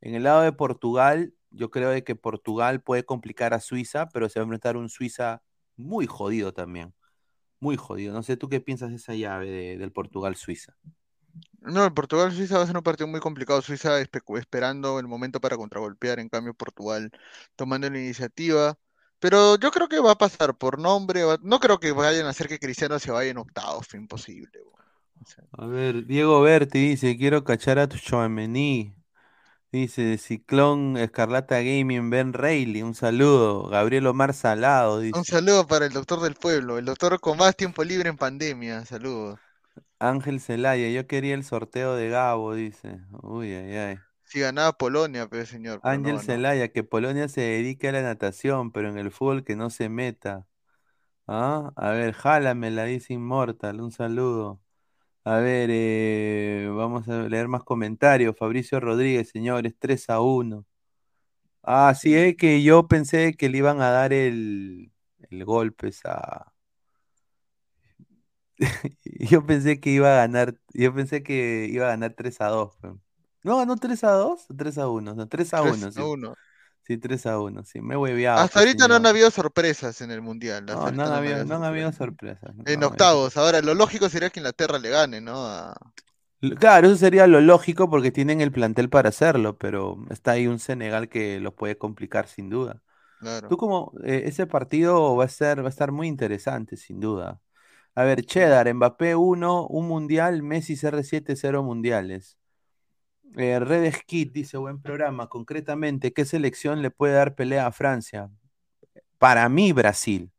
En 0.00 0.14
el 0.14 0.24
lado 0.24 0.42
de 0.42 0.52
Portugal, 0.52 1.34
yo 1.50 1.70
creo 1.70 2.02
que 2.04 2.16
Portugal 2.16 2.82
puede 2.82 3.04
complicar 3.04 3.54
a 3.54 3.60
Suiza, 3.60 4.08
pero 4.10 4.28
se 4.28 4.38
va 4.40 4.44
a 4.44 4.46
enfrentar 4.46 4.76
un 4.76 4.88
Suiza 4.90 5.42
muy 5.76 6.06
jodido 6.06 6.52
también. 6.54 6.94
Muy 7.60 7.76
jodido. 7.76 8.14
No 8.14 8.22
sé, 8.22 8.36
¿tú 8.38 8.48
qué 8.48 8.60
piensas 8.60 8.90
de 8.90 8.96
esa 8.96 9.14
llave 9.14 9.50
de- 9.50 9.78
del 9.78 9.92
Portugal-Suiza? 9.92 10.76
No, 11.60 11.92
Portugal-Suiza 11.94 12.58
va 12.58 12.64
a 12.64 12.66
ser 12.66 12.76
un 12.76 12.82
partido 12.82 13.06
muy 13.08 13.20
complicado. 13.20 13.62
Suiza 13.62 14.00
espe- 14.00 14.22
esperando 14.38 14.98
el 14.98 15.06
momento 15.08 15.40
para 15.40 15.56
contragolpear, 15.56 16.18
en 16.20 16.28
cambio 16.28 16.54
Portugal 16.54 17.10
tomando 17.56 17.88
la 17.90 17.98
iniciativa. 17.98 18.78
Pero 19.18 19.56
yo 19.58 19.70
creo 19.70 19.88
que 19.88 20.00
va 20.00 20.12
a 20.12 20.18
pasar 20.18 20.56
por 20.56 20.78
nombre. 20.78 21.24
va- 21.24 21.38
No 21.42 21.60
creo 21.60 21.80
que 21.80 21.92
vayan 21.92 22.26
a 22.26 22.30
hacer 22.30 22.48
que 22.48 22.58
Cristiano 22.58 22.98
se 22.98 23.10
vaya 23.10 23.30
en 23.30 23.38
octavos, 23.38 23.86
fue 23.88 23.98
imposible. 23.98 24.60
weón. 24.62 24.84
O 25.22 25.26
sea, 25.26 25.44
A 25.52 25.66
ver, 25.66 26.06
Diego 26.06 26.40
Berti 26.42 26.78
dice, 26.90 27.16
quiero 27.16 27.44
cachar 27.44 27.78
a 27.78 27.88
tu 27.88 27.96
Chouameni. 27.98 28.94
Dice, 29.72 30.18
Ciclón 30.18 30.96
Escarlata 30.98 31.58
Gaming, 31.60 32.10
Ben 32.10 32.32
Reilly, 32.32 32.82
un 32.82 32.94
saludo. 32.94 33.68
Gabriel 33.68 34.06
Omar 34.08 34.34
Salado, 34.34 35.00
Un 35.12 35.24
dice. 35.24 35.24
saludo 35.24 35.66
para 35.66 35.86
el 35.86 35.94
doctor 35.94 36.20
del 36.20 36.34
pueblo, 36.34 36.76
el 36.76 36.84
doctor 36.84 37.18
con 37.18 37.38
más 37.38 37.56
tiempo 37.56 37.82
libre 37.82 38.10
en 38.10 38.18
pandemia. 38.18 38.84
Saludos. 38.84 39.40
Ángel 40.08 40.40
Celaya, 40.40 40.90
yo 40.90 41.06
quería 41.06 41.34
el 41.34 41.44
sorteo 41.44 41.94
de 41.96 42.08
Gabo, 42.08 42.54
dice. 42.54 43.00
Uy, 43.22 43.52
ay, 43.54 43.76
ay. 43.76 43.98
Si 44.24 44.40
ganaba 44.40 44.76
Polonia, 44.76 45.28
pero 45.30 45.46
señor, 45.46 45.82
pero 45.82 45.98
no 45.98 46.02
Ángel 46.02 46.14
ganó. 46.14 46.22
Celaya, 46.26 46.72
que 46.72 46.82
Polonia 46.84 47.28
se 47.28 47.42
dedique 47.42 47.88
a 47.88 47.92
la 47.92 48.02
natación, 48.02 48.72
pero 48.72 48.88
en 48.88 48.98
el 48.98 49.10
fútbol 49.10 49.44
que 49.44 49.54
no 49.56 49.70
se 49.70 49.88
meta. 49.88 50.46
¿Ah? 51.28 51.72
A 51.76 51.90
ver, 51.92 52.14
jálame, 52.14 52.70
la 52.70 52.84
dice 52.84 53.14
Immortal, 53.14 53.80
un 53.80 53.92
saludo. 53.92 54.60
A 55.24 55.38
ver, 55.38 55.70
eh, 55.72 56.68
vamos 56.74 57.08
a 57.08 57.24
leer 57.28 57.48
más 57.48 57.64
comentarios. 57.64 58.36
Fabricio 58.38 58.80
Rodríguez, 58.80 59.30
señores, 59.30 59.74
3 59.78 60.10
a 60.10 60.20
1. 60.20 60.66
Ah, 61.62 61.94
sí, 61.94 62.14
es 62.16 62.36
que 62.36 62.62
yo 62.62 62.88
pensé 62.88 63.34
que 63.34 63.48
le 63.50 63.58
iban 63.58 63.82
a 63.82 63.90
dar 63.90 64.12
el, 64.14 64.92
el 65.30 65.44
golpe 65.46 65.90
a... 66.04 66.53
Yo 69.04 69.44
pensé 69.46 69.80
que 69.80 69.90
iba 69.90 70.12
a 70.14 70.16
ganar, 70.16 70.56
yo 70.72 70.94
pensé 70.94 71.22
que 71.22 71.66
iba 71.70 71.86
a 71.86 71.88
ganar 71.90 72.14
3 72.14 72.40
a 72.40 72.48
2. 72.48 72.76
pe. 72.78 72.88
¿No 73.42 73.58
ganó 73.58 73.76
3 73.76 74.04
a 74.04 74.12
2 74.12 74.46
o 74.50 74.54
3 74.56 74.78
a 74.78 74.88
1? 74.88 75.14
No, 75.14 75.28
3 75.28 75.52
a 75.54 75.62
3 75.62 75.88
1, 75.88 75.90
a 75.96 76.04
sí. 76.04 76.04
1. 76.04 76.36
Sí, 76.84 76.98
sí, 77.18 77.28
a 77.28 77.40
1, 77.40 77.64
sí. 77.64 77.80
Me 77.82 77.94
he 77.94 77.98
hueveado, 77.98 78.46
Hasta 78.46 78.50
pues, 78.50 78.66
ahorita 78.66 78.86
no 78.86 78.94
han 78.96 79.06
habido 79.06 79.30
sorpresas 79.30 80.00
en 80.00 80.10
el 80.12 80.22
Mundial. 80.22 80.66
No, 80.66 80.90
no 80.92 81.04
han 81.04 81.12
no 81.12 81.12
habido, 81.12 81.44
no 81.44 81.56
han 81.56 81.64
habido 81.64 81.92
sorpresas. 81.92 82.54
no 82.56 82.64
En 82.66 82.82
han 82.82 82.88
habido 82.88 83.08
octavos, 83.08 83.38
ahora 83.38 83.62
lo 83.62 83.72
lógico 83.74 84.10
sería 84.10 84.28
que 84.28 84.40
Inglaterra 84.40 84.78
le 84.78 84.90
gane, 84.90 85.18
¿no? 85.20 85.46
A- 85.46 85.74
Claro, 86.60 86.88
eso 86.88 86.96
sería 86.96 87.26
lo 87.26 87.40
lógico 87.40 87.88
porque 87.88 88.10
tienen 88.12 88.42
el 88.42 88.52
plantel 88.52 88.90
para 88.90 89.08
hacerlo, 89.08 89.56
pero 89.56 89.96
está 90.10 90.32
ahí 90.32 90.46
un 90.46 90.58
Senegal 90.58 91.08
que 91.08 91.40
los 91.40 91.54
puede 91.54 91.78
complicar 91.78 92.28
sin 92.28 92.50
duda. 92.50 92.82
Claro. 93.18 93.48
Tú 93.48 93.58
como 93.58 93.92
eh, 94.04 94.24
ese 94.26 94.46
partido 94.46 95.16
va 95.16 95.24
a 95.24 95.28
ser, 95.28 95.62
va 95.62 95.66
a 95.68 95.70
estar 95.70 95.92
muy 95.92 96.08
interesante, 96.08 96.76
sin 96.76 97.00
duda. 97.00 97.40
A 97.94 98.04
ver. 98.04 98.24
Cheddar, 98.24 98.72
Mbappé 98.74 99.14
1, 99.16 99.66
un 99.66 99.86
mundial, 99.88 100.42
Messi 100.42 100.76
CR7, 100.76 101.36
0 101.36 101.62
mundiales. 101.62 102.38
Eh, 103.36 103.58
Red 103.60 103.92
Skid 103.94 104.32
dice, 104.32 104.56
buen 104.58 104.80
programa. 104.82 105.28
Concretamente, 105.28 106.12
¿qué 106.12 106.24
selección 106.24 106.82
le 106.82 106.90
puede 106.90 107.14
dar 107.14 107.34
pelea 107.34 107.66
a 107.66 107.72
Francia? 107.72 108.30
Para 109.18 109.48
mí, 109.48 109.72
Brasil. 109.72 110.30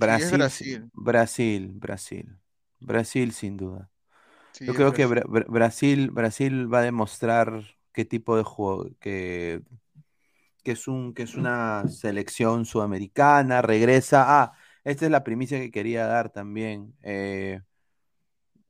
Brasil, 0.00 0.50
sí- 0.50 0.66
Brasil. 0.68 0.90
Brasil, 0.92 1.70
Brasil. 1.74 2.38
Brasil, 2.80 3.32
sin 3.32 3.56
duda. 3.56 3.90
Sí, 4.52 4.66
Yo 4.66 4.74
creo 4.74 4.92
que 4.92 5.06
Brasil. 5.06 5.08
Bra- 5.08 5.24
Bra- 5.26 5.46
Brasil, 5.48 6.10
Brasil 6.10 6.72
va 6.72 6.80
a 6.80 6.82
demostrar 6.82 7.64
qué 7.92 8.04
tipo 8.04 8.36
de 8.36 8.44
juego, 8.44 8.88
que, 9.00 9.62
que 10.62 10.72
es 10.72 10.88
un, 10.88 11.14
que 11.14 11.22
es 11.22 11.36
una 11.36 11.88
selección 11.88 12.64
sudamericana, 12.64 13.62
regresa. 13.62 14.42
Ah, 14.42 14.52
esta 14.86 15.04
es 15.06 15.10
la 15.10 15.24
primicia 15.24 15.60
que 15.60 15.70
quería 15.70 16.06
dar 16.06 16.30
también. 16.30 16.94
eh, 17.02 17.60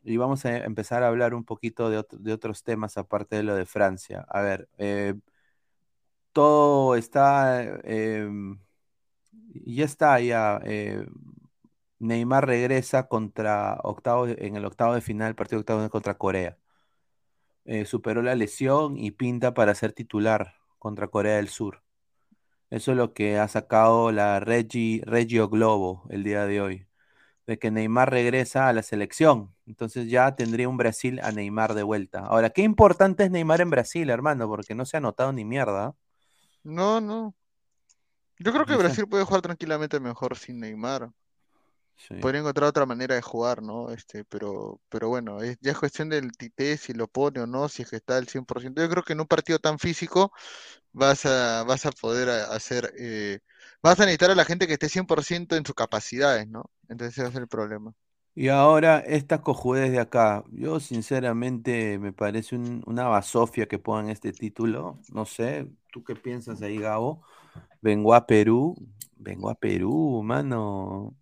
y 0.02 0.16
vamos 0.16 0.44
a 0.44 0.56
empezar 0.58 1.02
a 1.02 1.08
hablar 1.08 1.34
un 1.34 1.44
poquito 1.44 1.90
de, 1.90 1.98
otro- 1.98 2.18
de 2.18 2.32
otros 2.32 2.62
temas 2.62 2.96
aparte 2.96 3.36
de 3.36 3.42
lo 3.42 3.54
de 3.56 3.66
Francia. 3.66 4.24
A 4.28 4.40
ver, 4.42 4.68
eh, 4.78 5.14
todo 6.32 6.94
está, 6.96 7.62
eh, 7.84 8.28
ya 9.64 9.84
está, 9.84 10.20
ya. 10.20 10.60
Neymar 11.98 12.46
regresa 12.46 13.06
contra 13.06 13.78
octavo, 13.82 14.26
en 14.28 14.56
el 14.56 14.64
octavo 14.64 14.94
de 14.94 15.02
final, 15.02 15.34
partido 15.34 15.60
octavo 15.60 15.88
contra 15.90 16.14
Corea. 16.16 16.56
Superó 17.84 18.22
la 18.22 18.34
lesión 18.34 18.96
y 18.98 19.10
pinta 19.10 19.52
para 19.52 19.74
ser 19.74 19.92
titular 19.92 20.54
contra 20.78 21.08
Corea 21.08 21.36
del 21.36 21.48
Sur. 21.48 21.82
Eso 22.70 22.90
es 22.92 22.96
lo 22.96 23.12
que 23.12 23.38
ha 23.38 23.48
sacado 23.48 24.10
la 24.12 24.40
Regi, 24.40 25.00
Regio 25.04 25.48
Globo 25.48 26.04
el 26.10 26.24
día 26.24 26.46
de 26.46 26.60
hoy, 26.60 26.86
de 27.46 27.58
que 27.58 27.70
Neymar 27.70 28.10
regresa 28.10 28.68
a 28.68 28.72
la 28.72 28.82
selección. 28.82 29.54
Entonces 29.66 30.08
ya 30.10 30.34
tendría 30.34 30.68
un 30.68 30.76
Brasil 30.76 31.20
a 31.22 31.30
Neymar 31.30 31.74
de 31.74 31.84
vuelta. 31.84 32.20
Ahora, 32.26 32.50
qué 32.50 32.62
importante 32.62 33.24
es 33.24 33.30
Neymar 33.30 33.60
en 33.60 33.70
Brasil, 33.70 34.10
hermano, 34.10 34.48
porque 34.48 34.74
no 34.74 34.84
se 34.84 34.96
ha 34.96 35.00
notado 35.00 35.32
ni 35.32 35.44
mierda. 35.44 35.94
No, 36.64 37.00
no. 37.00 37.34
Yo 38.38 38.52
creo 38.52 38.66
que. 38.66 38.76
Brasil 38.76 39.06
puede 39.08 39.24
jugar 39.24 39.42
tranquilamente 39.42 40.00
mejor 40.00 40.36
sin 40.36 40.60
Neymar. 40.60 41.10
Sí. 41.96 42.14
Podría 42.18 42.40
encontrar 42.40 42.68
otra 42.68 42.86
manera 42.86 43.14
de 43.14 43.22
jugar, 43.22 43.62
¿no? 43.62 43.90
Este, 43.90 44.24
pero, 44.24 44.80
pero 44.88 45.08
bueno, 45.08 45.42
es, 45.42 45.58
ya 45.60 45.72
es 45.72 45.78
cuestión 45.78 46.08
del 46.08 46.32
Tite, 46.36 46.76
si 46.78 46.94
lo 46.94 47.08
pone 47.08 47.40
o 47.40 47.46
no, 47.46 47.68
si 47.68 47.82
es 47.82 47.90
que 47.90 47.96
está 47.96 48.16
al 48.16 48.28
100%. 48.28 48.82
Yo 48.82 48.88
creo 48.90 49.02
que 49.04 49.12
en 49.14 49.20
un 49.20 49.26
partido 49.26 49.58
tan 49.58 49.78
físico 49.78 50.32
vas 50.92 51.26
a, 51.26 51.64
vas 51.64 51.86
a 51.86 51.92
poder 51.92 52.28
hacer, 52.30 52.92
eh, 52.98 53.40
vas 53.82 54.00
a 54.00 54.04
necesitar 54.04 54.30
a 54.32 54.34
la 54.36 54.44
gente 54.46 54.66
que 54.66 54.74
esté 54.74 54.88
100% 54.88 55.56
en 55.56 55.66
sus 55.66 55.74
capacidades, 55.76 56.48
¿no? 56.48 56.64
Entonces 56.88 57.14
ese 57.14 57.22
va 57.24 57.28
a 57.30 57.32
ser 57.32 57.42
el 57.42 57.48
problema. 57.48 57.94
Y 58.34 58.48
ahora 58.48 58.98
esta 59.00 59.40
cojudez 59.42 59.90
de 59.92 59.98
acá, 60.00 60.44
yo 60.52 60.78
sinceramente 60.80 61.98
me 61.98 62.12
parece 62.12 62.54
un- 62.56 62.82
una 62.86 63.08
basofia 63.08 63.66
que 63.66 63.78
pongan 63.78 64.10
este 64.10 64.32
título. 64.32 65.00
No 65.12 65.24
sé, 65.24 65.66
¿tú 65.90 66.04
qué 66.04 66.14
piensas 66.16 66.60
ahí, 66.62 66.78
Gabo? 66.78 67.22
Vengo 67.82 68.14
a 68.14 68.26
Perú, 68.26 68.76
vengo 69.16 69.50
a 69.50 69.54
Perú, 69.56 70.22
mano. 70.24 71.16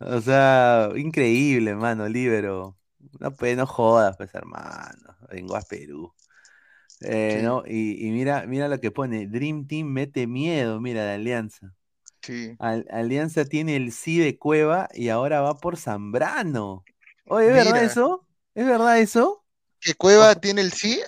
O 0.00 0.20
sea, 0.20 0.90
increíble, 0.96 1.74
mano, 1.74 2.08
Libero. 2.08 2.78
No, 3.20 3.32
pues, 3.34 3.56
no 3.56 3.66
jodas, 3.66 4.16
pues, 4.16 4.34
hermano. 4.34 5.16
Vengo 5.30 5.56
a 5.56 5.62
Perú. 5.62 6.14
Eh, 7.02 7.40
Sí, 7.40 7.40
¿no? 7.42 7.64
Y, 7.66 8.06
y 8.06 8.10
mira, 8.12 8.46
mira 8.46 8.68
lo 8.68 8.80
que 8.80 8.90
pone. 8.92 9.26
Dream 9.28 9.66
Team 9.66 9.88
mete 9.88 10.26
miedo, 10.26 10.80
mira 10.80 11.04
la 11.06 11.14
alianza. 11.14 11.74
sí. 12.22 12.58
Al- 12.58 12.86
Alianza 12.90 13.44
tiene 13.46 13.76
el 13.76 13.92
sí 13.92 14.18
de 14.18 14.38
Cueva 14.38 14.88
y 14.94 15.08
ahora 15.10 15.40
va 15.42 15.60
por 15.60 15.76
Zambrano. 15.78 16.86
Oye, 17.26 17.46
¿es 17.48 17.52
verdad 17.54 17.84
eso? 17.84 18.26
¿Es 18.54 18.66
verdad 18.66 18.98
eso? 19.00 19.44
que 19.80 19.94
Cueva 19.94 20.36
tiene 20.36 20.60
el 20.60 20.72
sí, 20.72 21.00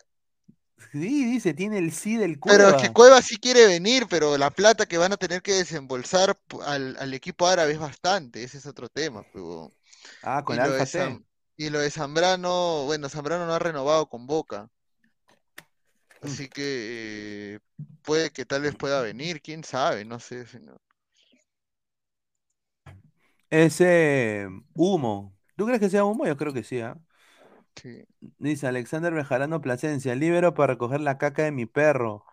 sí, 0.93 1.25
dice, 1.25 1.55
tiene 1.55 1.79
el 1.79 1.93
sí 1.93 2.17
del 2.17 2.39
pero 2.43 2.69
es 2.69 2.77
que 2.77 2.89
Cueva. 2.89 2.93
Cueva 2.93 3.23
sí 3.23 3.37
quiere 3.39 3.67
venir, 3.67 4.07
pero 4.09 4.37
la 4.39 4.51
plata 4.51 4.87
que 4.87 4.99
van 4.99 5.13
a 5.13 5.17
tener 5.17 5.43
que 5.43 5.53
desembolsar 5.53 6.37
al, 6.65 6.97
al 6.99 7.15
equipo 7.15 7.47
árabe 7.47 7.73
es 7.73 7.79
bastante, 7.79 8.43
ese 8.43 8.59
es 8.59 8.67
otro 8.67 8.89
tema. 8.89 9.25
Ah, 10.23 10.43
con 10.45 10.57
Y 10.57 10.61
lo 10.61 10.71
Alfa. 10.73 10.85
Zam- 10.85 11.25
y 11.57 11.71
lo 11.71 11.79
de 11.81 11.91
Zambrano, 11.91 12.85
bueno, 12.87 13.09
Zambrano 13.09 13.47
no 13.47 13.55
ha 13.55 13.59
renovado 13.59 14.09
con 14.09 14.27
Boca, 14.27 14.69
Mm. 16.25 16.27
así 16.27 16.49
que 16.49 17.55
eh, 17.57 17.59
puede 18.03 18.31
que 18.31 18.45
tal 18.47 18.63
vez 18.63 18.75
pueda 18.77 19.01
venir, 19.03 19.41
quién 19.43 19.65
sabe, 19.65 20.05
no 20.05 20.19
sé, 20.21 20.47
señor. 20.47 20.81
Ese 23.51 24.47
humo. 24.75 25.37
¿Tú 25.57 25.67
crees 25.67 25.81
que 25.81 25.91
sea 25.91 26.05
humo? 26.05 26.27
Yo 26.27 26.37
creo 26.37 26.53
que 26.53 26.63
sí, 26.65 26.81
¿ah? 26.81 26.97
Dice 28.39 28.67
Alexander 28.67 29.13
Bejarano 29.15 29.61
Plasencia, 29.61 30.15
libero 30.15 30.55
para 30.55 30.75
recoger 30.75 31.01
la 31.01 31.19
caca 31.19 31.45
de 31.45 31.53
mi 31.53 31.67
perro. 31.67 32.25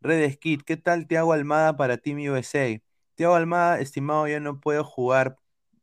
Red 0.00 0.32
Skid, 0.34 0.62
¿qué 0.62 0.76
tal 0.76 1.06
Tiago 1.06 1.32
Almada 1.32 1.76
para 1.76 1.98
Team 1.98 2.18
USA? 2.30 2.80
Tiago 3.14 3.34
Almada, 3.34 3.80
estimado, 3.80 4.28
ya 4.28 4.40
no 4.40 4.60
puedo 4.60 4.84
jugar 4.84 5.38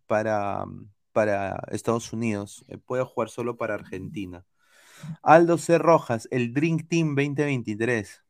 para, 0.07 0.65
para 1.11 1.57
Estados 1.71 2.13
Unidos, 2.13 2.65
eh, 2.67 2.77
puedo 2.77 3.05
jugar 3.05 3.29
solo 3.29 3.57
para 3.57 3.75
Argentina. 3.75 4.45
Aldo 5.23 5.57
C. 5.57 5.77
Rojas, 5.77 6.27
el 6.31 6.53
Drink 6.53 6.87
Team 6.87 7.15
2023. 7.15 8.23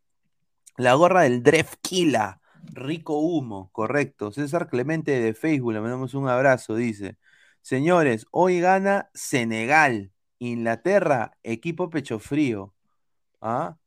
La 0.77 0.93
gorra 0.95 1.23
del 1.23 1.43
Drefkila, 1.43 2.41
rico 2.71 3.19
humo, 3.19 3.69
correcto. 3.71 4.31
César 4.31 4.69
Clemente 4.69 5.11
de 5.19 5.33
Facebook, 5.33 5.73
le 5.73 5.81
mandamos 5.81 6.13
un 6.13 6.29
abrazo, 6.29 6.75
dice. 6.75 7.17
Señores, 7.61 8.25
hoy 8.31 8.59
gana 8.61 9.09
Senegal, 9.13 10.12
Inglaterra, 10.51 11.37
equipo 11.43 11.89
pecho 11.89 12.19
frío. 12.19 12.73
¿Ah? 13.41 13.77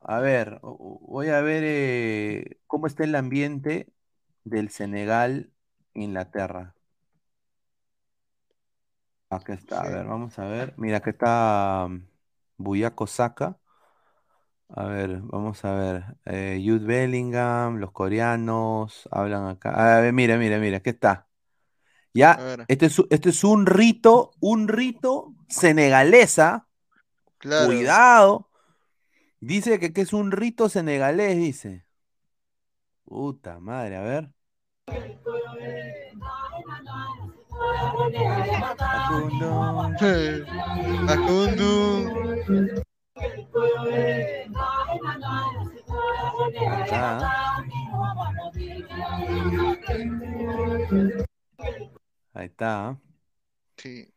A 0.00 0.20
ver, 0.20 0.60
voy 0.62 1.28
a 1.28 1.40
ver 1.40 1.62
eh, 1.66 2.58
cómo 2.66 2.86
está 2.86 3.04
el 3.04 3.14
ambiente 3.14 3.92
del 4.44 4.70
Senegal, 4.70 5.50
Inglaterra. 5.94 6.74
Acá 9.30 9.54
está, 9.54 9.82
a 9.82 9.88
ver, 9.88 10.06
vamos 10.06 10.38
a 10.38 10.46
ver. 10.46 10.72
Mira, 10.78 10.98
acá 10.98 11.10
está 11.10 11.84
um, 11.86 12.06
Buyaco 12.56 13.06
Saka. 13.06 13.58
A 14.70 14.84
ver, 14.84 15.20
vamos 15.22 15.64
a 15.64 15.74
ver. 15.74 16.04
Eh, 16.24 16.62
Jude 16.64 16.86
Bellingham, 16.86 17.76
los 17.76 17.92
coreanos, 17.92 19.08
hablan 19.10 19.46
acá. 19.46 19.96
A 19.96 20.00
ver, 20.00 20.12
mira, 20.12 20.38
mira, 20.38 20.58
mira, 20.58 20.78
aquí 20.78 20.90
está. 20.90 21.26
Ya, 22.14 22.64
este 22.68 22.86
es, 22.86 23.02
este 23.10 23.28
es 23.30 23.44
un 23.44 23.66
rito, 23.66 24.32
un 24.40 24.68
rito 24.68 25.34
senegalesa. 25.48 26.68
claro. 27.38 27.66
Cuidado. 27.66 28.48
Dice 29.40 29.78
que, 29.78 29.92
que 29.92 30.00
es 30.00 30.12
un 30.12 30.32
rito 30.32 30.68
senegalés, 30.68 31.36
dice. 31.36 31.84
Puta 33.04 33.60
madre, 33.60 33.96
a 33.96 34.02
ver. 34.02 34.30
Facundo. 38.78 39.94
Facundo. 41.06 41.64
Acá. 46.66 47.28
Ahí 52.34 52.46
está. 52.46 52.98
Sí. 53.76 54.12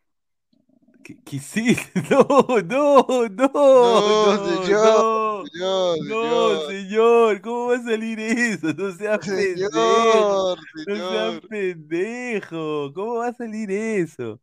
¿Qué, 1.03 1.17
qué 1.23 1.35
hiciste? 1.37 1.91
No, 2.09 2.25
no, 2.61 3.05
no, 3.29 3.51
No, 3.73 4.37
no, 4.37 4.37
señor, 4.37 5.07
no. 5.43 5.45
Señor, 5.45 5.99
No, 6.07 6.57
señor. 6.59 6.67
señor, 6.67 7.41
¿cómo 7.41 7.67
va 7.69 7.75
a 7.77 7.83
salir 7.83 8.19
eso? 8.19 8.73
No 8.73 8.91
seas 8.93 9.19
pendejo. 9.25 10.45
Señor, 10.49 10.59
No 10.85 10.99
seas 10.99 11.41
pendejo. 11.49 12.91
¿Cómo 12.93 13.15
va 13.15 13.27
a 13.29 13.33
salir 13.33 13.71
eso? 13.71 14.41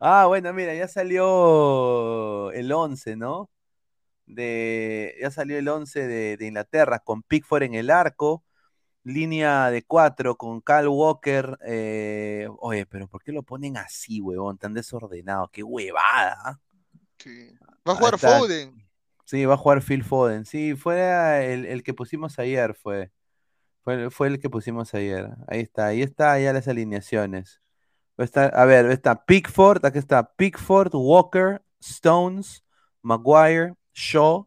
Ah, 0.00 0.26
bueno, 0.26 0.52
mira, 0.52 0.74
ya 0.74 0.88
salió 0.88 2.52
el 2.52 2.72
11, 2.72 3.16
¿no? 3.16 3.50
De, 4.26 5.14
ya 5.20 5.30
salió 5.30 5.58
el 5.58 5.68
11 5.68 6.06
de, 6.06 6.36
de 6.36 6.46
Inglaterra 6.46 7.00
con 7.00 7.22
Pickford 7.22 7.64
en 7.64 7.74
el 7.74 7.90
arco, 7.90 8.44
línea 9.06 9.70
de 9.70 9.82
4 9.84 10.36
con 10.36 10.60
Cal 10.60 10.88
Walker. 10.88 11.58
eh, 11.64 12.48
oye, 12.58 12.86
pero 12.86 13.06
¿por 13.08 13.22
qué 13.22 13.32
lo 13.32 13.42
ponen 13.42 13.76
así, 13.76 14.20
huevón? 14.20 14.58
Tan 14.58 14.74
desordenado. 14.74 15.48
Qué 15.52 15.62
huevada. 15.62 16.36
¿ah? 16.44 16.58
Sí. 17.18 17.50
Va 17.88 17.92
a 17.92 17.96
Ahí 17.96 17.98
jugar 17.98 18.14
está. 18.14 18.38
Foden. 18.38 18.86
Sí, 19.24 19.44
va 19.44 19.54
a 19.54 19.56
jugar 19.56 19.82
Phil 19.82 20.04
Foden. 20.04 20.44
Sí, 20.44 20.74
fue 20.76 21.52
el, 21.52 21.64
el 21.66 21.82
que 21.82 21.94
pusimos 21.94 22.38
ayer, 22.38 22.74
fue. 22.74 23.10
Fue, 23.82 24.10
fue 24.10 24.26
el 24.28 24.40
que 24.40 24.50
pusimos 24.50 24.92
ayer. 24.94 25.30
Ahí 25.48 25.60
está, 25.60 25.86
ahí 25.86 26.02
está 26.02 26.38
ya 26.40 26.52
las 26.52 26.66
alineaciones. 26.68 27.60
Estar- 28.18 28.50
a 28.54 28.64
ver, 28.64 28.86
está 28.90 29.24
Pickford, 29.24 29.84
aquí 29.84 29.98
está 29.98 30.32
Pickford, 30.34 30.90
Walker, 30.94 31.62
Stones, 31.80 32.64
Maguire, 33.02 33.74
Shaw, 33.94 34.46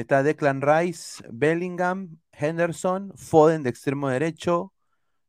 está 0.00 0.22
Declan 0.22 0.62
Rice, 0.62 1.22
Bellingham, 1.30 2.18
Henderson, 2.32 3.12
Foden 3.16 3.62
de 3.62 3.70
extremo 3.70 4.08
derecho, 4.08 4.72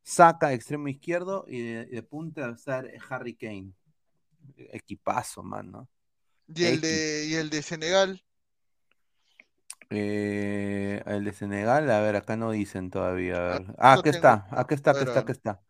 Saka 0.04 0.50
de 0.50 0.56
extremo 0.56 0.88
izquierdo 0.88 1.46
y 1.48 1.62
de, 1.62 1.86
de 1.86 2.04
punta 2.04 2.42
va 2.42 2.48
a 2.48 2.56
estar 2.56 2.90
Harry 3.10 3.36
Kane. 3.36 3.74
Equipazo, 4.58 5.44
man, 5.44 5.72
¿no? 5.72 5.90
Y 6.48 6.66
el 6.66 6.82
de, 6.82 7.26
y 7.28 7.34
el 7.36 7.50
de 7.50 7.62
Senegal. 7.62 8.24
Eh, 9.90 11.02
el 11.06 11.24
de 11.24 11.34
Senegal, 11.34 11.90
a 11.92 12.02
ver, 12.02 12.16
acá 12.16 12.36
no 12.36 12.52
dicen 12.52 12.90
todavía. 12.90 13.36
A 13.38 13.56
Ah, 13.56 13.60
ver. 13.60 13.76
Ah, 13.78 13.94
aquí 13.94 14.10
tengo. 14.10 14.16
está, 14.16 14.48
aquí 14.52 14.74
está, 14.74 14.92
aquí 14.92 15.04
está, 15.04 15.20
aquí 15.20 15.32
está. 15.32 15.62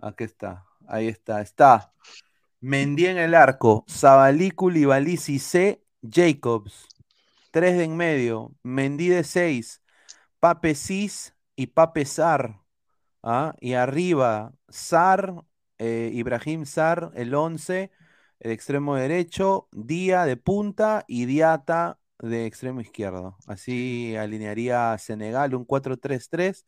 Aquí 0.00 0.24
está, 0.24 0.66
ahí 0.88 1.08
está, 1.08 1.40
está. 1.42 1.92
Mendy 2.60 3.06
en 3.06 3.18
el 3.18 3.34
arco, 3.34 3.84
Sabalí, 3.88 4.50
Koulibaly, 4.50 5.16
C, 5.16 5.82
Jacobs. 6.02 6.88
Tres 7.50 7.76
de 7.76 7.84
en 7.84 7.96
medio, 7.96 8.54
Mendy 8.62 9.08
de 9.08 9.24
seis, 9.24 9.82
Pape 10.40 10.74
Cis 10.74 11.34
y 11.56 11.68
Pape 11.68 12.04
Sar. 12.04 12.60
¿ah? 13.22 13.54
Y 13.60 13.74
arriba, 13.74 14.52
Sar, 14.68 15.44
eh, 15.78 16.10
Ibrahim 16.14 16.66
Sar, 16.66 17.10
el 17.14 17.34
11, 17.34 17.90
el 18.40 18.50
extremo 18.52 18.96
derecho, 18.96 19.68
Día 19.72 20.24
de 20.26 20.36
punta 20.36 21.04
y 21.08 21.26
Diata 21.26 21.98
de 22.18 22.46
extremo 22.46 22.80
izquierdo. 22.80 23.36
Así 23.46 24.16
alinearía 24.16 24.96
Senegal 24.98 25.54
un 25.54 25.64
4-3-3. 25.64 26.66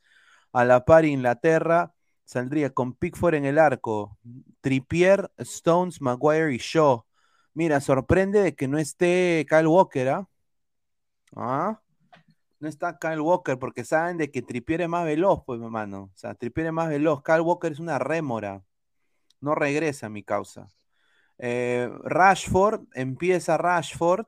A 0.52 0.64
la 0.64 0.84
par 0.84 1.04
Inglaterra 1.04 1.94
saldría 2.24 2.70
con 2.70 2.94
Pickford 2.94 3.34
en 3.34 3.44
el 3.46 3.58
arco, 3.58 4.18
Trippier, 4.60 5.30
Stones, 5.38 6.00
Maguire 6.00 6.54
y 6.54 6.58
Shaw. 6.58 7.04
Mira, 7.54 7.80
sorprende 7.80 8.40
de 8.42 8.54
que 8.54 8.68
no 8.68 8.78
esté 8.78 9.46
Kyle 9.48 9.66
Walker, 9.66 10.08
¿ah? 10.08 10.28
¿Ah? 11.34 11.80
No 12.60 12.68
está 12.68 12.98
Kyle 12.98 13.20
Walker 13.20 13.58
porque 13.58 13.84
saben 13.84 14.18
de 14.18 14.30
que 14.30 14.42
Trippier 14.42 14.82
es 14.82 14.88
más 14.88 15.04
veloz, 15.04 15.42
pues, 15.44 15.58
mi 15.58 15.66
hermano. 15.66 16.10
O 16.14 16.16
sea, 16.16 16.34
Trippier 16.34 16.68
es 16.68 16.72
más 16.72 16.88
veloz. 16.88 17.22
Kyle 17.22 17.40
Walker 17.40 17.72
es 17.72 17.80
una 17.80 17.98
rémora. 17.98 18.62
No 19.40 19.54
regresa 19.54 20.06
a 20.06 20.10
mi 20.10 20.22
causa. 20.22 20.68
Eh, 21.38 21.90
Rashford, 22.04 22.82
empieza 22.94 23.58
Rashford, 23.58 24.26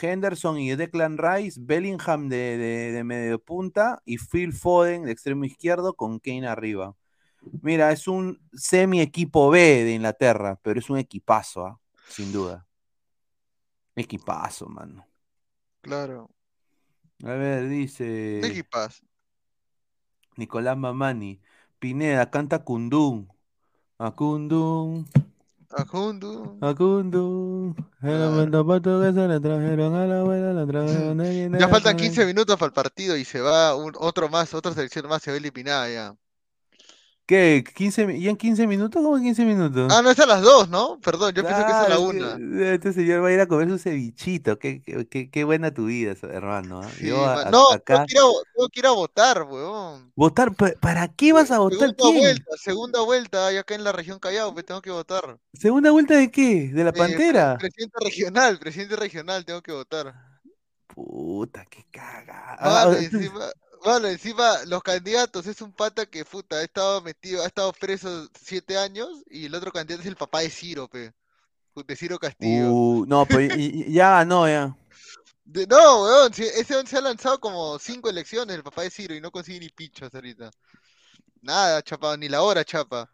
Henderson 0.00 0.58
y 0.58 0.74
Declan 0.74 1.18
Rice, 1.18 1.60
Bellingham 1.62 2.30
de, 2.30 2.56
de, 2.56 2.92
de 2.92 3.04
medio 3.04 3.38
punta 3.38 4.00
y 4.06 4.16
Phil 4.16 4.54
Foden 4.54 5.04
de 5.04 5.12
extremo 5.12 5.44
izquierdo 5.44 5.94
con 5.94 6.18
Kane 6.18 6.46
arriba. 6.46 6.96
Mira, 7.60 7.92
es 7.92 8.08
un 8.08 8.40
semi 8.54 9.00
equipo 9.00 9.50
B 9.50 9.84
de 9.84 9.94
Inglaterra, 9.94 10.58
pero 10.62 10.78
es 10.78 10.88
un 10.88 10.98
equipazo, 10.98 11.66
¿ah? 11.66 11.80
sin 12.08 12.32
duda. 12.32 12.66
Equipazo, 13.94 14.68
mano. 14.68 15.04
Claro. 15.82 16.30
A 17.24 17.32
ver, 17.32 17.68
dice 17.68 18.04
¿De 18.04 18.48
equipas? 18.48 19.02
Nicolás 20.36 20.76
Mamani. 20.76 21.40
Pineda, 21.78 22.30
canta 22.30 22.64
Kundun. 22.64 23.28
A 23.98 24.10
Kundun, 24.12 25.06
A 25.70 25.84
Jundu. 25.84 26.58
a 26.60 26.74
Kundun. 26.74 27.76
Momento 28.00 28.66
portuguesa 28.66 29.28
le 29.28 29.38
trajeron 29.40 29.94
a 29.94 30.06
la 30.06 30.20
abuela, 30.20 30.52
le 30.52 30.66
trajeron 30.66 31.52
Ya 31.58 31.68
faltan 31.68 31.94
con 31.94 32.00
el- 32.04 32.10
15 32.10 32.26
minutos 32.26 32.56
para 32.56 32.66
el 32.68 32.72
partido 32.72 33.16
y 33.16 33.24
se 33.24 33.40
va 33.40 33.76
un, 33.76 33.92
otro 33.98 34.28
más, 34.28 34.54
otra 34.54 34.72
selección 34.72 35.08
más 35.08 35.22
se 35.22 35.30
va 35.30 35.36
eliminada 35.36 35.88
ya. 35.88 36.16
¿Qué? 37.24 37.62
¿15, 37.76 38.06
mi- 38.06 38.20
¿Ya 38.20 38.30
en 38.30 38.36
15 38.36 38.66
minutos? 38.66 39.00
¿Cómo 39.00 39.16
en 39.16 39.22
15 39.22 39.44
minutos? 39.44 39.90
Ah, 39.92 40.02
no, 40.02 40.10
es 40.10 40.18
a 40.18 40.26
las 40.26 40.42
2, 40.42 40.68
¿no? 40.68 40.98
Perdón, 41.00 41.32
yo 41.32 41.44
pensé 41.44 41.62
que 41.64 41.70
es 41.70 41.76
a 41.76 41.88
la 41.88 41.94
Ah, 41.94 41.98
1. 42.00 42.64
este, 42.64 42.92
señor 42.92 43.22
va 43.22 43.28
a 43.28 43.32
ir 43.32 43.40
a 43.40 43.46
comer 43.46 43.68
su 43.70 43.78
cevichito. 43.78 44.58
Qué, 44.58 44.82
qué, 44.82 45.06
qué- 45.08 45.30
qué 45.30 45.44
buena 45.44 45.72
tu 45.72 45.86
vida, 45.86 46.14
hermano. 46.22 46.80
¿ah? 46.82 46.90
Sí, 46.98 47.06
Yo 47.06 47.24
a- 47.24 47.48
No, 47.50 47.70
acá. 47.70 48.04
tengo 48.06 48.06
que 48.06 48.12
ir 48.14 48.18
a, 48.18 48.22
vo- 48.24 48.42
tengo 48.54 48.68
que 48.68 48.80
ir 48.80 48.86
a 48.86 48.90
votar, 48.90 49.42
weón. 49.44 50.12
¿Votar? 50.16 50.54
¿Pa- 50.54 50.72
¿Para 50.80 51.08
qué 51.08 51.32
vas 51.32 51.50
a 51.52 51.60
votar? 51.60 51.78
Segunda 51.78 52.02
¿Quién? 52.10 52.18
vuelta, 52.20 52.50
segunda 52.62 53.00
vuelta, 53.02 53.46
ahí 53.46 53.56
acá 53.56 53.74
en 53.76 53.84
la 53.84 53.92
región 53.92 54.18
Callao, 54.18 54.52
pues 54.52 54.66
tengo 54.66 54.82
que 54.82 54.90
votar. 54.90 55.38
¿Segunda 55.54 55.92
vuelta 55.92 56.14
de 56.16 56.30
qué? 56.30 56.70
¿De 56.74 56.82
la 56.84 56.90
Eh, 56.90 56.94
Pantera? 56.94 57.56
pre- 57.56 57.70
presidente 57.70 57.98
regional, 58.04 58.58
presidente 58.58 58.96
regional, 58.96 59.44
tengo 59.44 59.62
que 59.62 59.72
votar. 59.72 60.12
Puta, 60.88 61.64
qué 61.70 61.86
caga. 61.90 62.56
Ah, 62.58 62.68
Mano, 62.68 62.92
entonces- 62.98 63.14
encima, 63.14 63.46
mano, 63.84 64.08
encima 64.08 64.64
los 64.66 64.82
candidatos 64.82 65.46
es 65.46 65.60
un 65.60 65.72
pata 65.72 66.06
que 66.06 66.24
puta, 66.24 66.56
ha 66.56 66.62
estado 66.62 67.00
metido, 67.02 67.42
ha 67.42 67.46
estado 67.46 67.72
preso 67.72 68.28
siete 68.40 68.76
años 68.78 69.08
y 69.30 69.46
el 69.46 69.54
otro 69.54 69.72
candidato 69.72 70.02
es 70.02 70.08
el 70.08 70.16
papá 70.16 70.40
de 70.40 70.50
Ciro, 70.50 70.88
pe. 70.88 71.12
De 71.74 71.96
Ciro 71.96 72.18
Castillo. 72.18 72.70
Uh, 72.70 73.06
no, 73.06 73.24
pero 73.24 73.40
y- 73.40 73.84
y- 73.86 73.92
ya 73.92 74.10
ganó, 74.10 74.46
ya. 74.46 74.76
De- 75.44 75.66
no, 75.66 76.02
weón, 76.02 76.34
si- 76.34 76.42
ese 76.42 76.86
se 76.86 76.96
ha 76.98 77.00
lanzado 77.00 77.40
como 77.40 77.78
cinco 77.78 78.10
elecciones, 78.10 78.54
el 78.56 78.62
papá 78.62 78.82
de 78.82 78.90
Ciro, 78.90 79.14
y 79.14 79.20
no 79.20 79.30
consigue 79.30 79.60
ni 79.60 79.68
pichos 79.70 80.14
ahorita. 80.14 80.50
Nada, 81.40 81.82
chapa, 81.82 82.16
ni 82.16 82.28
la 82.28 82.42
hora, 82.42 82.64
chapa. 82.64 83.10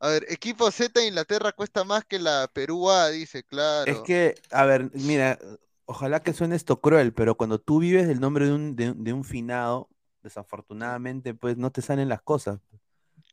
A 0.00 0.08
ver, 0.08 0.26
equipo 0.28 0.70
Z 0.70 1.00
de 1.00 1.08
Inglaterra 1.08 1.50
cuesta 1.52 1.82
más 1.82 2.04
que 2.04 2.20
la 2.20 2.48
Perú 2.52 2.88
A, 2.88 3.08
dice, 3.08 3.42
claro. 3.42 3.90
Es 3.90 3.98
que, 4.02 4.36
a 4.52 4.64
ver, 4.64 4.90
mira, 4.94 5.38
ojalá 5.86 6.22
que 6.22 6.32
suene 6.32 6.54
esto 6.54 6.80
cruel, 6.80 7.12
pero 7.12 7.36
cuando 7.36 7.58
tú 7.58 7.80
vives 7.80 8.08
el 8.08 8.20
nombre 8.20 8.46
de 8.46 8.52
un, 8.52 8.76
de, 8.76 8.94
de 8.94 9.12
un 9.12 9.24
finado, 9.24 9.88
desafortunadamente, 10.22 11.34
pues 11.34 11.56
no 11.56 11.70
te 11.70 11.82
salen 11.82 12.08
las 12.08 12.22
cosas. 12.22 12.60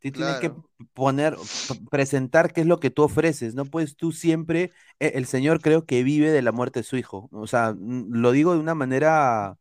Tienes 0.01 0.37
que 0.37 0.53
poner, 0.93 1.35
presentar 1.89 2.53
qué 2.53 2.61
es 2.61 2.67
lo 2.67 2.79
que 2.79 2.91
tú 2.91 3.01
ofreces. 3.03 3.55
No 3.55 3.65
puedes 3.65 3.95
tú 3.95 4.11
siempre, 4.11 4.71
e- 4.99 5.13
el 5.15 5.25
Señor 5.25 5.61
creo 5.61 5.85
que 5.85 6.03
vive 6.03 6.29
de 6.31 6.43
la 6.43 6.51
muerte 6.51 6.81
de 6.81 6.83
su 6.83 6.95
hijo. 6.97 7.27
O 7.31 7.47
sea, 7.47 7.75
lo 7.77 8.31
digo 8.31 8.53
de 8.53 8.59
una 8.59 8.75
manera 8.75 9.57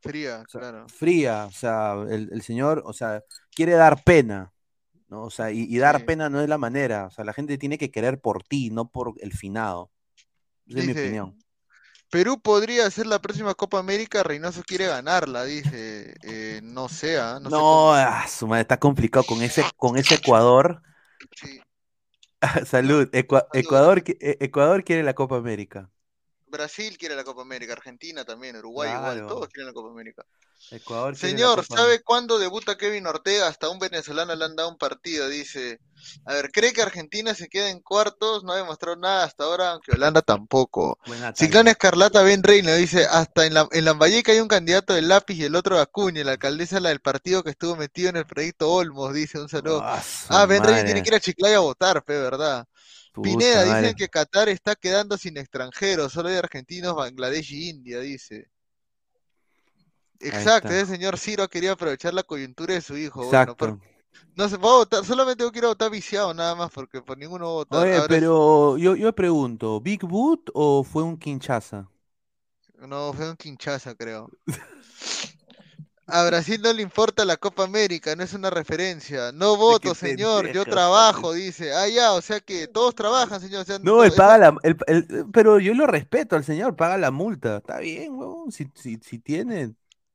Fría, 0.00 0.42
o 0.46 0.50
sea, 0.50 0.60
claro. 0.60 0.88
fría. 0.88 1.46
O 1.46 1.52
sea, 1.52 1.94
el, 2.10 2.28
el 2.32 2.42
Señor, 2.42 2.82
o 2.84 2.92
sea, 2.92 3.22
quiere 3.54 3.72
dar 3.72 4.02
pena. 4.02 4.52
¿no? 5.08 5.22
O 5.22 5.30
sea, 5.30 5.50
y, 5.52 5.60
y 5.62 5.78
dar 5.78 5.98
Sí. 6.00 6.04
pena 6.04 6.28
no 6.28 6.40
es 6.40 6.48
la 6.48 6.58
manera. 6.58 7.06
O 7.06 7.10
sea, 7.10 7.24
la 7.24 7.32
gente 7.32 7.56
tiene 7.56 7.78
que 7.78 7.90
querer 7.90 8.20
por 8.20 8.42
ti, 8.42 8.70
no 8.70 8.90
por 8.90 9.14
el 9.20 9.32
finado. 9.32 9.90
Esa 10.66 10.80
es 10.80 10.86
mi 10.86 10.92
opinión. 10.92 11.38
Perú 12.14 12.40
podría 12.40 12.88
ser 12.92 13.06
la 13.06 13.20
próxima 13.20 13.54
Copa 13.54 13.80
América, 13.80 14.22
Reynoso 14.22 14.62
quiere 14.62 14.86
ganarla, 14.86 15.42
dice. 15.44 16.14
Eh, 16.22 16.60
no 16.62 16.88
sé, 16.88 17.18
ah, 17.18 17.40
no 17.42 17.50
sé 17.50 17.56
No, 17.56 17.60
cómo- 17.60 17.92
ah, 17.92 18.24
su 18.28 18.46
madre, 18.46 18.62
está 18.62 18.78
complicado 18.78 19.24
con 19.26 19.42
ese, 19.42 19.64
con 19.76 19.96
ese 19.96 20.14
Ecuador. 20.14 20.80
sí. 21.36 21.60
Salud. 22.66 23.08
Ecua- 23.12 23.48
Ecuador, 23.52 24.04
qui- 24.04 24.16
e- 24.20 24.36
Ecuador 24.40 24.84
quiere 24.84 25.02
la 25.02 25.14
Copa 25.14 25.36
América. 25.36 25.90
Brasil 26.46 26.96
quiere 26.98 27.16
la 27.16 27.24
Copa 27.24 27.42
América, 27.42 27.72
Argentina 27.72 28.24
también, 28.24 28.54
Uruguay 28.56 28.90
igual, 28.92 29.26
todos 29.26 29.48
quieren 29.48 29.66
la 29.66 29.72
Copa 29.72 29.90
América. 29.90 30.24
Ecuador 30.70 31.16
Señor, 31.16 31.64
¿sabe 31.66 32.02
cuándo 32.02 32.38
debuta 32.38 32.76
Kevin 32.76 33.06
Ortega? 33.06 33.46
Hasta 33.46 33.68
un 33.68 33.78
venezolano 33.78 34.34
le 34.34 34.44
han 34.44 34.56
dado 34.56 34.68
un 34.70 34.76
partido, 34.78 35.28
dice. 35.28 35.78
A 36.24 36.34
ver, 36.34 36.50
¿cree 36.50 36.72
que 36.72 36.82
Argentina 36.82 37.34
se 37.34 37.48
queda 37.48 37.70
en 37.70 37.80
cuartos? 37.80 38.42
No 38.44 38.52
ha 38.52 38.56
demostrado 38.56 38.96
nada 38.96 39.24
hasta 39.24 39.44
ahora, 39.44 39.70
aunque 39.70 39.92
Holanda 39.92 40.20
tampoco. 40.22 40.98
Ciclón. 41.34 41.68
Escarlata 41.68 42.22
Ben 42.22 42.42
Reina 42.42 42.74
dice, 42.74 43.06
hasta 43.06 43.46
en, 43.46 43.54
la, 43.54 43.68
en 43.70 43.84
Lambayeque 43.84 44.32
hay 44.32 44.40
un 44.40 44.48
candidato 44.48 44.94
del 44.94 45.08
lápiz 45.08 45.34
y 45.36 45.44
el 45.44 45.54
otro 45.54 45.78
Acuña, 45.80 46.24
la 46.24 46.32
alcaldesa 46.32 46.80
la 46.80 46.88
del 46.90 47.00
partido 47.00 47.42
que 47.42 47.50
estuvo 47.50 47.76
metido 47.76 48.08
en 48.10 48.16
el 48.16 48.26
proyecto 48.26 48.70
Olmos, 48.72 49.14
dice 49.14 49.38
un 49.40 49.48
saludo. 49.48 49.80
Ah, 49.82 50.02
Ah, 50.28 50.46
Ben 50.46 50.62
Reina 50.62 50.84
tiene 50.84 51.02
que 51.02 51.10
ir 51.10 51.14
a 51.14 51.20
Chiclayo 51.20 51.58
a 51.58 51.60
votar, 51.60 52.02
pe, 52.04 52.18
¿verdad? 52.18 52.66
Puta 53.12 53.22
Pineda, 53.22 53.64
madre. 53.64 53.80
dicen 53.80 53.94
que 53.96 54.08
Qatar 54.08 54.48
está 54.48 54.74
quedando 54.74 55.16
sin 55.16 55.36
extranjeros, 55.38 56.12
solo 56.12 56.28
hay 56.28 56.36
argentinos, 56.36 56.94
Bangladesh 56.96 57.52
y 57.52 57.68
India, 57.70 58.00
dice. 58.00 58.48
Exacto, 60.20 60.72
ese 60.72 60.86
señor 60.86 61.18
Ciro 61.18 61.48
quería 61.48 61.72
aprovechar 61.72 62.14
la 62.14 62.22
coyuntura 62.22 62.74
de 62.74 62.80
su 62.80 62.96
hijo. 62.96 63.24
Bueno, 63.26 63.54
Exacto. 63.54 63.56
por- 63.56 63.78
no 64.36 64.48
se 64.48 64.56
a 64.56 64.58
votar, 64.58 65.04
solamente 65.04 65.44
ir 65.52 65.64
a 65.64 65.68
votar 65.68 65.90
viciado 65.90 66.32
nada 66.34 66.54
más, 66.54 66.70
porque 66.72 67.02
por 67.02 67.18
ninguno 67.18 67.44
va 67.46 67.50
a 67.50 67.54
votar. 67.54 67.82
Oye, 67.82 68.02
pero 68.08 68.76
yo, 68.78 68.94
yo 68.96 69.12
pregunto, 69.14 69.80
¿Big 69.80 70.04
Boot 70.04 70.50
o 70.54 70.82
fue 70.84 71.02
un 71.02 71.16
Kinshasa? 71.18 71.88
No, 72.86 73.12
fue 73.12 73.28
un 73.30 73.36
quinchaza, 73.36 73.96
creo. 73.96 74.30
A 76.06 76.24
Brasil 76.24 76.60
no 76.62 76.72
le 76.72 76.80
importa 76.82 77.24
la 77.26 77.36
Copa 77.36 77.64
América, 77.64 78.14
no 78.16 78.22
es 78.22 78.32
una 78.34 78.48
referencia. 78.50 79.32
No 79.32 79.56
voto, 79.56 79.94
señor, 79.94 80.48
yo 80.48 80.66
trabajo, 80.66 81.32
dice. 81.32 81.74
Ah, 81.74 81.88
ya, 81.88 82.12
o 82.14 82.20
sea 82.22 82.40
que 82.40 82.68
todos 82.68 82.94
trabajan, 82.94 83.40
señor. 83.40 83.62
o 83.62 83.64
sea, 83.64 83.78
No, 83.82 84.02
él 84.02 84.14
paga 84.14 84.38
la, 84.38 84.56
el- 84.62 84.78
el- 84.86 85.26
pero 85.32 85.58
yo 85.60 85.74
lo 85.74 85.86
respeto 85.86 86.36
al 86.36 86.44
señor, 86.44 86.74
paga 86.76 86.96
la 86.96 87.10
multa. 87.10 87.58
Está 87.58 87.78
bien, 87.80 88.14
huevón, 88.14 88.50
si, 88.50 88.70
si, 88.74 88.96
si 89.02 89.18
tiene. 89.18 89.74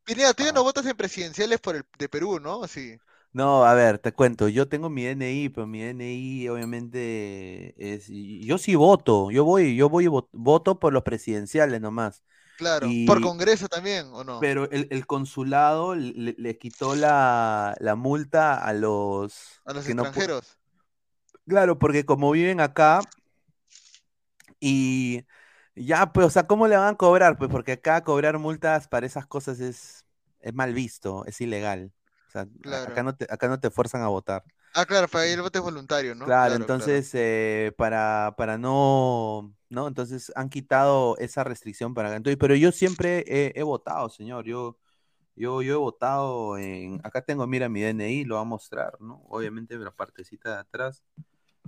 Pineda, 0.10 0.34
tú 0.34 0.43
ya 0.43 0.51
no 0.51 0.64
votas 0.64 0.86
en 0.88 0.97
presidenciales 0.97 1.62
por 1.62 1.76
el 1.78 1.86
de 1.97 2.10
Perú, 2.10 2.38
¿no? 2.41 2.68
Sí. 2.68 2.97
No, 3.32 3.64
a 3.66 3.76
ver, 3.76 3.99
te 3.99 4.12
cuento, 4.12 4.47
yo 4.47 4.68
tengo 4.68 4.89
mi 4.89 5.03
DNI, 5.05 5.49
pero 5.49 5.68
mi 5.68 5.82
DNI 5.84 6.49
obviamente 6.49 7.76
es, 7.78 8.07
yo 8.10 8.57
sí 8.57 8.74
voto, 8.76 9.30
yo 9.30 9.45
voy, 9.45 9.76
yo 9.76 9.88
voy 9.88 10.07
voto 10.32 10.80
por 10.80 10.93
los 10.93 11.03
presidenciales 11.03 11.80
nomás, 11.80 12.24
Claro. 12.55 12.95
Por 13.05 13.22
Congreso 13.22 13.68
también, 13.68 14.07
¿o 14.14 14.24
no? 14.24 14.38
pero 14.38 14.70
el, 14.72 14.88
el 14.91 15.05
consulado 15.07 15.95
le, 15.95 16.36
le 16.38 16.57
quitó 16.57 16.95
la, 16.95 17.76
la 17.80 17.95
multa 17.95 18.55
a 18.55 18.74
los 18.74 19.64
A 19.64 19.72
los 19.72 19.86
que 19.86 19.93
no 19.93 20.12
pu- 20.12 20.26
extranjeros. 20.26 20.57
Claro, 21.47 21.78
porque 21.80 22.05
como 22.05 22.32
viven 22.32 22.62
acá 22.62 23.10
y 24.60 25.26
ya, 25.76 26.12
pues, 26.14 26.28
o 26.28 26.30
sea, 26.30 26.47
¿cómo 26.47 26.68
le 26.68 26.78
van 26.78 26.93
a 26.93 26.97
cobrar? 26.97 27.38
Pues 27.38 27.49
porque 27.49 27.74
acá 27.74 28.03
cobrar 28.03 28.38
multas 28.39 28.88
para 28.88 29.05
esas 29.05 29.26
cosas 29.28 29.60
es, 29.60 29.99
es 30.41 30.53
mal 30.53 30.73
visto, 30.73 31.25
es 31.25 31.39
ilegal. 31.41 31.91
O 32.27 32.31
sea, 32.31 32.47
Claro. 32.61 32.91
acá 32.91 33.03
no 33.03 33.15
te, 33.15 33.25
acá 33.29 33.47
no 33.47 33.59
te 33.59 33.71
fuerzan 33.71 34.01
a 34.01 34.07
votar. 34.07 34.43
Ah, 34.75 34.85
claro, 34.85 35.07
para 35.07 35.25
ir 35.25 35.33
el 35.33 35.41
voto 35.41 35.57
es 35.57 35.63
voluntario, 35.65 36.13
¿no? 36.13 36.25
Claro, 36.25 36.53
entonces 36.55 37.09
eh, 37.13 37.73
para, 37.75 38.35
para 38.37 38.57
no, 38.59 39.51
¿no? 39.69 39.87
Entonces 39.87 40.31
han 40.35 40.49
quitado 40.49 41.17
esa 41.17 41.43
restricción 41.43 41.95
para 41.95 42.15
entonces, 42.15 42.37
pero 42.39 42.55
yo 42.55 42.71
siempre 42.71 43.23
he, 43.27 43.53
he 43.59 43.63
votado, 43.63 44.09
señor. 44.09 44.45
Yo, 44.45 44.77
yo, 45.35 45.63
yo 45.63 45.73
he 45.73 45.77
votado 45.77 46.57
en, 46.59 47.01
acá 47.03 47.23
tengo, 47.23 47.47
mira, 47.47 47.67
mi 47.67 47.81
DNI, 47.81 48.25
lo 48.25 48.35
va 48.35 48.41
a 48.41 48.45
mostrar, 48.45 48.99
¿no? 49.01 49.23
Obviamente 49.29 49.75
la 49.77 49.91
partecita 49.91 50.53
de 50.53 50.59
atrás. 50.59 51.03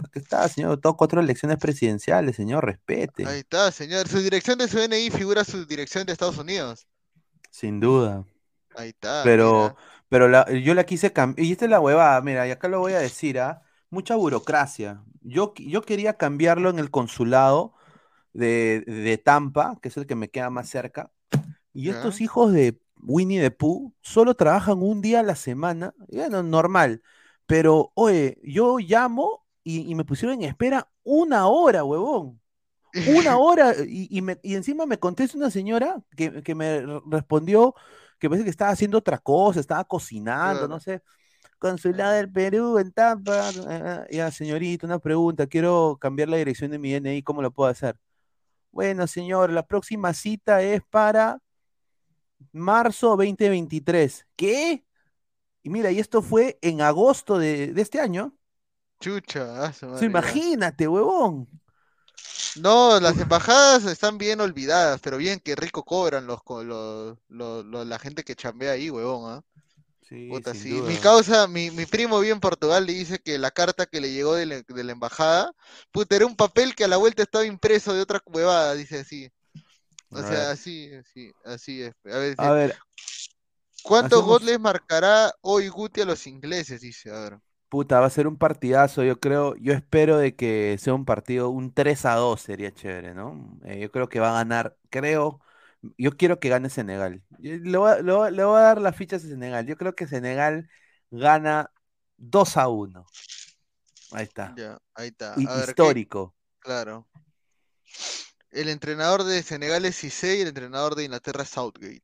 Aquí 0.03 0.19
está, 0.19 0.47
señor, 0.47 0.79
todo 0.79 0.95
cuatro 0.95 1.21
elecciones 1.21 1.57
presidenciales, 1.57 2.35
señor, 2.35 2.65
respete. 2.65 3.25
Ahí 3.25 3.39
está, 3.39 3.71
señor. 3.71 4.07
Su 4.07 4.19
dirección 4.19 4.59
de 4.59 4.67
su 4.67 4.77
DNI 4.77 5.09
figura 5.09 5.43
su 5.43 5.65
dirección 5.65 6.05
de 6.05 6.13
Estados 6.13 6.37
Unidos. 6.37 6.87
Sin 7.49 7.79
duda. 7.79 8.25
Ahí 8.75 8.89
está. 8.89 9.29
Pero, 9.29 9.37
mira. 9.37 9.77
pero 10.09 10.27
la- 10.27 10.45
yo 10.51 10.73
la 10.73 10.85
quise 10.85 11.13
cambiar. 11.13 11.45
Y 11.47 11.51
esta 11.51 11.65
es 11.65 11.71
la 11.71 11.79
huevada, 11.79 12.21
mira, 12.21 12.47
y 12.47 12.51
acá 12.51 12.67
lo 12.67 12.79
voy 12.79 12.93
a 12.93 12.99
decir, 13.01 13.39
¿ah? 13.39 13.63
Mucha 13.89 14.15
burocracia. 14.15 15.03
Yo, 15.21 15.53
yo 15.57 15.81
quería 15.83 16.17
cambiarlo 16.17 16.69
en 16.69 16.79
el 16.79 16.91
consulado 16.91 17.73
de, 18.33 18.81
de 18.87 19.17
Tampa, 19.19 19.79
que 19.81 19.89
es 19.89 19.97
el 19.97 20.07
que 20.07 20.15
me 20.15 20.29
queda 20.29 20.49
más 20.49 20.69
cerca. 20.69 21.11
Y 21.73 21.89
Ya. 21.89 21.91
estos 21.91 22.21
hijos 22.21 22.53
de 22.53 22.79
Winnie 23.01 23.41
the 23.41 23.51
Pooh 23.51 23.93
solo 24.01 24.35
trabajan 24.35 24.81
un 24.81 25.01
día 25.01 25.21
a 25.21 25.23
la 25.23 25.35
semana. 25.35 25.93
Bueno, 26.09 26.43
normal. 26.43 27.01
Pero, 27.45 27.91
oye, 27.95 28.39
yo 28.43 28.77
llamo 28.79 29.45
y, 29.63 29.89
y 29.91 29.95
me 29.95 30.05
pusieron 30.05 30.37
en 30.43 30.49
espera 30.49 30.89
una 31.03 31.47
hora, 31.47 31.83
huevón. 31.83 32.41
Una 33.03 33.37
hora 33.37 33.73
y, 33.87 34.07
y 34.15 34.21
me- 34.21 34.39
y 34.43 34.55
encima 34.55 34.85
me 34.85 34.99
contesta 34.99 35.37
una 35.37 35.49
señora 35.49 36.01
que, 36.15 36.43
que 36.43 36.53
me 36.55 36.85
respondió 37.07 37.73
que 38.21 38.29
parece 38.29 38.45
que 38.45 38.51
estaba 38.51 38.71
haciendo 38.71 38.99
otra 38.99 39.19
cosa, 39.19 39.59
estaba 39.61 39.83
cocinando, 39.85 40.69
no 40.69 40.79
sé. 40.79 41.03
Consulado 41.59 42.13
del 42.13 42.31
Perú 42.31 42.77
en 42.79 42.91
Tampa. 42.93 43.49
eh, 43.51 44.05
eh, 44.11 44.17
Ya, 44.17 44.31
señorita, 44.31 44.87
una 44.87 44.99
pregunta. 44.99 45.47
Quiero 45.47 45.97
cambiar 46.01 46.29
la 46.29 46.37
dirección 46.37 46.71
de 46.71 46.79
mi 46.79 46.93
DNI, 46.93 47.23
¿cómo 47.23 47.41
lo 47.43 47.51
puedo 47.51 47.69
hacer? 47.71 47.97
Bueno, 48.71 49.07
señor, 49.07 49.51
la 49.51 49.65
próxima 49.67 50.13
cita 50.13 50.61
es 50.63 50.81
para 50.89 51.39
marzo 52.51 53.09
2023. 53.15 54.27
¿Qué? 54.35 54.85
Y 55.63 55.69
mira, 55.69 55.91
y 55.91 55.99
esto 55.99 56.21
fue 56.21 56.59
en 56.63 56.81
agosto 56.81 57.39
de, 57.39 57.73
de 57.73 57.81
este 57.83 57.99
año. 58.01 58.35
Chucha, 59.01 59.65
ah, 59.65 59.73
su 59.73 59.85
O 59.93 59.95
madre, 59.95 59.97
sea, 59.97 60.13
ya. 60.13 60.39
imagínate, 60.39 60.87
huevón. 60.87 61.47
No, 62.55 62.99
las 62.99 63.17
embajadas 63.17 63.85
están 63.85 64.17
bien 64.17 64.41
olvidadas, 64.41 64.99
pero 65.01 65.17
bien 65.17 65.39
que 65.39 65.55
rico 65.55 65.83
cobran 65.83 66.27
los, 66.27 66.39
los, 66.47 67.17
los- 67.29 67.65
los- 67.65 67.87
la 67.87 67.99
gente 67.99 68.23
que 68.23 68.35
chambea 68.35 68.73
ahí, 68.73 68.89
huevón, 68.89 69.31
¿ah? 69.31 69.41
Sí, 70.01 70.27
Puta. 70.27 70.53
Mi 70.53 70.97
causa, 70.97 71.47
mi, 71.47 71.71
mi 71.71 71.85
primo 71.85 72.19
vive 72.19 72.33
en 72.33 72.39
Portugal 72.41 72.85
le 72.85 72.93
dice 72.93 73.19
que 73.19 73.37
la 73.37 73.51
carta 73.51 73.85
que 73.85 74.01
le 74.01 74.11
llegó 74.11 74.35
de 74.35 74.45
la, 74.45 74.61
de 74.61 74.83
la 74.83 74.91
embajada, 74.91 75.53
puta, 75.91 76.15
era 76.15 76.25
un 76.25 76.35
papel 76.35 76.75
que 76.75 76.83
a 76.83 76.87
la 76.89 76.97
vuelta 76.97 77.23
estaba 77.23 77.45
impreso 77.45 77.93
de 77.93 78.01
otra 78.01 78.21
huevada, 78.25 78.73
dice 78.75 78.99
así. 78.99 79.29
O 80.11 80.17
A 80.17 80.21
sea, 80.21 80.29
ver. 80.29 80.39
así, 80.51 80.93
así, 80.93 81.31
así 81.45 81.81
es. 81.83 81.93
A 82.05 82.17
ver, 82.17 82.35
A 82.37 82.51
ver, 82.51 82.77
¿cuántos 83.83 84.19
hacemos- 84.19 84.39
goles 84.41 84.59
marcará 84.59 85.33
hoy 85.41 85.67
Guti 85.67 86.01
a 86.01 86.05
los 86.05 86.25
ingleses? 86.27 86.81
Dice, 86.81 87.11
a 87.11 87.19
ver. 87.19 87.39
Puta, 87.71 88.01
va 88.01 88.07
a 88.07 88.09
ser 88.09 88.27
un 88.27 88.37
partidazo, 88.37 89.01
yo 89.05 89.19
creo, 89.21 89.55
yo 89.55 89.71
espero 89.73 90.17
de 90.17 90.35
que 90.35 90.77
sea 90.77 90.93
un 90.93 91.05
partido, 91.05 91.49
un 91.49 91.73
3 91.73 92.05
a 92.05 92.15
2 92.15 92.41
sería 92.41 92.73
chévere, 92.73 93.13
¿no? 93.13 93.57
Eh, 93.63 93.79
yo 93.79 93.89
creo 93.91 94.09
que 94.09 94.19
va 94.19 94.31
a 94.31 94.33
ganar, 94.43 94.77
creo, 94.89 95.39
yo 95.97 96.17
quiero 96.17 96.39
que 96.41 96.49
gane 96.49 96.69
Senegal. 96.69 97.23
Yo 97.39 97.53
Le 97.57 97.77
voy, 97.77 97.91
a- 97.91 98.01
le 98.01 98.11
voy 98.13 98.27
a- 98.27 98.31
le 98.31 98.43
voy 98.43 98.57
a 98.59 98.63
dar 98.63 98.81
las 98.81 98.95
fichas 98.97 99.23
a 99.23 99.29
Senegal. 99.29 99.65
Yo 99.65 99.77
creo 99.77 99.95
que 99.95 100.05
Senegal 100.05 100.69
gana 101.11 101.71
2 102.17 102.57
a 102.57 102.67
1. 102.67 103.05
Ahí 104.11 104.23
está. 104.25 104.53
Ya, 104.57 104.77
ahí 104.93 105.07
está. 105.07 105.35
Y- 105.37 105.47
A 105.47 105.55
ver, 105.55 105.65
¿qué- 105.65 105.71
histórico. 105.71 106.35
Claro. 106.59 107.07
El 108.51 108.67
entrenador 108.67 109.23
de 109.23 109.41
Senegal 109.43 109.85
es 109.85 109.95
Cissé 109.95 110.37
y 110.37 110.41
el 110.41 110.49
entrenador 110.49 110.95
de 110.95 111.05
Inglaterra 111.05 111.43
es 111.43 111.49
Southgate. 111.49 112.03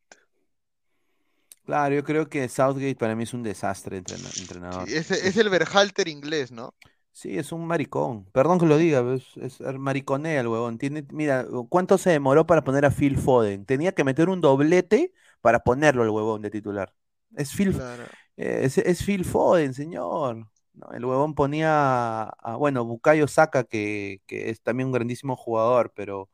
Claro, 1.67 1.93
yo 1.95 2.03
creo 2.03 2.29
que 2.29 2.47
Southgate 2.49 2.95
para 2.95 3.15
mí 3.15 3.23
es 3.23 3.33
un 3.33 3.43
desastre 3.43 3.97
entrena- 3.97 4.29
entrenador. 4.39 4.87
Sí, 4.87 4.95
es, 4.95 5.11
es 5.11 5.37
el 5.37 5.49
Berhalter 5.49 6.07
inglés, 6.07 6.51
¿no? 6.51 6.73
Sí, 7.11 7.37
es 7.37 7.51
un 7.51 7.65
maricón. 7.65 8.25
Perdón 8.31 8.59
que 8.59 8.67
lo 8.67 8.77
diga, 8.77 9.01
es, 9.15 9.25
es 9.37 9.59
er, 9.61 9.79
mariconea 9.79 10.39
el 10.41 10.47
huevón. 10.47 10.77
Tiene, 10.77 11.05
mira, 11.11 11.45
¿cuánto 11.69 11.97
se 11.97 12.11
demoró 12.11 12.45
para 12.45 12.63
poner 12.63 12.85
a 12.85 12.91
Phil 12.91 13.17
Foden? 13.17 13.65
Tenía 13.65 13.91
que 13.93 14.03
meter 14.03 14.29
un 14.29 14.39
doblete 14.39 15.13
para 15.41 15.63
ponerlo 15.63 16.03
el 16.03 16.09
huevón 16.11 16.43
de 16.43 16.51
titular. 16.51 16.93
Es 17.35 17.51
Phil, 17.55 17.73
Claro. 17.73 18.03
eh, 18.37 18.61
es, 18.63 18.77
es 18.77 19.03
Phil 19.03 19.25
Foden, 19.25 19.73
señor. 19.73 20.47
No, 20.73 20.91
el 20.93 21.03
huevón 21.05 21.33
ponía 21.33 22.23
a, 22.23 22.29
a- 22.39 22.55
bueno, 22.55 22.85
Bukayo 22.85 23.27
Saka, 23.27 23.63
que, 23.63 24.21
que 24.27 24.49
es 24.51 24.61
también 24.61 24.87
un 24.87 24.93
grandísimo 24.93 25.35
jugador, 25.35 25.91
pero 25.95 26.29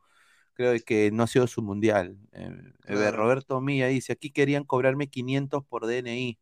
creo 0.54 0.74
que 0.84 1.10
no 1.12 1.24
ha 1.24 1.26
sido 1.26 1.46
su 1.46 1.62
mundial. 1.62 2.18
Eh, 2.32 2.50
eh, 2.86 2.94
Claro. 2.94 3.16
Roberto 3.18 3.60
Milla 3.60 3.88
dice, 3.88 4.12
aquí 4.12 4.30
querían 4.30 4.64
cobrarme 4.64 5.08
500 5.10 5.64
por 5.66 5.86
DNI. 5.86 6.38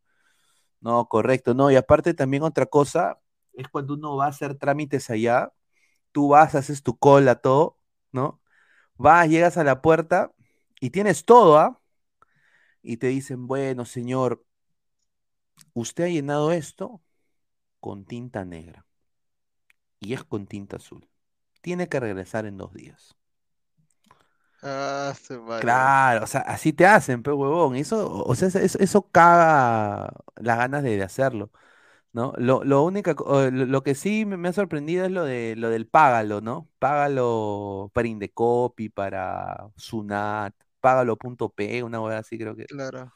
No, 0.81 1.09
correcto, 1.09 1.55
no, 1.55 1.71
y 1.71 1.77
aparte 1.77 2.15
también 2.15 2.43
otra 2.43 2.67
cosa, 2.67 3.21
es 3.55 3.69
cuando 3.69 3.95
uno 3.95 4.17
va 4.17 4.27
a 4.27 4.29
hacer 4.29 4.57
trámites 4.57 5.11
allá, 5.11 5.53
tú 6.13 6.29
vas, 6.29 6.55
haces 6.55 6.83
tu 6.83 6.99
cola, 6.99 7.37
todo, 7.37 7.79
¿no? 8.13 8.41
Vas, 8.97 9.29
llegas 9.29 9.57
a 9.59 9.65
la 9.65 9.83
puerta 9.83 10.33
y 10.81 10.91
tienes 10.91 11.25
todo, 11.25 11.59
¿ah? 11.59 11.81
Y 12.83 12.99
te 12.99 13.09
dicen, 13.09 13.47
bueno, 13.47 13.85
señor, 13.85 14.45
usted 15.75 16.05
ha 16.05 16.09
llenado 16.09 16.53
esto 16.53 17.03
con 17.81 18.05
tinta 18.05 18.45
negra 18.45 18.87
y 20.01 20.15
es 20.15 20.25
con 20.25 20.47
tinta 20.47 20.77
azul. 20.77 21.09
Tiene 21.63 21.89
que 21.89 22.01
regresar 22.01 22.47
en 22.47 22.59
dos 22.59 22.75
días. 22.75 23.17
Ah. 24.63 25.15
Claro, 25.55 26.25
o 26.25 26.27
sea, 26.27 26.41
así 26.41 26.73
te 26.73 26.87
hacen, 26.87 27.23
pe 27.23 27.31
huevón. 27.31 27.77
Eso, 27.77 28.25
o 28.25 28.35
sea, 28.35 28.49
eso, 28.49 28.79
eso 28.81 29.09
caga 29.11 30.13
las 30.37 30.59
ganas 30.59 30.83
de, 30.83 30.97
de 30.97 31.03
hacerlo. 31.05 31.53
¿no? 32.13 32.35
Lo, 32.39 32.65
lo 32.65 32.85
única, 32.85 33.15
lo, 33.27 33.51
lo 33.51 33.83
que 33.85 33.95
sí 33.95 34.27
me, 34.27 34.37
me 34.39 34.49
ha 34.49 34.53
sorprendido 34.55 35.05
es 35.07 35.13
lo 35.13 35.25
de 35.25 35.57
lo 35.57 35.71
del 35.71 35.87
págalo, 35.89 36.41
¿no? 36.43 36.69
Págalo 36.81 37.91
para 37.95 38.09
Indecopi, 38.09 38.89
para 38.91 39.71
Sunat, 39.77 40.55
págalo.p, 40.81 41.83
una 41.85 42.01
hueá 42.03 42.19
así 42.19 42.39
creo 42.39 42.57
que. 42.57 42.69
Claro. 42.69 43.13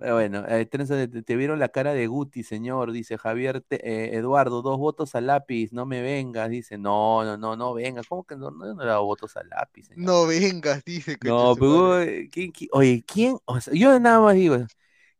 Pero 0.00 0.14
bueno, 0.14 0.46
eh, 0.48 0.64
Trenza, 0.64 0.94
te, 0.96 1.22
te 1.22 1.36
vieron 1.36 1.58
la 1.58 1.68
cara 1.68 1.92
de 1.92 2.06
Guti, 2.06 2.42
señor, 2.42 2.90
dice 2.90 3.18
Javier 3.18 3.60
Te- 3.60 3.86
eh, 3.86 4.16
Eduardo, 4.16 4.62
dos 4.62 4.78
votos 4.78 5.14
al 5.14 5.26
lápiz, 5.26 5.72
no 5.72 5.84
me 5.84 6.00
vengas, 6.00 6.48
dice, 6.48 6.78
no, 6.78 7.22
no, 7.22 7.36
no, 7.36 7.54
no 7.54 7.74
vengas, 7.74 8.06
¿cómo 8.08 8.24
que 8.24 8.34
no, 8.34 8.50
no, 8.50 8.72
no 8.72 9.04
votos 9.04 9.36
al 9.36 9.50
lápiz, 9.50 9.88
señor? 9.88 10.02
No 10.02 10.26
vengas, 10.26 10.82
dice 10.86 11.18
que 11.18 11.28
No, 11.28 11.54
pero, 11.54 12.00
eh, 12.00 12.30
¿quién- 12.32 12.50
quién- 12.50 12.70
oye, 12.72 13.04
¿quién? 13.06 13.36
O 13.44 13.60
sea, 13.60 13.74
yo 13.74 14.00
nada 14.00 14.20
más 14.20 14.36
digo, 14.36 14.56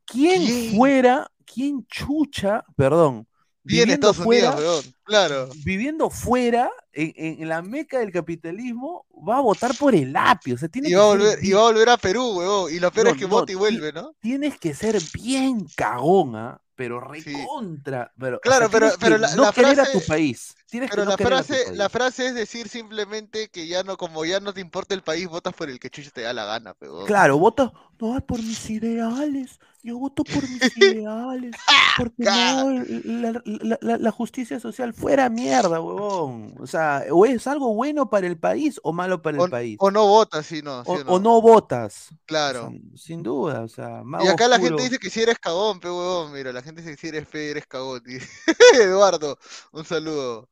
¿quién, 0.07 0.47
¿Quién? 0.47 0.79
fuera, 0.79 1.31
quién 1.45 1.87
chucha, 1.87 2.65
perdón, 2.75 3.27
Viene 3.63 3.83
viviendo 3.83 4.11
Estados 4.11 4.27
Unidos, 4.27 4.55
fuera, 4.55 4.71
weón. 4.71 4.95
Claro. 5.11 5.49
viviendo 5.65 6.09
fuera, 6.11 6.71
en, 6.93 7.43
en 7.43 7.49
la 7.49 7.63
meca 7.63 7.99
del 7.99 8.11
capitalismo, 8.13 9.07
va 9.29 9.37
a 9.37 9.41
votar 9.41 9.77
por 9.77 9.95
el 9.95 10.13
lápiz, 10.13 10.55
o 10.55 10.59
sea, 10.59 10.69
tiene 10.69 10.89
Y 10.89 10.93
que 10.93 10.97
va, 10.97 11.05
a 11.05 11.11
ser 11.13 11.19
volver, 11.19 11.45
y 11.45 11.53
va 11.53 11.61
a 11.61 11.65
volver 11.65 11.89
a 11.91 11.97
Perú, 11.97 12.33
weón. 12.39 12.73
Y 12.75 12.79
lo 12.81 12.91
peor 12.91 13.07
No, 13.07 13.13
es 13.13 13.19
que 13.19 13.25
no, 13.25 13.29
vota 13.31 13.53
y 13.53 13.55
vuelve, 13.57 13.93
¿no? 13.93 14.15
tienes 14.21 14.59
que 14.59 14.73
ser 14.75 14.99
bien 15.15 15.67
cagón, 15.77 16.35
¿ah? 16.37 16.61
pero 16.75 17.03
Sí. 17.13 17.35
recontra. 17.35 18.11
Pero, 18.19 18.37
o 18.39 18.41
Claro, 18.41 18.71
sea, 18.71 18.81
pero- 18.81 18.93
pero 18.99 19.17
que 19.17 19.21
la- 19.21 19.35
no 19.37 19.43
la 19.43 19.53
querer 19.53 19.81
a 19.81 19.85
frase- 19.85 20.01
tu 20.01 20.07
país. 20.07 20.55
Tienes 20.71 20.89
Pero 20.89 21.03
que 21.03 21.05
no 21.05 21.09
la 21.11 21.15
a 21.15 21.17
tu 21.19 21.25
frase, 21.25 21.65
país. 21.67 21.77
la 21.77 21.89
frase 21.91 22.27
es 22.29 22.35
decir 22.35 22.69
simplemente 22.69 23.49
que 23.51 23.67
ya 23.67 23.83
no, 23.83 23.97
como 23.99 24.25
ya 24.25 24.41
no 24.41 24.55
te 24.55 24.61
importa 24.63 24.95
el 24.95 25.03
país, 25.03 25.29
votas 25.29 25.53
por 25.53 25.69
el 25.69 25.79
que 25.79 25.91
chucha 25.91 26.11
te 26.11 26.23
da 26.23 26.33
la 26.33 26.47
gana, 26.47 26.75
weón. 26.81 27.07
Claro, 27.07 27.37
voto, 27.39 27.75
no 28.01 28.19
por 28.27 28.39
mis 28.43 28.71
ideales. 28.71 29.59
Yo 29.83 29.99
voto 29.99 30.25
por 30.25 30.43
mis 30.49 30.61
ideales. 31.05 31.55
Porque 31.99 32.25
no, 32.25 32.71
la- 33.05 33.79
la- 33.83 33.99
la 33.99 34.11
justicia 34.11 34.59
social 34.61 34.95
fuera 35.01 35.29
mierda, 35.31 35.81
huevón. 35.81 36.55
O 36.61 36.67
sea, 36.67 37.05
o 37.11 37.27
es 37.27 37.47
algo 37.47 37.75
bueno 37.75 38.11
para 38.11 38.27
el 38.27 38.39
país 38.39 38.81
o 38.83 38.93
malo 38.93 39.23
para 39.23 39.39
el 39.39 39.45
O, 39.45 39.49
país. 39.49 39.81
o 39.85 39.91
no 39.91 40.07
votas, 40.07 40.47
sí, 40.47 40.63
no. 40.63 40.85
sí 40.85 40.93
O, 40.93 41.03
o 41.07 41.15
o 41.15 41.19
no 41.19 41.41
votas. 41.41 42.11
O 42.13 42.17
Claro. 42.27 42.61
sea, 42.61 42.79
sin 42.97 43.23
duda, 43.23 43.63
o 43.63 43.69
sea, 43.69 44.03
Y 44.17 44.27
acá 44.29 44.49
la 44.49 44.59
gente 44.61 44.83
dice 44.83 44.99
que 44.99 45.11
si 45.11 45.23
eres 45.23 45.39
cagón, 45.39 45.81
pe 45.81 45.89
huevón. 45.89 46.33
Mira, 46.33 46.53
la 46.53 46.63
gente 46.63 46.83
dice 46.83 46.95
que 46.95 47.01
si 47.01 47.09
eres 47.09 47.29
fe, 47.29 47.51
eres 47.51 47.67
cagón. 47.67 48.03
Eduardo, 48.75 49.39
un 49.73 49.85
saludo. 49.85 50.49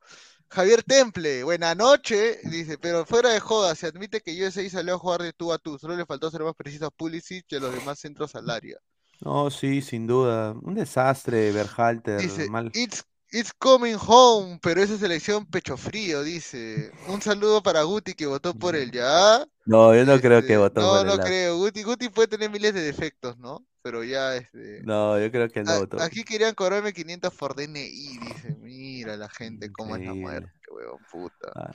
Javier 0.49 0.83
Temple, 0.83 1.43
buena 1.43 1.75
noche, 1.75 2.39
dice, 2.45 2.77
pero 2.79 3.05
fuera 3.05 3.29
de 3.31 3.39
joda, 3.39 3.75
se 3.75 3.87
admite 3.87 4.21
que 4.21 4.33
USA 4.43 4.67
salió 4.69 4.95
a 4.95 4.99
jugar 4.99 5.21
de 5.23 5.33
tú 5.33 5.53
a 5.53 5.59
tú, 5.59 5.77
solo 5.79 5.95
le 5.95 6.05
faltó 6.07 6.31
ser 6.31 6.43
más 6.43 6.55
preciso 6.55 6.87
a 6.87 6.91
Pulisic 6.91 7.45
y 7.49 7.55
a 7.57 7.59
los 7.59 7.73
demás 7.73 7.99
centros 7.99 8.35
al 8.35 8.49
área. 8.49 8.77
No, 9.21 9.49
sí, 9.49 9.81
sin 9.81 10.07
duda. 10.07 10.53
Un 10.61 10.75
desastre, 10.75 11.51
Berhalter. 11.51 12.21
Dice, 12.21 12.47
mal. 12.47 12.73
it's, 12.73 13.03
it's 13.31 13.53
coming 13.53 13.95
home, 13.99 14.59
pero 14.61 14.81
esa 14.81 14.97
selección 14.97 15.45
pecho 15.45 15.77
frío, 15.77 16.23
dice. 16.23 16.91
Un 17.07 17.21
saludo 17.21 17.61
para 17.63 17.83
Guti 17.83 18.13
que 18.13 18.25
votó 18.25 18.53
por 18.53 18.75
él, 18.75 18.91
¿ya? 18.91 19.45
No, 19.65 19.95
yo 19.95 20.03
no 20.05 20.19
creo 20.19 20.41
que 20.41 20.53
Este, 20.53 20.57
votó 20.57 20.81
No, 20.81 20.87
por 20.97 21.05
no 21.05 21.11
el 21.13 21.17
Lápiz. 21.17 21.29
creo. 21.29 21.57
Guti, 21.57 21.83
Guti 21.83 22.09
puede 22.09 22.27
tener 22.27 22.49
miles 22.49 22.73
de 22.73 22.81
defectos, 22.81 23.37
¿no? 23.37 23.65
Pero 23.81 24.03
ya, 24.03 24.35
este... 24.35 24.81
No, 24.83 25.19
yo 25.19 25.31
creo 25.31 25.49
que 25.49 25.63
no 25.63 25.71
a- 25.71 25.77
votó. 25.79 26.01
aquí 26.01 26.23
querían 26.23 26.55
cobrarme 26.55 26.93
500 26.93 27.33
por 27.33 27.55
DNI, 27.55 28.17
dice. 28.17 28.55
Mira 28.61 29.15
la 29.17 29.29
gente, 29.29 29.71
cómo 29.71 29.95
es 29.95 30.05
la 30.05 30.13
muerte, 30.13 30.51
huevón, 30.71 30.99
puta. 31.11 31.51
Ah, 31.55 31.71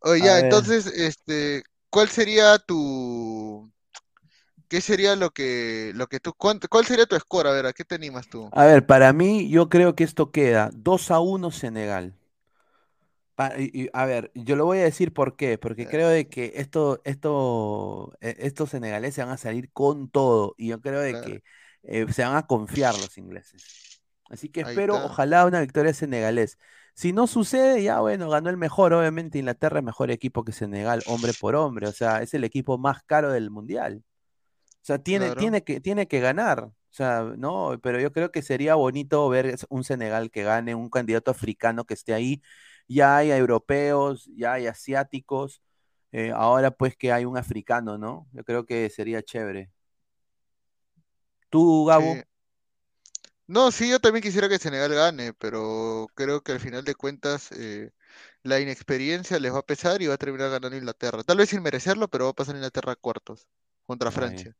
Oye, 0.00 0.24
ya, 0.24 0.38
entonces, 0.38 0.86
este, 0.86 1.62
¿cuál 1.90 2.08
sería 2.08 2.58
tu... 2.58 3.70
¿Qué 4.68 4.80
sería 4.80 5.16
lo 5.16 5.30
que, 5.30 5.92
lo 5.94 6.06
que 6.08 6.20
tú, 6.20 6.34
cuál 6.34 6.60
sería 6.86 7.06
tu 7.06 7.16
score? 7.18 7.48
A 7.48 7.52
ver, 7.52 7.66
¿a 7.66 7.72
qué 7.72 7.84
te 7.84 7.94
animas 7.94 8.28
tú? 8.28 8.52
A 8.52 8.64
ver, 8.66 8.86
para 8.86 9.12
mí, 9.12 9.48
yo 9.50 9.68
creo 9.68 9.94
que 9.94 10.02
esto 10.04 10.32
queda 10.32 10.70
2 10.74 11.10
a 11.12 11.20
1 11.20 11.50
Senegal. 11.52 12.14
Pa- 13.34 13.52
y- 13.58 13.70
y, 13.84 13.90
a 13.92 14.06
ver, 14.06 14.30
yo 14.34 14.56
lo 14.56 14.64
voy 14.64 14.78
a 14.78 14.84
decir 14.84 15.12
por 15.12 15.36
qué, 15.36 15.58
porque 15.58 15.86
creo 15.86 16.08
de 16.08 16.28
que 16.28 16.52
esto, 16.56 17.02
esto, 17.04 18.16
e- 18.20 18.36
estos 18.40 18.70
senegaleses 18.70 19.24
van 19.24 19.34
a 19.34 19.36
salir 19.36 19.70
con 19.72 20.08
todo 20.10 20.54
y 20.56 20.68
yo 20.68 20.80
creo 20.80 21.00
de 21.00 21.18
Claro. 21.18 21.20
que 21.20 21.42
eh, 21.82 22.06
se 22.12 22.24
van 22.24 22.36
a 22.36 22.46
confiar 22.46 22.96
los 22.98 23.18
ingleses. 23.18 23.74
Así 24.30 24.48
que 24.50 24.60
Ahí 24.60 24.76
espero, 24.76 24.96
está. 24.96 25.02
ojalá, 25.02 25.46
una 25.46 25.60
victoria 25.60 25.94
senegalés. 25.94 26.58
Si 26.94 27.12
no 27.12 27.26
sucede, 27.26 27.82
ya 27.82 28.00
bueno, 28.00 28.30
ganó 28.30 28.50
el 28.50 28.56
mejor, 28.58 28.94
obviamente 28.94 29.38
Inglaterra 29.38 29.80
es 29.80 29.84
mejor 29.84 30.10
equipo 30.10 30.44
que 30.44 30.52
Senegal, 30.52 31.02
hombre 31.06 31.34
por 31.34 31.56
hombre, 31.56 31.88
o 31.88 31.92
sea, 31.92 32.22
es 32.22 32.34
el 32.34 32.44
equipo 32.44 32.78
más 32.78 33.02
caro 33.04 33.32
del 33.32 33.50
mundial. 33.50 34.02
O 34.86 34.88
sea, 34.88 34.98
tiene, 35.00 35.26
Claro. 35.26 35.40
tiene 35.40 35.64
que, 35.64 35.80
tiene 35.80 36.06
que 36.08 36.20
ganar. 36.20 36.60
O 36.64 36.74
sea, 36.90 37.22
no, 37.36 37.78
pero 37.82 38.00
yo 38.00 38.12
creo 38.12 38.30
que 38.32 38.42
sería 38.42 38.76
bonito 38.76 39.28
ver 39.28 39.56
un 39.68 39.84
Senegal 39.84 40.30
que 40.30 40.44
gane, 40.44 40.74
un 40.76 40.90
candidato 40.90 41.30
africano 41.32 41.84
que 41.84 41.94
esté 41.94 42.14
ahí. 42.14 42.42
Ya 42.88 43.16
hay 43.18 43.30
europeos, 43.32 44.30
ya 44.36 44.54
hay 44.54 44.66
asiáticos. 44.68 45.62
eh, 46.12 46.30
ahora 46.34 46.70
pues 46.70 46.96
que 46.96 47.12
hay 47.12 47.24
un 47.26 47.36
africano, 47.36 47.98
¿no? 47.98 48.28
Yo 48.32 48.44
creo 48.44 48.64
que 48.66 48.88
sería 48.90 49.22
chévere. 49.22 49.70
¿Tú, 51.50 51.84
Gabo? 51.86 52.14
Sí. 52.14 52.22
No, 53.48 53.70
sí, 53.70 53.88
yo 53.90 54.00
también 54.00 54.22
quisiera 54.22 54.48
que 54.48 54.58
Senegal 54.58 54.92
gane, 54.94 55.32
pero 55.34 56.08
creo 56.14 56.42
que 56.42 56.52
al 56.52 56.60
final 56.60 56.84
de 56.84 56.94
cuentas 56.96 57.52
eh, 57.52 57.92
la 58.42 58.60
inexperiencia 58.60 59.38
les 59.38 59.52
va 59.54 59.60
a 59.60 59.62
pesar 59.66 60.02
y 60.02 60.08
va 60.08 60.14
a 60.14 60.18
terminar 60.18 60.50
ganando 60.50 60.76
Inglaterra. 60.76 61.22
Tal 61.24 61.38
vez 61.38 61.50
sin 61.50 61.62
merecerlo, 61.62 62.08
pero 62.08 62.24
va 62.26 62.30
a 62.32 62.34
pasar 62.34 62.56
Inglaterra 62.56 62.92
a 62.92 62.96
cuartos 62.96 63.48
contra. 63.86 64.10
Francia. 64.10 64.56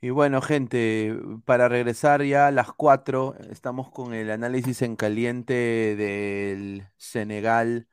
Y 0.00 0.10
bueno, 0.10 0.40
gente, 0.40 1.16
para 1.44 1.68
regresar 1.68 2.22
ya 2.22 2.46
a 2.46 2.50
las 2.52 2.72
4, 2.72 3.34
estamos 3.50 3.90
con 3.90 4.14
el 4.14 4.30
análisis 4.30 4.82
en 4.82 4.94
caliente 4.94 5.52
del 5.96 6.86
Senegal, 6.96 7.88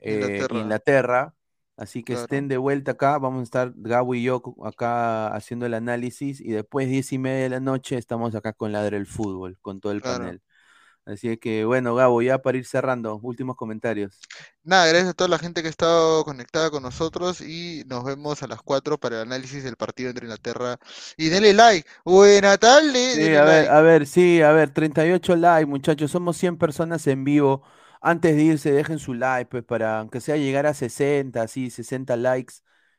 eh, 0.00 0.14
Inglaterra. 0.14 0.58
Inglaterra. 0.60 1.34
Así 1.76 2.02
que 2.04 2.14
Claro. 2.14 2.24
estén 2.24 2.48
de 2.48 2.56
vuelta 2.56 2.92
acá. 2.92 3.18
Vamos 3.18 3.40
a 3.40 3.44
estar 3.44 3.72
Gabo 3.76 4.14
y 4.14 4.24
yo 4.24 4.42
acá 4.64 5.28
haciendo 5.34 5.66
el 5.66 5.74
análisis. 5.74 6.40
Y 6.40 6.50
después, 6.52 6.88
diez 6.88 7.12
y 7.12 7.18
media 7.18 7.44
de 7.44 7.48
la 7.50 7.60
noche, 7.60 7.96
estamos 7.98 8.34
acá 8.34 8.52
con 8.52 8.72
Ladre 8.72 8.96
el 8.96 9.06
Fútbol, 9.06 9.58
con 9.60 9.80
todo 9.80 9.92
el 9.92 10.02
Claro. 10.02 10.24
panel. 10.24 10.42
Así 11.06 11.36
que 11.36 11.64
bueno, 11.64 11.94
Gabo, 11.94 12.22
ya 12.22 12.38
para 12.38 12.58
ir 12.58 12.66
cerrando, 12.66 13.18
últimos 13.22 13.56
comentarios. 13.56 14.18
Nada, 14.62 14.86
gracias 14.86 15.10
a 15.10 15.14
toda 15.14 15.28
la 15.28 15.38
gente 15.38 15.60
que 15.60 15.68
ha 15.68 15.70
estado 15.70 16.24
conectada 16.24 16.70
con 16.70 16.82
nosotros 16.82 17.42
y 17.42 17.84
nos 17.86 18.02
vemos 18.04 18.42
a 18.42 18.46
las 18.46 18.62
4 18.62 18.98
para 18.98 19.16
el 19.16 19.22
análisis 19.22 19.62
del 19.62 19.76
partido 19.76 20.08
entre 20.08 20.24
Inglaterra. 20.24 20.78
Y 21.18 21.28
denle 21.28 21.52
like. 21.52 21.86
Buena 22.04 22.56
tarde. 22.56 23.14
Sí, 23.14 23.20
denle 23.20 23.36
a 23.36 23.44
ver, 23.44 23.64
like. 23.64 23.68
a 23.68 23.80
ver, 23.82 24.06
sí, 24.06 24.40
a 24.40 24.52
ver, 24.52 24.72
38 24.72 25.36
likes, 25.36 25.66
muchachos, 25.66 26.10
somos 26.10 26.38
100 26.38 26.56
personas 26.56 27.06
en 27.06 27.24
vivo. 27.24 27.62
Antes 28.00 28.36
de 28.36 28.42
irse, 28.42 28.72
dejen 28.72 28.98
su 28.98 29.12
like, 29.14 29.50
pues, 29.50 29.64
para 29.64 29.98
aunque 30.00 30.20
sea 30.20 30.36
llegar 30.36 30.66
a 30.66 30.74
60, 30.74 31.42
así, 31.42 31.70
60 31.70 32.16
likes, 32.16 32.54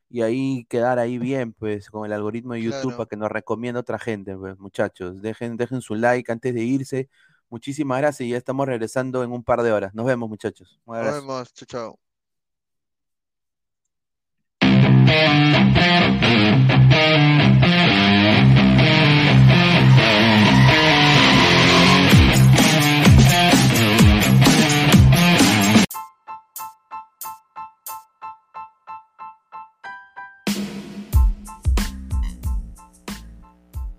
y 0.09 0.21
ahí 0.21 0.65
quedar 0.69 0.99
ahí 0.99 1.17
bien, 1.17 1.53
pues, 1.53 1.89
con 1.89 2.05
el 2.05 2.13
algoritmo 2.13 2.53
de 2.53 2.61
YouTube 2.63 2.93
Claro. 2.93 2.97
para 2.97 3.07
que 3.07 3.17
nos 3.17 3.31
recomiende 3.31 3.79
otra 3.79 3.97
gente, 3.99 4.35
pues, 4.37 4.57
muchachos. 4.59 5.21
Dejen, 5.21 5.57
dejen 5.57 5.81
su 5.81 5.95
like 5.95 6.31
antes 6.31 6.53
de 6.53 6.61
irse. 6.63 7.09
Muchísimas 7.49 7.99
gracias 7.99 8.27
y 8.27 8.31
ya 8.31 8.37
estamos 8.37 8.65
regresando 8.67 9.23
en 9.23 9.31
un 9.31 9.43
par 9.43 9.61
de 9.61 9.71
horas. 9.71 9.93
Nos 9.93 10.05
vemos, 10.05 10.29
muchachos. 10.29 10.79
Un 10.85 10.95
Nos 10.95 11.05
abrazo. 11.05 11.21
vemos. 11.21 11.53
Chao, 11.53 11.67
chao. 11.67 11.99